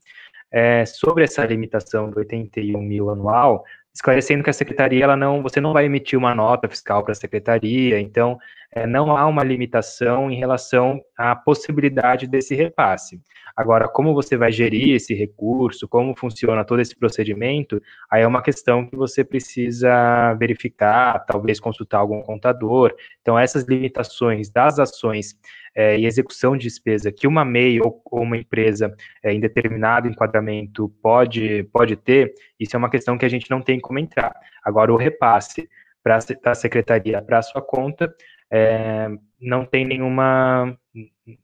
[0.49, 3.65] É, sobre essa limitação do 81 mil anual,
[3.97, 7.15] esclarecendo que a secretaria, ela não, você não vai emitir uma nota fiscal para a
[7.15, 8.37] secretaria, então
[8.71, 13.19] é, não há uma limitação em relação à possibilidade desse repasse.
[13.55, 18.43] Agora, como você vai gerir esse recurso, como funciona todo esse procedimento, aí é uma
[18.43, 22.93] questão que você precisa verificar, talvez consultar algum contador.
[23.23, 25.35] Então, essas limitações das ações
[25.75, 30.07] é, e execução de despesa que uma MEI ou, ou uma empresa é, em determinado
[30.07, 34.33] enquadramento pode, pode ter, isso é uma questão que a gente não tem como entrar.
[34.63, 35.69] Agora, o repasse
[36.03, 38.13] para a secretaria para a sua conta,
[38.49, 40.77] é, não tem nenhuma.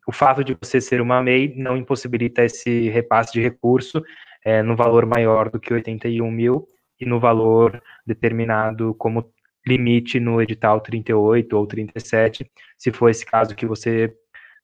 [0.08, 4.02] O fato de você ser uma MEI não impossibilita esse repasse de recurso
[4.44, 6.68] é, no valor maior do que 81 mil
[7.00, 9.32] e no valor determinado como
[9.66, 14.16] limite no edital 38 ou 37, se for esse caso que você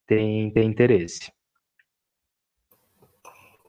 [0.06, 1.32] tem, tem interesse.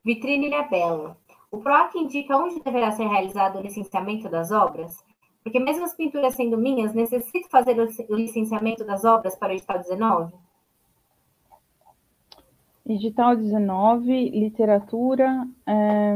[0.05, 1.16] Vitrine Bela.
[1.51, 4.97] O PROAC indica onde deverá ser realizado o licenciamento das obras?
[5.43, 9.78] Porque mesmo as pinturas sendo minhas, necessito fazer o licenciamento das obras para o edital
[9.78, 10.32] 19?
[12.86, 15.47] Edital 19, literatura.
[15.66, 16.15] É...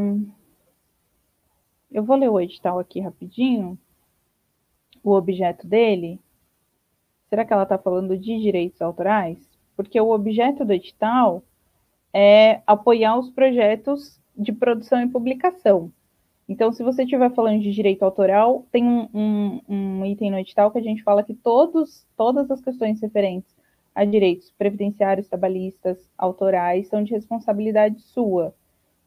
[1.90, 3.78] Eu vou ler o edital aqui rapidinho.
[5.04, 6.18] O objeto dele.
[7.28, 9.38] Será que ela está falando de direitos autorais?
[9.76, 11.44] Porque o objeto do edital
[12.12, 15.92] é apoiar os projetos de produção e publicação.
[16.48, 20.70] Então, se você estiver falando de direito autoral, tem um, um, um, item no edital
[20.70, 23.54] que a gente fala que todos, todas as questões referentes
[23.94, 28.54] a direitos previdenciários, trabalhistas, autorais, são de responsabilidade sua.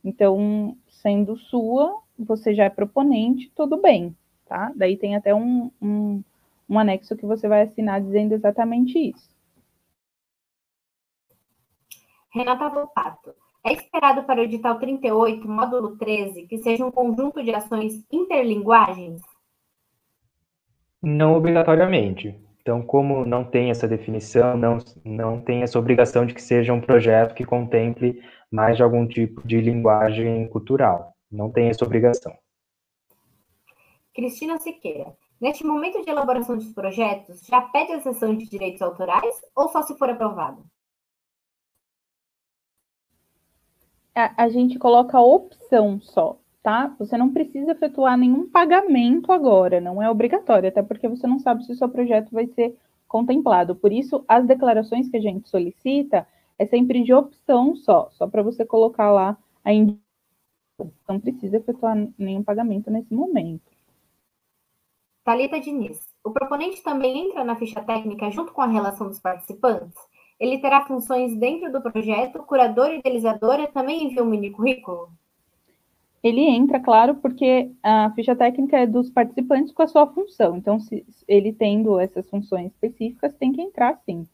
[0.04, 4.16] Então, sendo sua, você já é proponente, tudo bem,
[4.48, 4.72] tá?
[4.76, 6.24] Daí tem até um, um,
[6.70, 9.30] um anexo que você vai assinar dizendo exatamente isso.
[12.34, 13.34] Renata Volpato.
[13.66, 19.22] É esperado para o edital 38, módulo 13, que seja um conjunto de ações interlinguagens?
[21.02, 22.40] Não obrigatoriamente.
[22.62, 26.82] Então, como não tem essa definição, não, não tem essa obrigação de que seja um
[26.82, 28.22] projeto que contemple
[28.52, 31.14] mais de algum tipo de linguagem cultural.
[31.32, 32.34] Não tem essa obrigação.
[34.18, 35.16] Cristina Siqueira.
[35.40, 39.84] Neste momento de elaboração dos projetos, já pede a sessão de direitos autorais ou só
[39.84, 40.66] se for aprovado?
[44.16, 46.94] A, a gente coloca opção só tá?
[47.00, 51.64] Você não precisa efetuar nenhum pagamento agora, não é obrigatório, até porque você não sabe
[51.64, 52.76] se o seu projeto vai ser
[53.08, 53.74] contemplado.
[53.74, 56.28] Por isso, as declarações que a gente solicita
[56.60, 60.02] é sempre de opção só, só para você colocar lá a indicação.
[61.08, 63.77] Não precisa efetuar nenhum pagamento nesse momento.
[65.28, 69.98] Talita Diniz, o proponente também entra na ficha técnica junto com a relação dos participantes?
[70.40, 75.10] Ele terá funções dentro do projeto, curador e idealizadora também envia um mini currículo?
[76.24, 80.56] ele entra, claro, porque a ficha técnica é dos participantes com a sua função.
[80.56, 84.26] Então, se ele tendo essas funções específicas, tem que entrar sim.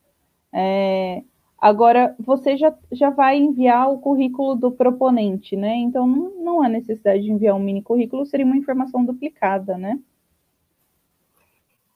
[0.51, 1.23] É,
[1.57, 5.75] agora, você já, já vai enviar o currículo do proponente, né?
[5.75, 9.99] Então, não, não há necessidade de enviar um mini currículo, seria uma informação duplicada, né?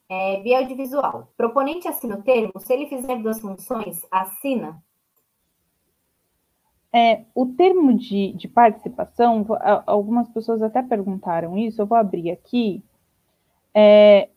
[0.10, 1.32] É, audiovisual.
[1.36, 4.82] Proponente assina o termo, se ele fizer duas funções, assina?
[6.94, 9.46] É, o termo de, de participação,
[9.86, 12.82] algumas pessoas até perguntaram isso, eu vou abrir aqui.
[13.74, 14.30] É,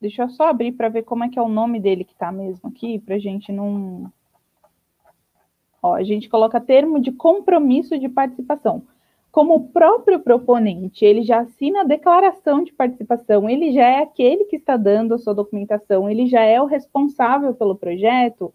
[0.00, 2.30] deixa eu só abrir para ver como é que é o nome dele que está
[2.30, 4.10] mesmo aqui, para a gente não.
[5.82, 8.86] Ó, a gente coloca termo de compromisso de participação.
[9.32, 14.44] Como o próprio proponente, ele já assina a declaração de participação, ele já é aquele
[14.44, 18.52] que está dando a sua documentação, ele já é o responsável pelo projeto,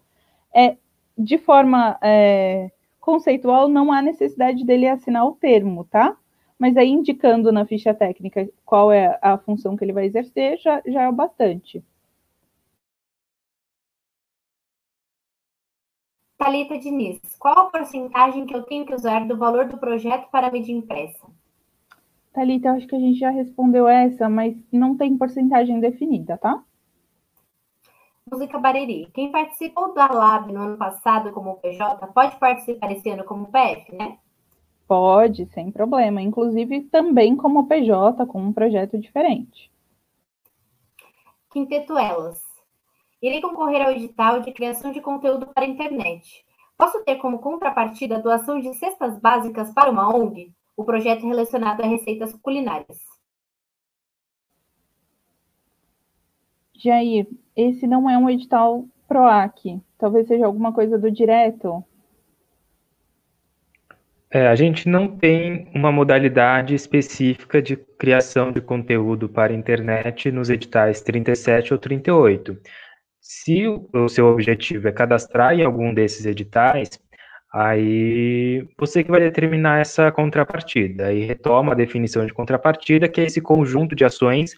[0.54, 0.76] é,
[1.18, 6.16] de forma é, conceitual, não há necessidade dele assinar o termo, tá?
[6.56, 10.80] Mas aí, indicando na ficha técnica qual é a função que ele vai exercer, já,
[10.86, 11.82] já é o bastante.
[16.38, 20.46] Talita Diniz, qual a porcentagem que eu tenho que usar do valor do projeto para
[20.46, 21.26] a mídia impressa?
[22.32, 26.62] Talita, acho que a gente já respondeu essa, mas não tem porcentagem definida, tá?
[28.30, 29.10] Música Bariri.
[29.12, 33.96] Quem participou da Lab no ano passado como PJ pode participar esse ano como PF,
[33.96, 34.18] né?
[34.86, 36.22] Pode, sem problema.
[36.22, 39.72] Inclusive também como PJ, com um projeto diferente.
[41.50, 42.47] Quinteto Elas.
[43.20, 46.44] Irei concorrer ao edital de criação de conteúdo para a internet.
[46.76, 50.52] Posso ter como contrapartida a doação de cestas básicas para uma ONG?
[50.76, 52.98] O projeto é relacionado a receitas culinárias.
[56.76, 57.26] Jair,
[57.56, 59.82] esse não é um edital PROAC.
[59.98, 61.84] Talvez seja alguma coisa do direto.
[64.30, 70.50] É, a gente não tem uma modalidade específica de criação de conteúdo para internet nos
[70.50, 72.56] editais 37 ou 38.
[73.30, 76.98] Se o seu objetivo é cadastrar em algum desses editais,
[77.52, 81.08] aí você que vai determinar essa contrapartida.
[81.08, 84.54] Aí retoma a definição de contrapartida, que é esse conjunto de ações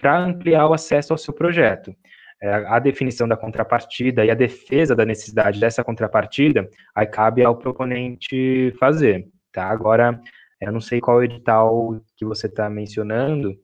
[0.00, 1.92] para ampliar o acesso ao seu projeto.
[2.40, 7.56] É, a definição da contrapartida e a defesa da necessidade dessa contrapartida, aí cabe ao
[7.56, 9.64] proponente fazer, tá?
[9.64, 10.20] Agora,
[10.60, 13.58] eu não sei qual edital que você está mencionando,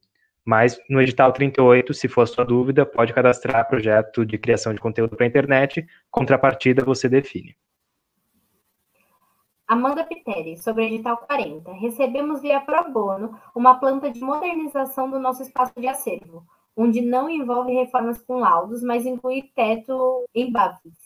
[0.48, 5.14] mas no edital 38, se for sua dúvida, pode cadastrar projeto de criação de conteúdo
[5.14, 7.54] para a internet, contrapartida você define.
[9.66, 11.70] Amanda Piteri, sobre o edital 40.
[11.72, 16.42] Recebemos via pro bono uma planta de modernização do nosso espaço de acervo,
[16.74, 20.96] onde não envolve reformas com laudos, mas inclui teto em BAFs,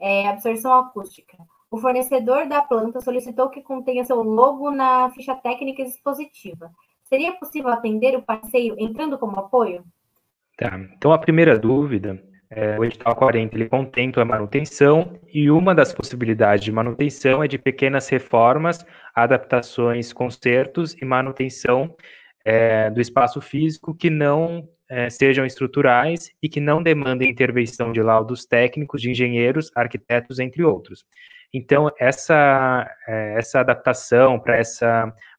[0.00, 1.36] é, absorção acústica.
[1.70, 6.72] O fornecedor da planta solicitou que contenha seu logo na ficha técnica expositiva.
[7.08, 9.82] Seria possível atender o passeio entrando como apoio?
[10.56, 10.78] Tá.
[10.96, 16.64] Então, a primeira dúvida é, o edital 40 ele contempla manutenção e uma das possibilidades
[16.64, 21.94] de manutenção é de pequenas reformas, adaptações, consertos e manutenção
[22.44, 28.00] é, do espaço físico que não é, sejam estruturais e que não demandem intervenção de
[28.00, 31.04] laudos técnicos, de engenheiros, arquitetos, entre outros.
[31.52, 34.58] Então, essa, é, essa adaptação para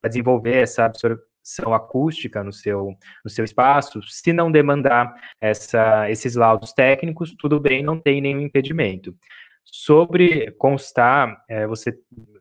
[0.04, 6.36] desenvolver essa absorção são acústica no seu, no seu espaço, se não demandar essa, esses
[6.36, 9.16] laudos técnicos, tudo bem, não tem nenhum impedimento.
[9.64, 11.98] Sobre constar, é, você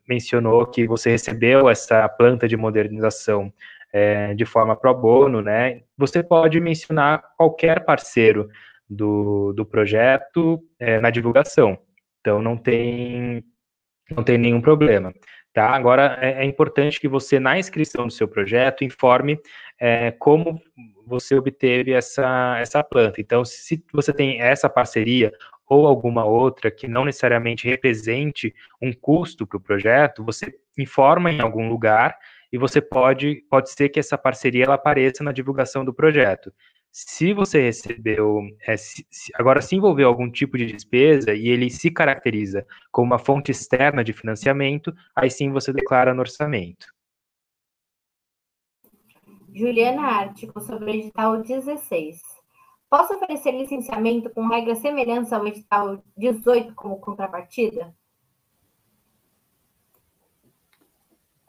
[0.09, 3.52] mencionou que você recebeu essa planta de modernização
[3.93, 5.82] é, de forma pro bono, né?
[5.97, 8.48] Você pode mencionar qualquer parceiro
[8.89, 11.78] do, do projeto é, na divulgação.
[12.20, 13.44] Então não tem
[14.10, 15.12] não tem nenhum problema.
[15.52, 15.70] Tá?
[15.70, 19.40] Agora é, é importante que você na inscrição do seu projeto informe
[19.80, 20.60] é, como
[21.06, 23.20] você obteve essa, essa planta.
[23.20, 25.32] Então, se você tem essa parceria
[25.66, 31.40] ou alguma outra que não necessariamente represente um custo para o projeto, você informa em
[31.40, 32.16] algum lugar
[32.52, 36.52] e você pode, pode ser que essa parceria ela apareça na divulgação do projeto.
[37.00, 41.92] Se você recebeu, é, se, agora se envolveu algum tipo de despesa e ele se
[41.92, 46.92] caracteriza como uma fonte externa de financiamento, aí sim você declara no orçamento.
[49.54, 52.20] Juliana Ártico, sobre o edital 16.
[52.90, 57.94] Posso oferecer licenciamento com regras semelhantes ao edital 18 como contrapartida?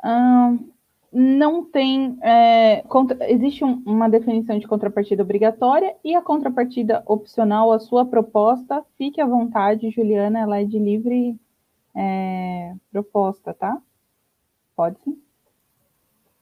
[0.06, 0.72] Hum,
[1.12, 2.18] não tem.
[2.22, 8.06] É, contra, existe um, uma definição de contrapartida obrigatória e a contrapartida opcional, a sua
[8.06, 8.86] proposta.
[8.98, 11.40] Fique à vontade, Juliana, ela é de livre
[11.96, 13.82] é, proposta, tá?
[14.76, 15.22] Pode sim.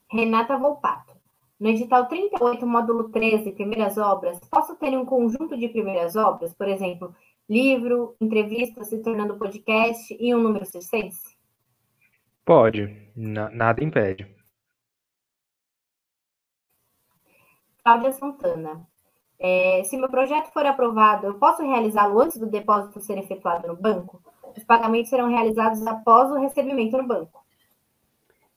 [0.10, 1.15] Renata Volpato.
[1.60, 6.68] No edital 38, módulo 13, primeiras obras, posso ter um conjunto de primeiras obras, por
[6.68, 7.15] exemplo,
[7.49, 11.35] livro, entrevista se tornando podcast e um número circense?
[12.45, 14.36] Pode, nada impede.
[17.88, 18.81] Cláudia Santana.
[19.39, 23.77] É, se meu projeto for aprovado, eu posso realizá-lo antes do depósito ser efetuado no
[23.77, 24.22] banco?
[24.57, 27.45] Os pagamentos serão realizados após o recebimento no banco.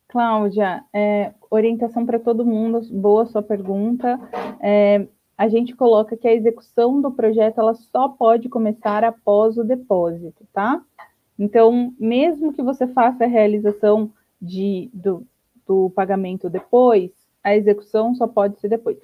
[0.08, 4.18] Cláudia, é, orientação para todo mundo, boa sua pergunta.
[4.58, 5.06] É,
[5.38, 10.44] a gente coloca que a execução do projeto ela só pode começar após o depósito,
[10.52, 10.82] tá?
[11.38, 14.10] Então, mesmo que você faça a realização
[14.42, 15.24] de, do,
[15.64, 17.12] do pagamento depois,
[17.44, 18.98] a execução só pode ser depois.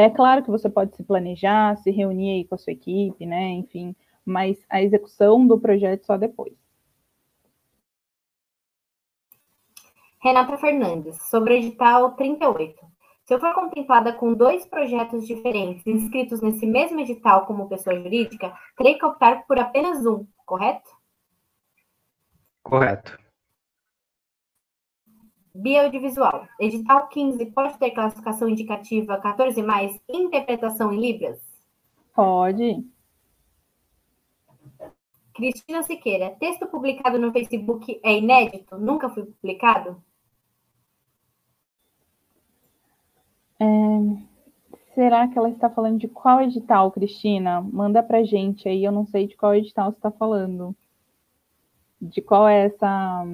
[0.00, 3.50] É claro que você pode se planejar, se reunir aí com a sua equipe, né?
[3.50, 3.94] Enfim,
[4.24, 6.54] mas a execução do projeto só depois.
[10.22, 12.90] Renata Fernandes, sobre o edital 38.
[13.24, 18.56] Se eu for contemplada com dois projetos diferentes inscritos nesse mesmo edital como pessoa jurídica,
[18.78, 20.90] terei que optar por apenas um, correto?
[22.62, 23.19] Correto.
[25.54, 26.46] Bioaudiovisual.
[26.58, 31.40] Edital 15 pode ter classificação indicativa 14 mais interpretação em Libras?
[32.14, 32.84] Pode.
[35.34, 38.76] Cristina Siqueira, texto publicado no Facebook é inédito?
[38.76, 40.02] Nunca foi publicado?
[43.58, 43.64] É,
[44.94, 47.60] será que ela está falando de qual edital, Cristina?
[47.60, 50.76] Manda para gente aí, eu não sei de qual edital você está falando.
[52.00, 53.24] De qual é essa,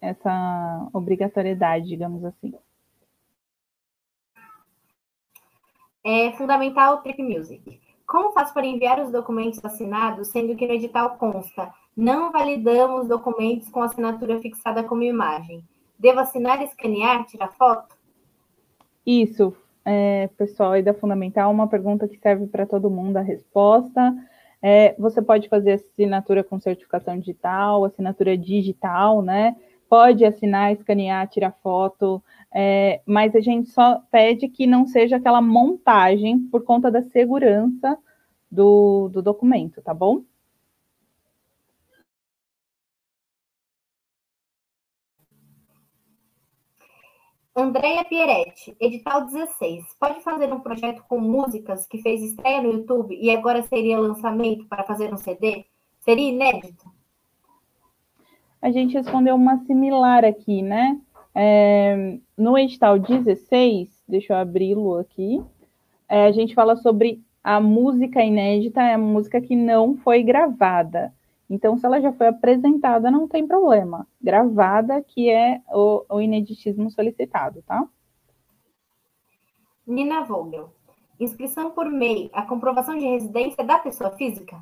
[0.00, 2.54] essa obrigatoriedade, digamos assim.
[6.04, 7.80] É fundamental Trip Music.
[8.06, 13.68] Como faço para enviar os documentos assinados, sendo que no edital consta não validamos documentos
[13.70, 15.64] com assinatura fixada como imagem?
[15.98, 17.96] Devo assinar, escanear, tirar foto?
[19.04, 24.14] Isso, é, pessoal aí da Fundamental, uma pergunta que serve para todo mundo a resposta.
[24.60, 29.56] É, você pode fazer assinatura com certificação digital, assinatura digital, né?
[29.88, 32.22] Pode assinar, escanear, tirar foto,
[32.52, 37.96] é, mas a gente só pede que não seja aquela montagem por conta da segurança
[38.50, 40.24] do, do documento, tá bom?
[47.54, 49.84] Andréia Pieretti, edital 16.
[49.98, 54.66] Pode fazer um projeto com músicas que fez estreia no YouTube e agora seria lançamento
[54.66, 55.64] para fazer um CD?
[56.00, 56.95] Seria inédito?
[58.66, 61.00] A gente respondeu uma similar aqui, né?
[61.32, 65.40] É, no edital 16, deixa eu abri-lo aqui,
[66.08, 71.14] é, a gente fala sobre a música inédita, é a música que não foi gravada.
[71.48, 74.04] Então, se ela já foi apresentada, não tem problema.
[74.20, 77.88] Gravada, que é o, o ineditismo solicitado, tá?
[79.86, 80.74] Nina Vogel.
[81.20, 84.60] Inscrição por MEI, a comprovação de residência da pessoa física?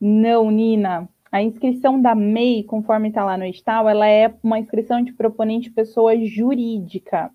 [0.00, 1.06] Não, Nina.
[1.30, 5.70] A inscrição da MEI, conforme está lá no edital, ela é uma inscrição de proponente
[5.70, 7.30] pessoa jurídica.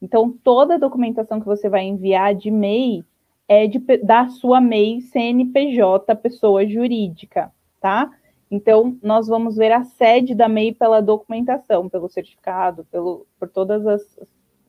[0.00, 3.04] Então, toda a documentação que você vai enviar de MEI
[3.48, 7.50] é de, da sua MEI CNPJ, pessoa jurídica,
[7.80, 8.10] tá?
[8.50, 13.86] Então, nós vamos ver a sede da MEI pela documentação, pelo certificado, pelo, por todas
[13.86, 14.18] as,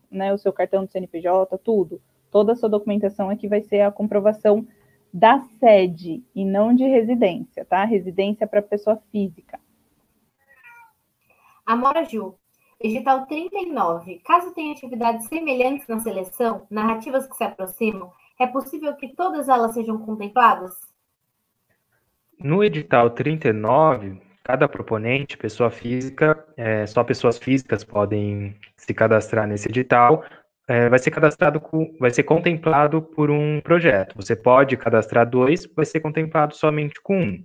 [0.10, 2.02] né, o seu cartão de CNPJ, tudo.
[2.32, 4.66] Toda a sua documentação aqui vai ser a comprovação
[5.14, 7.84] da sede e não de residência, tá?
[7.86, 9.60] Residência para pessoa física.
[11.66, 12.36] Amora Ju,
[12.82, 14.22] Edital 39.
[14.26, 18.10] Caso tenha atividades semelhantes na seleção, narrativas que se aproximam,
[18.40, 20.72] é possível que todas elas sejam contempladas?
[22.40, 29.68] No edital 39, cada proponente, pessoa física, é, só pessoas físicas podem se cadastrar nesse
[29.68, 30.24] edital,
[30.70, 34.16] é, vai ser cadastrado, com, vai ser contemplado por um projeto.
[34.16, 37.44] Você pode cadastrar dois, vai ser contemplado somente com um.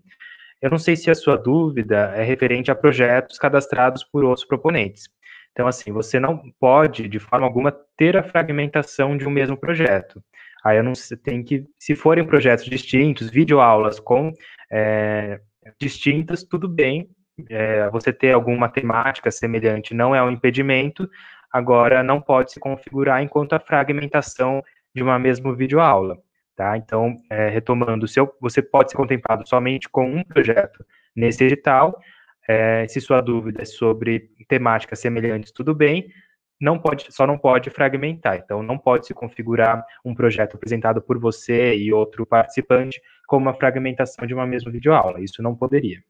[0.61, 5.05] Eu não sei se a sua dúvida é referente a projetos cadastrados por outros proponentes.
[5.53, 10.23] Então, assim, você não pode, de forma alguma, ter a fragmentação de um mesmo projeto.
[10.63, 10.93] Aí eu não
[11.23, 14.33] tem que, se forem projetos distintos, videoaulas com
[14.71, 15.41] é,
[15.81, 17.09] distintas, tudo bem.
[17.51, 21.09] É, você ter alguma temática semelhante não é um impedimento,
[21.55, 24.61] agora não pode se configurar enquanto a fragmentação
[24.93, 26.19] de uma mesma videoaula.
[26.57, 26.77] Tá?
[26.77, 31.97] Então, é, retomando, seu, você pode ser contemplado somente com um projeto nesse edital.
[32.49, 36.09] É, se sua dúvida é sobre temáticas semelhantes, tudo bem.
[36.61, 38.37] Não pode, só não pode fragmentar.
[38.37, 43.55] Então, não pode se configurar um projeto apresentado por você e outro participante como uma
[43.55, 45.21] fragmentação de uma mesma videoaula.
[45.21, 46.03] Isso não poderia.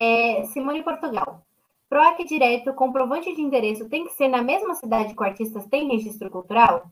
[0.00, 1.44] É, Simone Portugal.
[1.88, 5.88] PROAC direto, comprovante de endereço tem que ser na mesma cidade que o artista tem
[5.88, 6.90] registro cultural?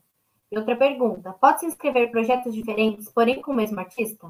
[0.51, 4.27] E outra pergunta: pode se inscrever projetos diferentes, porém com o mesmo artista?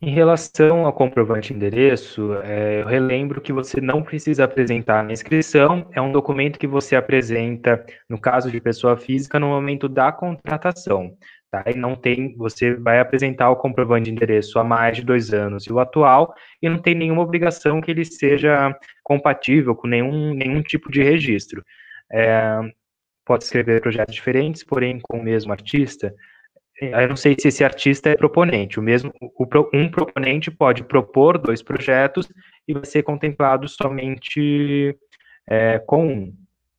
[0.00, 5.12] Em relação ao comprovante de endereço, é, eu relembro que você não precisa apresentar na
[5.12, 10.12] inscrição, é um documento que você apresenta, no caso de pessoa física, no momento da
[10.12, 11.16] contratação.
[11.54, 11.70] Tá?
[11.70, 15.66] E não tem, você vai apresentar o comprovante de endereço há mais de dois anos
[15.66, 20.60] e o atual, e não tem nenhuma obrigação que ele seja compatível com nenhum, nenhum
[20.62, 21.64] tipo de registro.
[22.12, 22.58] É,
[23.24, 26.12] pode escrever projetos diferentes, porém com o mesmo artista.
[26.80, 28.80] Eu não sei se esse artista é proponente.
[28.80, 29.12] O mesmo,
[29.72, 32.28] um proponente pode propor dois projetos
[32.66, 34.98] e vai ser contemplado somente
[35.48, 36.34] é, com um.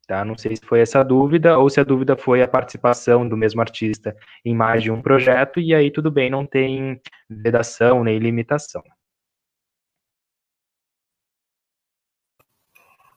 [0.06, 0.24] Tá?
[0.24, 3.60] Não sei se foi essa dúvida ou se a dúvida foi a participação do mesmo
[3.60, 8.82] artista em mais de um projeto, e aí tudo bem, não tem vedação nem limitação.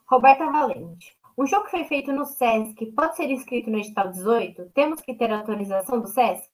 [0.07, 1.15] Roberta Valente.
[1.37, 4.71] Um jogo que foi feito no SESC pode ser inscrito no edital 18?
[4.71, 6.49] Temos que ter autorização do SESC?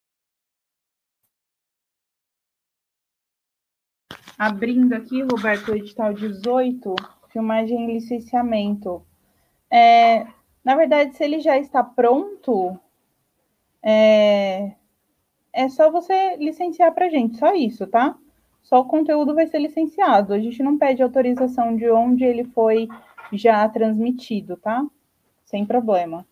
[4.38, 6.94] Abrindo aqui, Roberto, o edital 18,
[7.32, 9.07] filmagem e licenciamento.
[9.76, 10.26] É,
[10.64, 12.80] na verdade, se ele já está pronto,
[13.84, 14.72] é,
[15.52, 18.16] é só você licenciar para a gente, só isso, tá?
[18.64, 20.34] Só o conteúdo vai ser licenciado.
[20.34, 22.88] A gente não pede autorização de onde ele foi
[23.34, 24.82] já transmitido, tá?
[25.44, 26.26] Sem problema.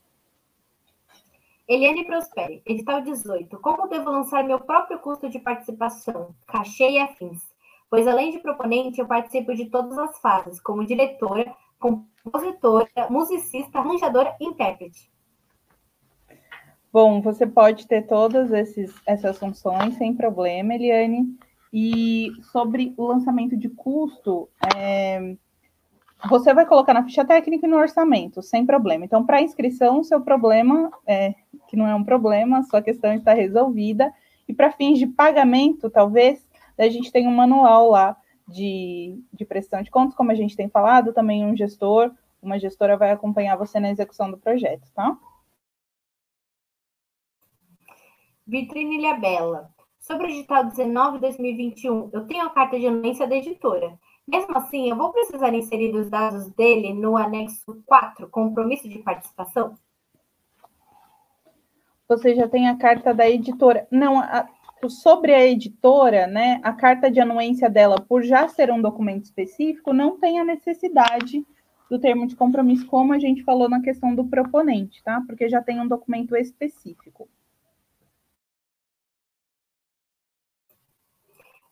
[1.68, 3.60] Eliane Prosperi, edital 18.
[3.60, 7.41] Como devo lançar meu próprio custo de participação, cachê e afins?
[7.90, 11.53] Pois além de proponente, eu participo de todas as fases, como diretora,
[11.84, 15.11] compositora, musicista, arranjadora e intérprete.
[16.91, 21.35] Bom, você pode ter todas esses, essas funções sem problema, Eliane.
[21.73, 24.47] E sobre o lançamento de custo,
[24.77, 25.35] é,
[26.30, 29.03] você vai colocar na ficha técnica e no orçamento, sem problema.
[29.03, 31.34] Então, para inscrição, seu problema, é,
[31.68, 34.14] que não é um problema, sua questão está resolvida.
[34.47, 36.47] E para fins de pagamento, talvez,
[36.77, 38.15] a gente tem um manual lá
[38.48, 42.11] de, de prestação de contas, como a gente tem falado, também um gestor,
[42.41, 45.18] uma gestora vai acompanhar você na execução do projeto, tá?
[48.45, 49.74] Vitrine Ilha Bela.
[49.99, 53.98] Sobre o edital 19 2021, eu tenho a carta de anuência da editora.
[54.28, 59.76] Mesmo assim, eu vou precisar inserir os dados dele no anexo 4, compromisso de participação?
[62.07, 63.88] Você já tem a carta da editora.
[63.90, 64.48] Não, a,
[64.89, 69.93] sobre a editora, né, a carta de anuência dela, por já ser um documento específico,
[69.93, 71.45] não tem a necessidade
[71.89, 75.22] do termo de compromisso, como a gente falou na questão do proponente, tá?
[75.27, 77.30] Porque já tem um documento específico.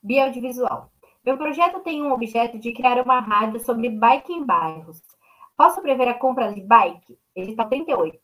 [0.04, 0.92] Bioaudiovisual.
[1.26, 5.02] Meu projeto tem um objeto de criar uma rádio sobre bike em bairros.
[5.58, 7.18] Posso prever a compra de bike?
[7.36, 8.21] Edital 38.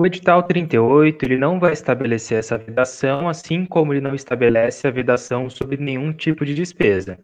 [0.00, 4.90] O edital 38 ele não vai estabelecer essa vedação, assim como ele não estabelece a
[4.90, 7.18] vedação sobre nenhum tipo de despesa.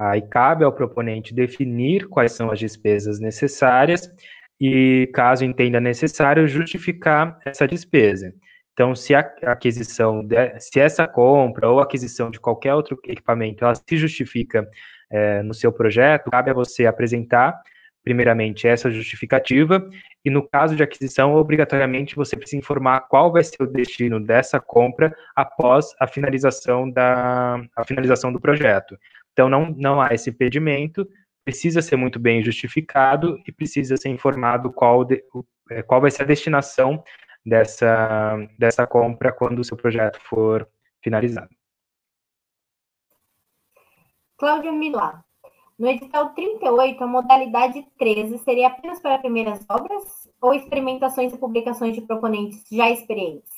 [0.00, 4.10] Aí cabe ao proponente definir quais são as despesas necessárias
[4.58, 8.32] e, caso entenda necessário, justificar essa despesa.
[8.72, 13.74] Então, se a aquisição, de, se essa compra ou aquisição de qualquer outro equipamento, ela
[13.74, 14.66] se justifica
[15.10, 17.60] é, no seu projeto, cabe a você apresentar
[18.02, 19.88] primeiramente, essa justificativa,
[20.24, 24.60] e no caso de aquisição, obrigatoriamente você precisa informar qual vai ser o destino dessa
[24.60, 28.98] compra após a finalização, da, a finalização do projeto.
[29.32, 31.08] Então, não, não há esse impedimento,
[31.44, 35.24] precisa ser muito bem justificado e precisa ser informado qual, de,
[35.70, 37.02] é, qual vai ser a destinação
[37.44, 40.68] dessa, dessa compra quando o seu projeto for
[41.02, 41.50] finalizado.
[44.36, 45.24] Cláudia Milá.
[45.82, 51.96] No edital 38, a modalidade 13 seria apenas para primeiras obras ou experimentações e publicações
[51.96, 53.50] de proponentes já experientes?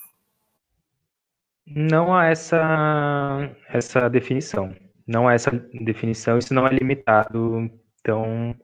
[1.66, 4.74] Não há essa, essa definição.
[5.06, 7.70] Não há essa definição, isso não é limitado,
[8.00, 8.56] então,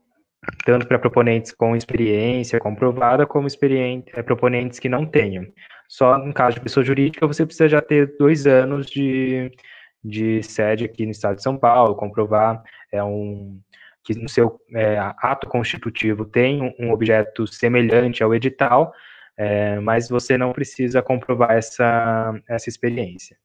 [0.65, 5.45] tanto para proponentes com experiência comprovada, como experiente, é, proponentes que não tenham.
[5.87, 9.53] Só no caso de pessoa jurídica, você precisa já ter dois anos de,
[10.02, 13.60] de sede aqui no estado de São Paulo, comprovar é um,
[14.02, 18.93] que no seu é, ato constitutivo tem um objeto semelhante ao edital,
[19.36, 23.39] é, mas você não precisa comprovar essa, essa experiência.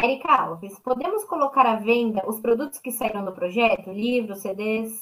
[0.00, 4.92] Erika Alves, podemos colocar à venda os produtos que saíram do projeto, livros, CDs?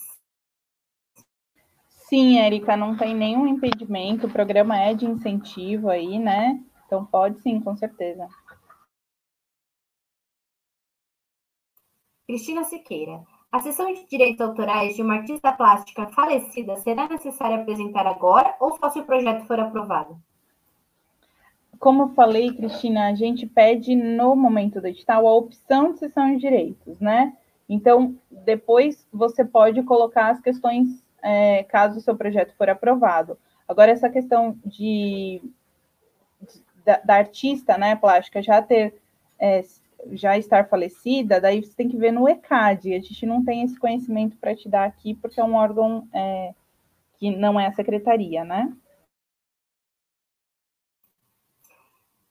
[2.08, 6.58] Sim, Erika, não tem nenhum impedimento, o programa é de incentivo aí, né?
[6.86, 8.26] Então pode sim, com certeza.
[12.26, 13.22] Cristina Siqueira.
[13.52, 18.76] A sessão de direitos autorais de uma artista plástica falecida será necessária apresentar agora ou
[18.76, 20.18] só se o projeto for aprovado?
[21.78, 26.38] Como falei, Cristina, a gente pede no momento do edital a opção de sessão de
[26.38, 27.36] direitos, né?
[27.68, 33.38] Então, depois você pode colocar as questões é, caso o seu projeto for aprovado.
[33.68, 35.40] Agora, essa questão de,
[36.40, 38.94] de da, da, artista, né, plástica, já ter
[39.38, 39.62] é,
[40.12, 42.94] já estar falecida, daí você tem que ver no ECAD.
[42.94, 46.54] A gente não tem esse conhecimento para te dar aqui, porque é um órgão é,
[47.18, 48.72] que não é a secretaria, né?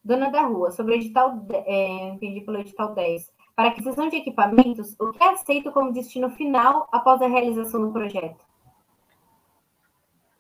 [0.04, 3.32] Dona da Rua, sobre o edital, é, entendi pelo edital 10.
[3.56, 7.92] Para aquisição de equipamentos, o que é aceito como destino final após a realização do
[7.92, 8.46] projeto?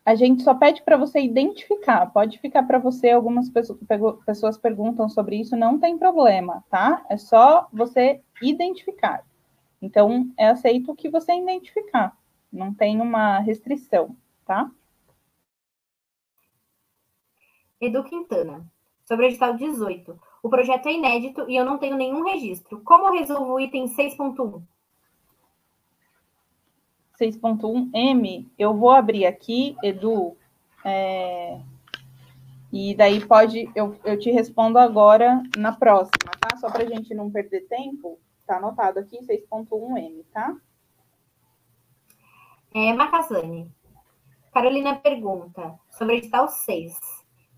[0.05, 2.05] A gente só pede para você identificar.
[2.13, 7.03] Pode ficar para você, algumas pessoas perguntam sobre isso, não tem problema, tá?
[7.09, 9.25] É só você identificar.
[9.81, 12.15] Então, é aceito o que você identificar,
[12.53, 14.15] não tem uma restrição,
[14.45, 14.71] tá?
[17.81, 18.65] Edu Quintana,
[19.03, 20.19] sobre o edital 18.
[20.41, 22.79] O projeto é inédito e eu não tenho nenhum registro.
[22.81, 24.61] Como resolvo o item 6.1?
[27.19, 30.35] 6.1M, eu vou abrir aqui, Edu,
[30.83, 31.59] é,
[32.71, 36.57] e daí pode, eu, eu te respondo agora na próxima, tá?
[36.57, 40.55] Só para a gente não perder tempo, tá anotado aqui 6.1M, tá?
[42.73, 43.71] É, Macazane.
[44.53, 46.99] Carolina pergunta sobre o edital 6.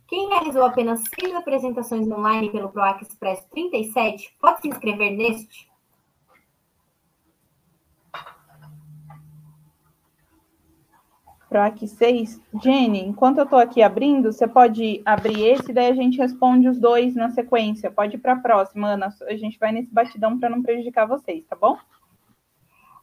[0.07, 5.67] Quem realizou apenas seis apresentações online pelo PROAC Express 37 pode se inscrever neste?
[11.49, 12.41] PROAC 6.
[12.61, 16.77] Jenny, enquanto eu estou aqui abrindo, você pode abrir esse, daí a gente responde os
[16.77, 17.91] dois na sequência.
[17.91, 19.13] Pode ir para a próxima, Ana.
[19.27, 21.77] A gente vai nesse batidão para não prejudicar vocês, tá bom?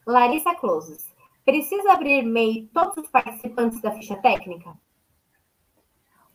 [0.07, 1.13] Larissa Closes.
[1.45, 4.73] Precisa abrir MEI todos os participantes da ficha técnica?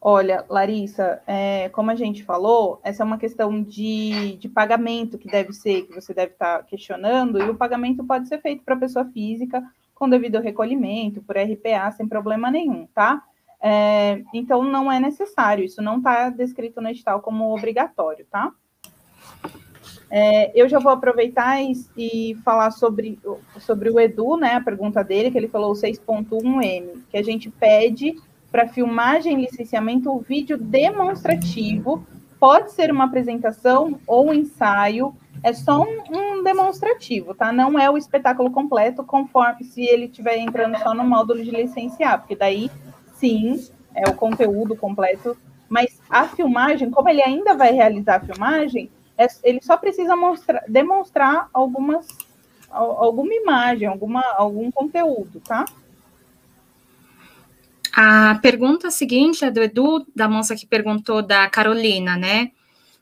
[0.01, 5.27] Olha, Larissa, é, como a gente falou, essa é uma questão de, de pagamento que
[5.27, 8.77] deve ser, que você deve estar tá questionando, e o pagamento pode ser feito para
[8.77, 9.61] pessoa física
[9.99, 13.21] com devido recolhimento, por RPA, sem problema nenhum, tá?
[13.61, 18.51] É, então, não é necessário, isso não está descrito no edital como obrigatório, tá?
[20.09, 23.19] É, eu já vou aproveitar e, e, falar sobre,
[23.59, 28.15] sobre o Edu, né, a pergunta dele, que ele falou 6.1M, que a gente pede
[28.49, 32.07] para filmagem e licenciamento o vídeo demonstrativo,
[32.39, 35.13] pode ser uma apresentação ou ensaio,
[35.43, 37.51] é só um, um, demonstrativo, tá?
[37.51, 42.19] Não é o espetáculo completo, conforme se ele estiver entrando só no módulo de licenciar,
[42.19, 42.69] porque daí
[43.13, 43.63] sim
[43.93, 45.37] é o conteúdo completo.
[45.67, 50.63] Mas a filmagem, como ele ainda vai realizar a filmagem, é, ele só precisa mostrar,
[50.67, 52.07] demonstrar algumas
[52.71, 55.65] alguma imagem, alguma, algum conteúdo, tá?
[57.91, 62.51] A pergunta seguinte é do Edu, da moça que perguntou da Carolina, né?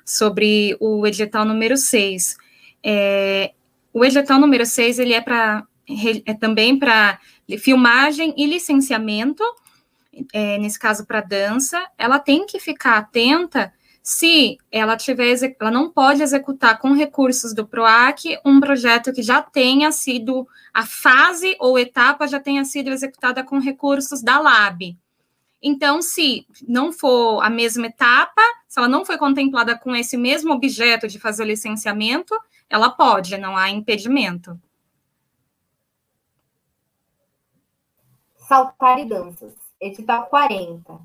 [0.08, 2.38] Sobre o edital número 6.
[2.82, 3.52] É,
[3.94, 5.68] o edital número 6, ele é, para
[6.26, 7.20] é também para
[7.60, 9.44] filmagem e licenciamento,
[10.34, 13.74] é, nesse caso para dança, ela tem que ficar atenta
[14.08, 19.42] se ela tiver, ela não pode executar com recursos do PROAC um projeto que já
[19.42, 24.98] tenha sido, a fase ou etapa já tenha sido executada com recursos da LAB.
[25.62, 30.54] Então, se não for a mesma etapa, se ela não foi contemplada com esse mesmo
[30.54, 32.38] objeto de fazer o licenciamento,
[32.70, 34.60] ela pode, não há impedimento.
[38.36, 41.00] Saltar e danças, edital 40.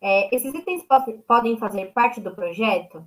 [0.00, 0.84] É, esses itens
[1.26, 3.04] podem fazer parte do projeto?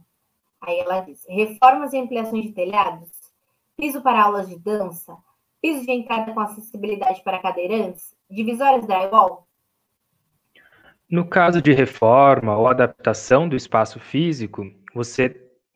[0.60, 3.10] Aí ela diz: reformas e ampliações de telhados,
[3.76, 5.18] piso para aulas de dança,
[5.62, 9.48] piso de entrada com acessibilidade para cadeirantes, divisórias drywall.
[11.12, 14.64] No caso de reforma ou adaptação do espaço físico,
[14.96, 15.36] você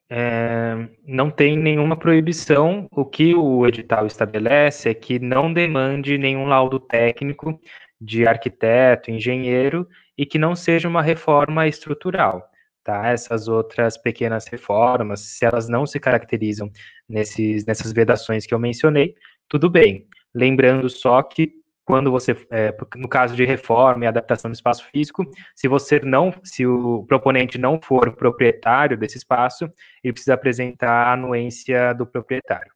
[0.10, 2.88] é, não tem nenhuma proibição.
[2.90, 7.60] O que o edital estabelece é que não demande nenhum laudo técnico
[8.00, 9.86] de arquiteto, engenheiro
[10.18, 12.42] e que não seja uma reforma estrutural.
[12.82, 13.10] Tá?
[13.10, 16.72] Essas outras pequenas reformas, se elas não se caracterizam
[17.10, 19.14] nesses, nessas vedações que eu mencionei,
[19.50, 20.08] tudo bem.
[20.34, 25.24] Lembrando só que quando você, é, no caso de reforma e adaptação do espaço físico,
[25.54, 29.72] se você não, se o proponente não for proprietário desse espaço,
[30.04, 32.74] ele precisa apresentar a anuência do proprietário.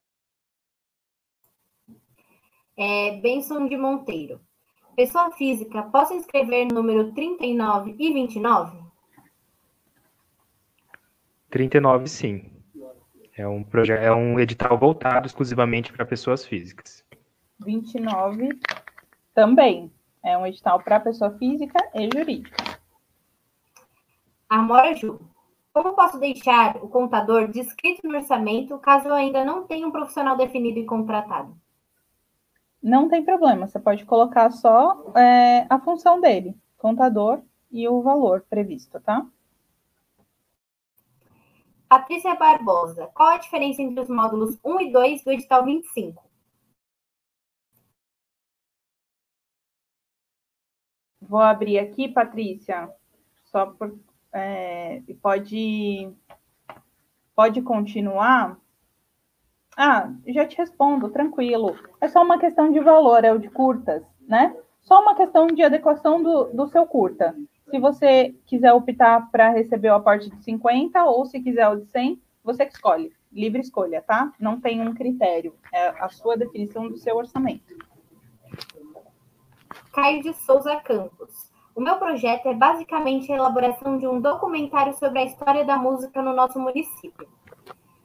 [2.78, 4.40] É, Benson de Monteiro.
[4.96, 8.78] Pessoa física, posso inscrever número 39 e 29?
[11.50, 12.52] 39, sim.
[13.36, 17.04] É um, projeto, é um edital voltado exclusivamente para pessoas físicas.
[17.66, 18.50] 29
[19.40, 19.90] também.
[20.22, 22.58] É um edital para pessoa física e jurídica.
[24.50, 25.18] Amora Ju.
[25.72, 30.36] Como posso deixar o contador descrito no orçamento caso eu ainda não tenha um profissional
[30.36, 31.56] definido e contratado?
[32.84, 37.42] Não tem problema, você pode colocar só é, a função dele, contador
[37.72, 39.26] e o valor previsto, tá?
[41.88, 46.29] Patrícia Barbosa, qual a diferença entre os módulos 1 e 2 do edital 25?
[51.30, 52.90] Vou abrir aqui, Patrícia,
[53.46, 53.98] só por.
[54.34, 56.12] É, pode,
[57.34, 58.60] pode continuar
[59.82, 61.74] ah, já te respondo, tranquilo.
[62.02, 64.54] É só uma questão de valor, é o de curtas, né?
[64.82, 67.34] Só uma questão de adequação do, do seu curta.
[67.72, 71.86] Se você quiser optar para receber o aporte de 50 ou se quiser o de
[71.86, 73.14] 100, você que escolhe.
[73.32, 74.34] Livre escolha, tá?
[74.38, 75.56] Não tem um critério.
[75.74, 77.74] É a sua definição do seu orçamento.
[79.92, 81.50] Caio de Souza Campos.
[81.76, 86.22] O meu projeto é basicamente a elaboração de um documentário sobre a história da música
[86.22, 87.28] no nosso município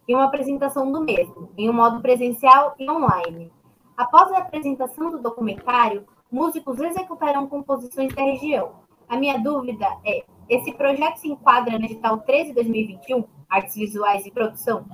[0.09, 3.53] e uma apresentação do mesmo, em um modo presencial e online.
[3.97, 8.73] Após a apresentação do documentário, músicos executarão composições da região.
[9.09, 14.87] A minha dúvida é: esse projeto se enquadra no edital 13-2021, Artes Visuais e Produção?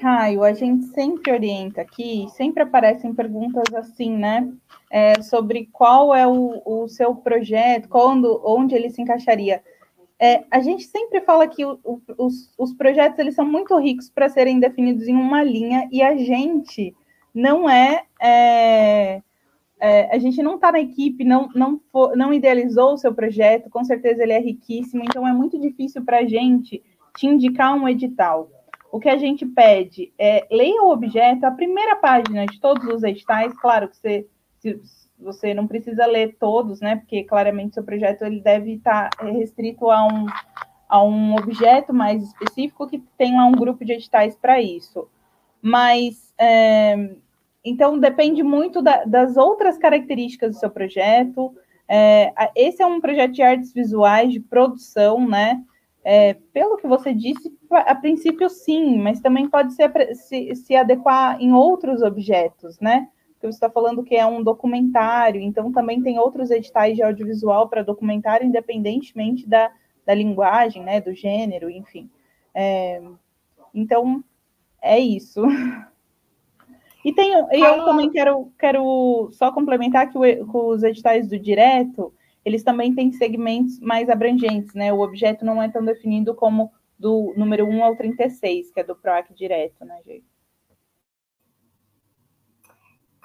[0.00, 4.52] Caio, a gente sempre orienta aqui, sempre aparecem perguntas assim, né?
[4.96, 9.60] É, sobre qual é o, o seu projeto, quando, onde ele se encaixaria.
[10.20, 14.08] É, a gente sempre fala que o, o, os, os projetos eles são muito ricos
[14.08, 16.94] para serem definidos em uma linha e a gente
[17.34, 19.20] não é, é,
[19.80, 23.68] é a gente não está na equipe, não, não, for, não idealizou o seu projeto,
[23.68, 26.80] com certeza ele é riquíssimo, então é muito difícil para a gente
[27.16, 28.48] te indicar um edital.
[28.92, 33.02] O que a gente pede é leia o objeto, a primeira página de todos os
[33.02, 34.24] editais, claro que você,
[34.64, 34.80] se,
[35.18, 36.96] você não precisa ler todos, né?
[36.96, 40.26] Porque claramente seu projeto ele deve estar é, restrito a um,
[40.88, 45.08] a um objeto mais específico que tem lá um grupo de editais para isso.
[45.60, 47.14] Mas é,
[47.64, 51.54] então depende muito da, das outras características do seu projeto.
[51.86, 55.62] É, esse é um projeto de artes visuais, de produção, né?
[56.06, 61.40] É, pelo que você disse, a princípio sim, mas também pode ser, se, se adequar
[61.40, 63.08] em outros objetos, né?
[63.48, 67.68] Que você está falando que é um documentário, então também tem outros editais de audiovisual
[67.68, 69.70] para documentário, independentemente da,
[70.06, 72.08] da linguagem, né, do gênero, enfim.
[72.54, 73.02] É,
[73.74, 74.24] então,
[74.80, 75.42] é isso.
[77.04, 82.62] E tem, eu também quero, quero só complementar que, o, os editais do direto, eles
[82.62, 84.90] também têm segmentos mais abrangentes, né?
[84.90, 88.96] O objeto não é tão definido como do número 1 ao 36, que é do
[88.96, 90.33] PROAC direto, né, gente?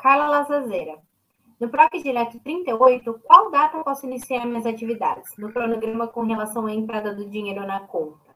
[0.01, 0.97] Carla Lazazeira.
[1.59, 5.35] No PROC Direto 38, qual data posso iniciar minhas atividades?
[5.37, 8.29] No cronograma com relação à entrada do dinheiro na conta.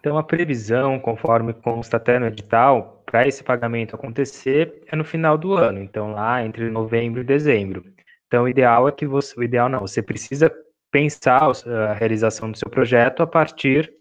[0.00, 5.38] Então, a previsão, conforme consta até no edital, para esse pagamento acontecer é no final
[5.38, 7.84] do ano, então lá entre novembro e dezembro.
[8.26, 10.50] Então, o ideal é que você, o ideal não, você precisa
[10.90, 11.42] pensar
[11.88, 13.92] a realização do seu projeto a partir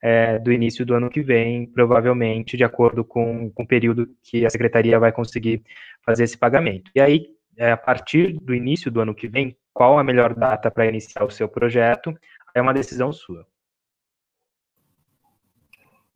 [0.00, 4.46] é, do início do ano que vem, provavelmente de acordo com, com o período que
[4.46, 5.62] a secretaria vai conseguir
[6.08, 6.90] fazer esse pagamento.
[6.94, 7.26] E aí,
[7.58, 11.22] é, a partir do início do ano que vem, qual a melhor data para iniciar
[11.22, 12.18] o seu projeto,
[12.54, 13.46] é uma decisão sua.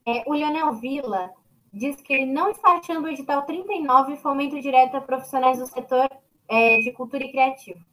[0.07, 1.31] É, o Leonel Villa
[1.71, 6.09] diz que ele não está achando o edital 39 fomento direto a profissionais do setor
[6.49, 7.85] é, de cultura e criativo.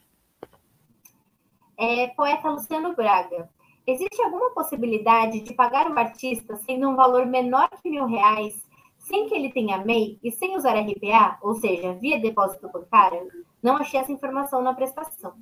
[1.77, 3.49] É, poeta Luciano Braga.
[3.85, 8.65] Existe alguma possibilidade de pagar o artista sendo um valor menor que mil reais
[9.07, 13.27] sem que ele tenha MEI e sem usar RPA, ou seja, via depósito bancário,
[13.61, 15.33] não achei essa informação na prestação.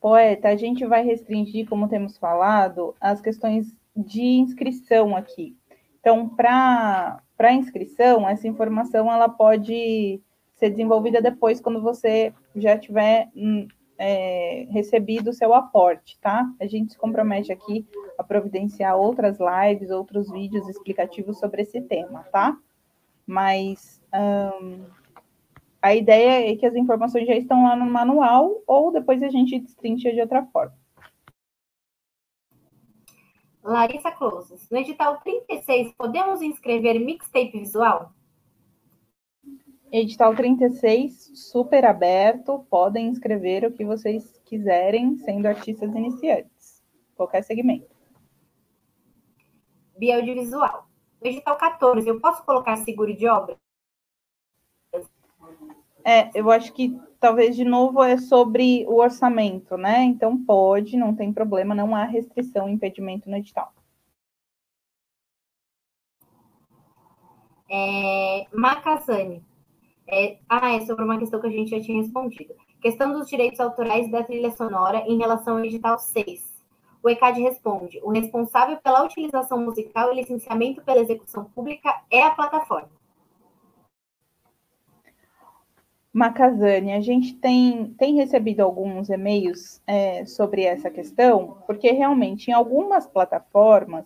[0.00, 5.56] Poeta, a gente vai restringir, como temos falado, as questões de inscrição aqui.
[5.98, 7.20] Então, para
[7.52, 10.20] inscrição, essa informação ela pode
[10.56, 13.66] ser desenvolvida depois, quando você já tiver hum,
[13.98, 16.44] é, recebido o seu aporte, tá?
[16.60, 17.86] A gente se compromete aqui
[18.18, 22.56] a providenciar outras lives, outros vídeos explicativos sobre esse tema, tá?
[23.26, 24.02] Mas
[25.82, 29.58] a ideia é que as informações já estão lá no manual ou depois a gente
[29.58, 30.74] destrincha de outra forma.
[33.62, 38.12] Larissa Closes, no edital 36, podemos inscrever mixtape visual?
[39.96, 46.82] Edital 36, super aberto, podem escrever o que vocês quiserem, sendo artistas iniciantes,
[47.14, 47.94] qualquer segmento.
[49.96, 50.88] Biaudiovisual.
[51.22, 53.56] Edital 14, eu posso colocar seguro de obra?
[56.04, 60.02] É, eu acho que talvez de novo é sobre o orçamento, né?
[60.02, 63.72] Então pode, não tem problema, não há restrição, impedimento no edital.
[67.70, 69.53] É, Macasani.
[70.06, 72.54] É, ah, é sobre uma questão que a gente já tinha respondido.
[72.80, 76.54] Questão dos direitos autorais da trilha sonora em relação ao edital 6.
[77.02, 82.30] O ECAD responde: o responsável pela utilização musical e licenciamento pela execução pública é a
[82.30, 82.90] plataforma.
[86.12, 92.54] Macazane, a gente tem, tem recebido alguns e-mails é, sobre essa questão, porque realmente em
[92.54, 94.04] algumas plataformas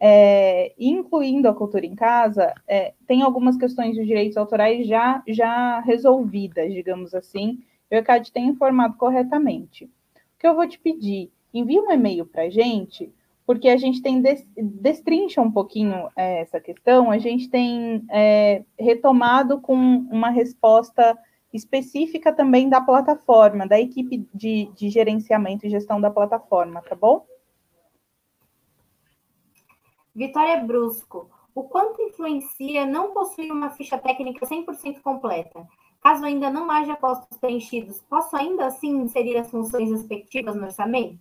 [0.00, 5.80] é, incluindo a cultura em casa, é, tem algumas questões de direitos autorais já, já
[5.80, 7.58] resolvidas, digamos assim,
[7.90, 9.84] o ECAD tem informado corretamente.
[9.84, 11.30] O que eu vou te pedir?
[11.52, 13.12] Envie um e-mail para a gente,
[13.46, 18.62] porque a gente tem des, destrincha um pouquinho é, essa questão, a gente tem é,
[18.78, 21.16] retomado com uma resposta
[21.52, 27.24] específica também da plataforma, da equipe de, de gerenciamento e gestão da plataforma, tá bom?
[30.16, 31.28] Vitória Brusco.
[31.54, 35.66] O quanto influencia não possuir uma ficha técnica 100% completa?
[36.02, 41.18] Caso ainda não haja postos preenchidos, posso ainda assim inserir as funções respectivas no orçamento?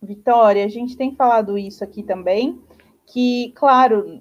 [0.00, 2.60] Vitória, a gente tem falado isso aqui também,
[3.06, 4.20] que, claro,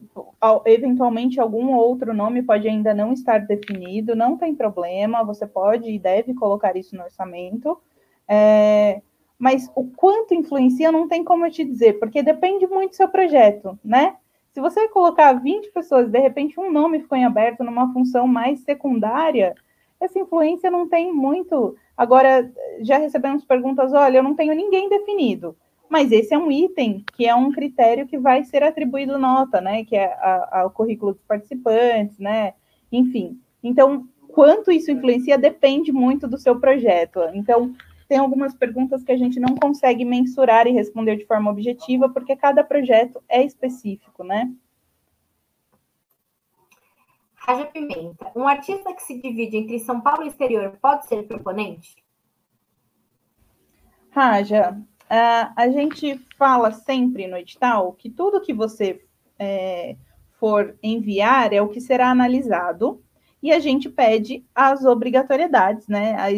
[0.66, 6.00] eventualmente algum outro nome pode ainda não estar definido, não tem problema, você pode e
[6.00, 7.78] deve colocar isso no orçamento.
[8.28, 9.02] É,
[9.44, 13.10] mas o quanto influencia não tem como eu te dizer, porque depende muito do seu
[13.10, 14.16] projeto, né?
[14.54, 18.62] Se você colocar 20 pessoas, de repente um nome ficou em aberto numa função mais
[18.62, 19.54] secundária,
[20.00, 21.76] essa influência não tem muito.
[21.98, 22.50] Agora,
[22.80, 25.58] já recebemos perguntas: olha, eu não tenho ninguém definido,
[25.90, 29.84] mas esse é um item que é um critério que vai ser atribuído nota, né?
[29.84, 32.54] Que é a, a, o currículo dos participantes, né?
[32.90, 33.38] Enfim.
[33.62, 37.20] Então, quanto isso influencia depende muito do seu projeto.
[37.34, 37.76] Então,
[38.14, 42.36] tem algumas perguntas que a gente não consegue mensurar e responder de forma objetiva, porque
[42.36, 44.54] cada projeto é específico, né?
[47.34, 48.32] Raja Pimenta.
[48.36, 52.06] Um artista que se divide entre São Paulo e exterior pode ser proponente?
[54.12, 54.80] Raja,
[55.10, 59.04] a gente fala sempre no edital que tudo que você
[59.40, 59.96] é,
[60.34, 63.04] for enviar é o que será analisado
[63.44, 66.16] e a gente pede as obrigatoriedades, né?
[66.16, 66.30] A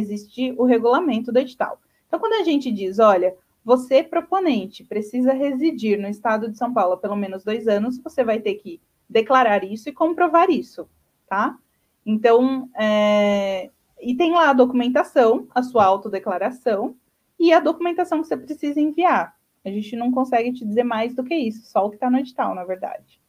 [0.57, 1.79] o regulamento do edital.
[2.07, 6.97] Então, quando a gente diz, olha, você proponente precisa residir no estado de São Paulo
[6.97, 10.89] pelo menos dois anos, você vai ter que declarar isso e comprovar isso,
[11.27, 11.55] tá?
[12.03, 13.69] Então, é...
[14.01, 16.95] e tem lá a documentação, a sua autodeclaração
[17.39, 19.35] e a documentação que você precisa enviar.
[19.63, 22.17] A gente não consegue te dizer mais do que isso, só o que está no
[22.17, 23.21] edital, na verdade.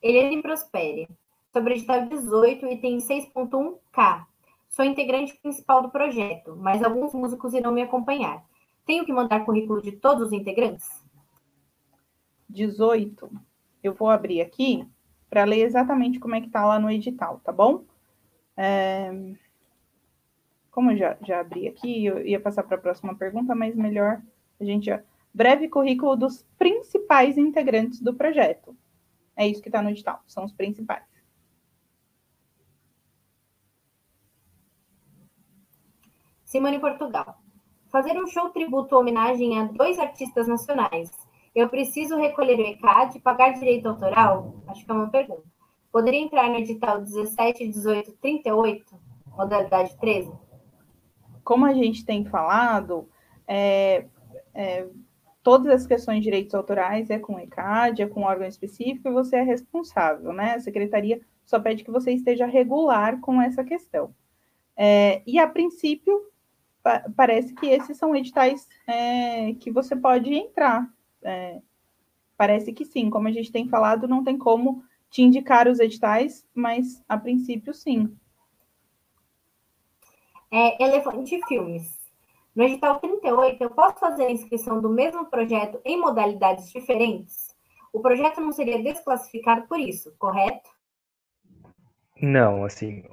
[0.00, 1.08] Eliane Prospere
[1.56, 4.26] sobre o edital 18, item 6.1K.
[4.68, 8.44] Sou integrante principal do projeto, mas alguns músicos irão me acompanhar.
[8.84, 10.86] Tenho que mandar currículo de todos os integrantes?
[12.50, 13.30] 18.
[13.82, 14.86] Eu vou abrir aqui
[15.30, 17.84] para ler exatamente como é que está lá no edital, tá bom?
[18.54, 19.10] É...
[20.70, 24.20] Como eu já, já abri aqui, eu ia passar para a próxima pergunta, mas melhor
[24.60, 24.90] a gente.
[25.32, 28.76] Breve currículo dos principais integrantes do projeto.
[29.34, 31.15] É isso que está no edital, são os principais.
[36.56, 37.36] Simone Portugal.
[37.90, 41.10] Fazer um show tributo homenagem a dois artistas nacionais.
[41.54, 44.54] Eu preciso recolher o ECAD e pagar direito autoral?
[44.66, 45.42] Acho que é uma pergunta.
[45.92, 48.86] Poderia entrar no edital 17, 18, 38,
[49.36, 50.32] modalidade 13?
[51.44, 53.06] Como a gente tem falado,
[53.46, 54.06] é,
[54.54, 54.86] é,
[55.42, 59.08] todas as questões de direitos autorais é com o ECAD, é com um órgão específico
[59.08, 60.54] e você é responsável, né?
[60.54, 64.14] A secretaria só pede que você esteja regular com essa questão.
[64.74, 66.18] É, e a princípio,
[67.16, 70.88] parece que esses são editais é, que você pode entrar.
[71.22, 71.60] É,
[72.36, 76.46] parece que sim, como a gente tem falado, não tem como te indicar os editais,
[76.54, 78.16] mas a princípio sim.
[80.50, 81.96] É, Elefante Filmes.
[82.54, 87.54] No edital 38, eu posso fazer a inscrição do mesmo projeto em modalidades diferentes?
[87.92, 90.70] O projeto não seria desclassificado por isso, correto?
[92.20, 93.04] Não, assim,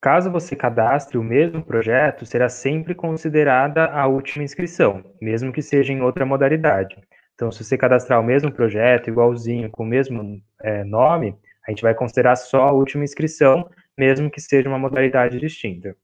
[0.00, 5.92] Caso você cadastre o mesmo projeto, será sempre considerada a última inscrição, mesmo que seja
[5.92, 6.96] em outra modalidade.
[7.34, 11.82] Então, se você cadastrar o mesmo projeto, igualzinho, com o mesmo é, nome, a gente
[11.82, 15.94] vai considerar só a última inscrição, mesmo que seja uma modalidade distinta.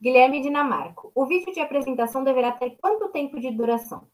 [0.00, 1.10] Guilherme Dinamarco.
[1.14, 4.06] O vídeo de apresentação deverá ter quanto tempo de duração?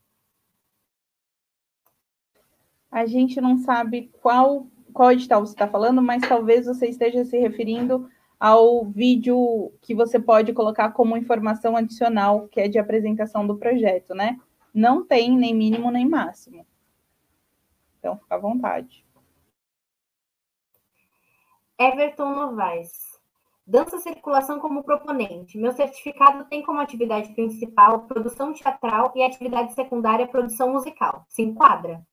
[2.90, 7.38] A gente não sabe qual qual edital você está falando, mas talvez você esteja se
[7.38, 8.08] referindo
[8.38, 14.14] ao vídeo que você pode colocar como informação adicional, que é de apresentação do projeto,
[14.14, 14.40] né?
[14.74, 16.66] Não tem nem mínimo nem máximo.
[17.98, 19.04] Então, fica à vontade.
[21.78, 23.12] Everton Novaes.
[23.64, 25.56] Dança circulação como proponente.
[25.56, 31.24] Meu certificado tem como atividade principal produção teatral e atividade secundária produção musical.
[31.28, 32.04] Se enquadra?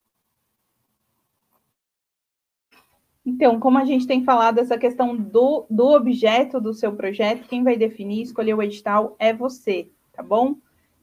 [3.30, 7.64] Então, como a gente tem falado, essa questão do, do objeto do seu projeto, quem
[7.64, 10.56] vai definir, escolher o edital é você, tá bom?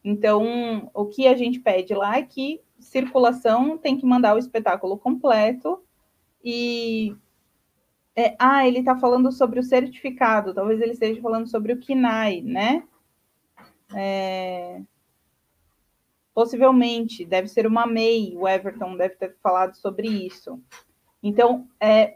[0.03, 4.99] Então, o que a gente pede lá é que circulação tem que mandar o espetáculo
[4.99, 5.81] completo
[6.45, 7.17] e.
[8.17, 12.41] É, ah, ele está falando sobre o certificado, talvez ele esteja falando sobre o KINAI,
[12.41, 12.83] né?
[13.95, 14.81] É,
[16.35, 20.61] possivelmente, deve ser uma MEI, o Everton deve ter falado sobre isso.
[21.27, 22.15] Então, é,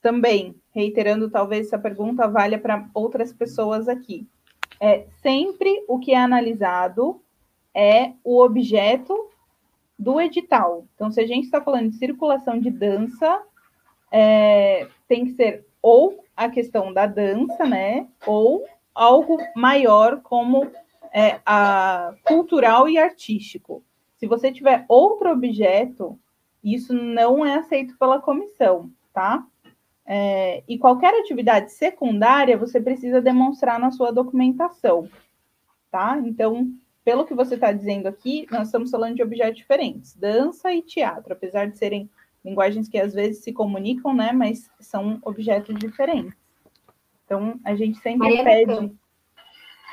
[0.00, 4.26] também, reiterando, talvez essa pergunta valha para outras pessoas aqui.
[4.80, 7.20] É, sempre o que é analisado
[7.74, 9.28] é o objeto
[9.98, 10.86] do edital.
[10.94, 13.42] Então, se a gente está falando de circulação de dança,
[14.10, 18.08] é, tem que ser ou a questão da dança, né?
[18.26, 18.64] Ou
[18.94, 20.70] algo maior como
[21.12, 23.84] é, a cultural e artístico.
[24.16, 26.18] Se você tiver outro objeto,
[26.74, 29.46] isso não é aceito pela comissão, tá?
[30.06, 35.08] É, e qualquer atividade secundária você precisa demonstrar na sua documentação,
[35.90, 36.18] tá?
[36.24, 36.72] Então,
[37.04, 41.32] pelo que você está dizendo aqui, nós estamos falando de objetos diferentes, dança e teatro,
[41.32, 42.08] apesar de serem
[42.44, 44.32] linguagens que às vezes se comunicam, né?
[44.32, 46.34] Mas são objetos diferentes.
[47.24, 48.92] Então, a gente sempre pede.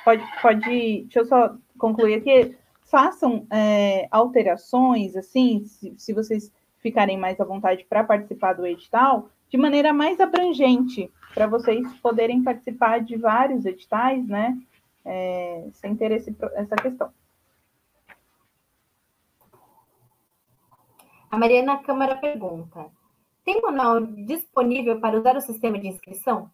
[0.06, 1.02] Pode, pode.
[1.04, 6.52] Deixa eu só concluir aqui façam é, alterações, assim, se, se, vocês
[6.86, 12.44] ficarem mais à vontade para participar do edital, de maneira mais abrangente, para vocês poderem
[12.44, 14.56] participar de vários editais, né?
[15.03, 17.12] É, sem ter esse, essa questão.
[21.32, 22.86] A Mariana Câmara pergunta:
[23.44, 26.52] tem manual disponível para usar o sistema de inscrição?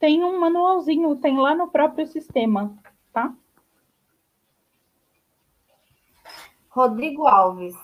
[0.00, 2.76] Tem um manualzinho, tem lá no próprio sistema,
[3.12, 3.32] tá?
[6.78, 7.74] Rodrigo Alves.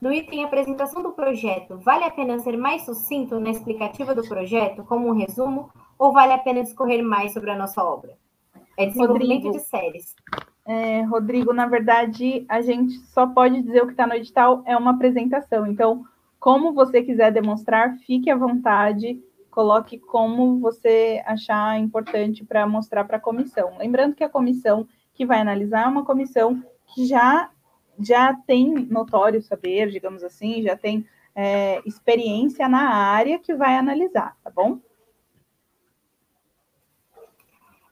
[0.00, 4.84] No item apresentação do projeto, vale a pena ser mais sucinto na explicativa do projeto,
[4.84, 8.16] como um resumo, ou vale a pena discorrer mais sobre a nossa obra?
[8.78, 10.14] É desenvolvimento Rodrigo, de séries.
[10.64, 14.76] É, Rodrigo, na verdade, a gente só pode dizer o que está no edital é
[14.76, 15.66] uma apresentação.
[15.66, 16.04] Então,
[16.38, 19.20] como você quiser demonstrar, fique à vontade,
[19.50, 23.78] coloque como você achar importante para mostrar para a comissão.
[23.78, 26.62] Lembrando que a comissão que vai analisar é uma comissão
[26.94, 27.50] que já,
[27.98, 34.36] já tem notório saber, digamos assim, já tem é, experiência na área que vai analisar,
[34.42, 34.78] tá bom?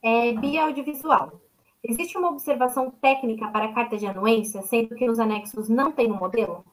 [0.02, 1.40] É, audiovisual.
[1.82, 6.10] Existe uma observação técnica para a carta de anuência, sendo que nos anexos não tem
[6.10, 6.64] um modelo?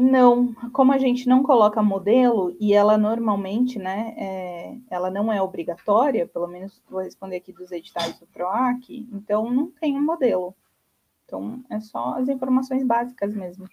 [0.00, 5.40] Não, como a gente não coloca modelo e ela normalmente, né, é, ela não é
[5.40, 10.54] obrigatória, pelo menos vou responder aqui dos editais do PROAC, então não tem um modelo.
[11.24, 13.66] Então é só as informações básicas mesmo.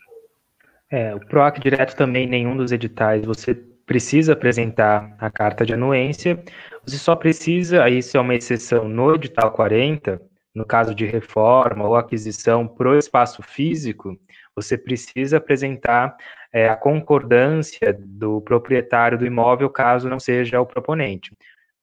[0.89, 6.43] É, o PROAC direto também, nenhum dos editais, você precisa apresentar a carta de anuência,
[6.85, 10.21] você só precisa, isso é uma exceção no edital 40,
[10.53, 14.17] no caso de reforma ou aquisição pro espaço físico,
[14.55, 16.15] você precisa apresentar
[16.51, 21.35] é, a concordância do proprietário do imóvel, caso não seja o proponente.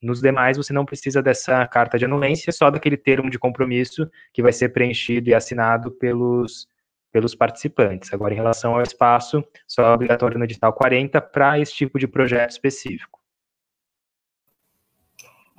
[0.02, 4.42] Nos demais, você não precisa dessa carta de anuência, só daquele termo de compromisso que
[4.42, 6.66] vai ser preenchido e assinado pelos,
[7.12, 8.12] pelos participantes.
[8.12, 12.08] Agora, em relação ao espaço, só é obrigatório no edital 40 para esse tipo de
[12.08, 13.20] projeto específico.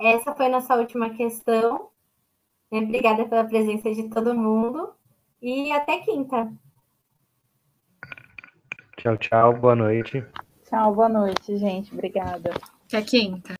[0.00, 1.90] Essa foi nossa última questão.
[2.68, 4.92] Obrigada pela presença de todo mundo
[5.40, 6.52] e até quinta.
[9.02, 9.52] Tchau, tchau.
[9.54, 10.24] Boa noite.
[10.64, 11.92] Tchau, boa noite, gente.
[11.92, 12.52] Obrigada.
[12.86, 13.50] Até quinta.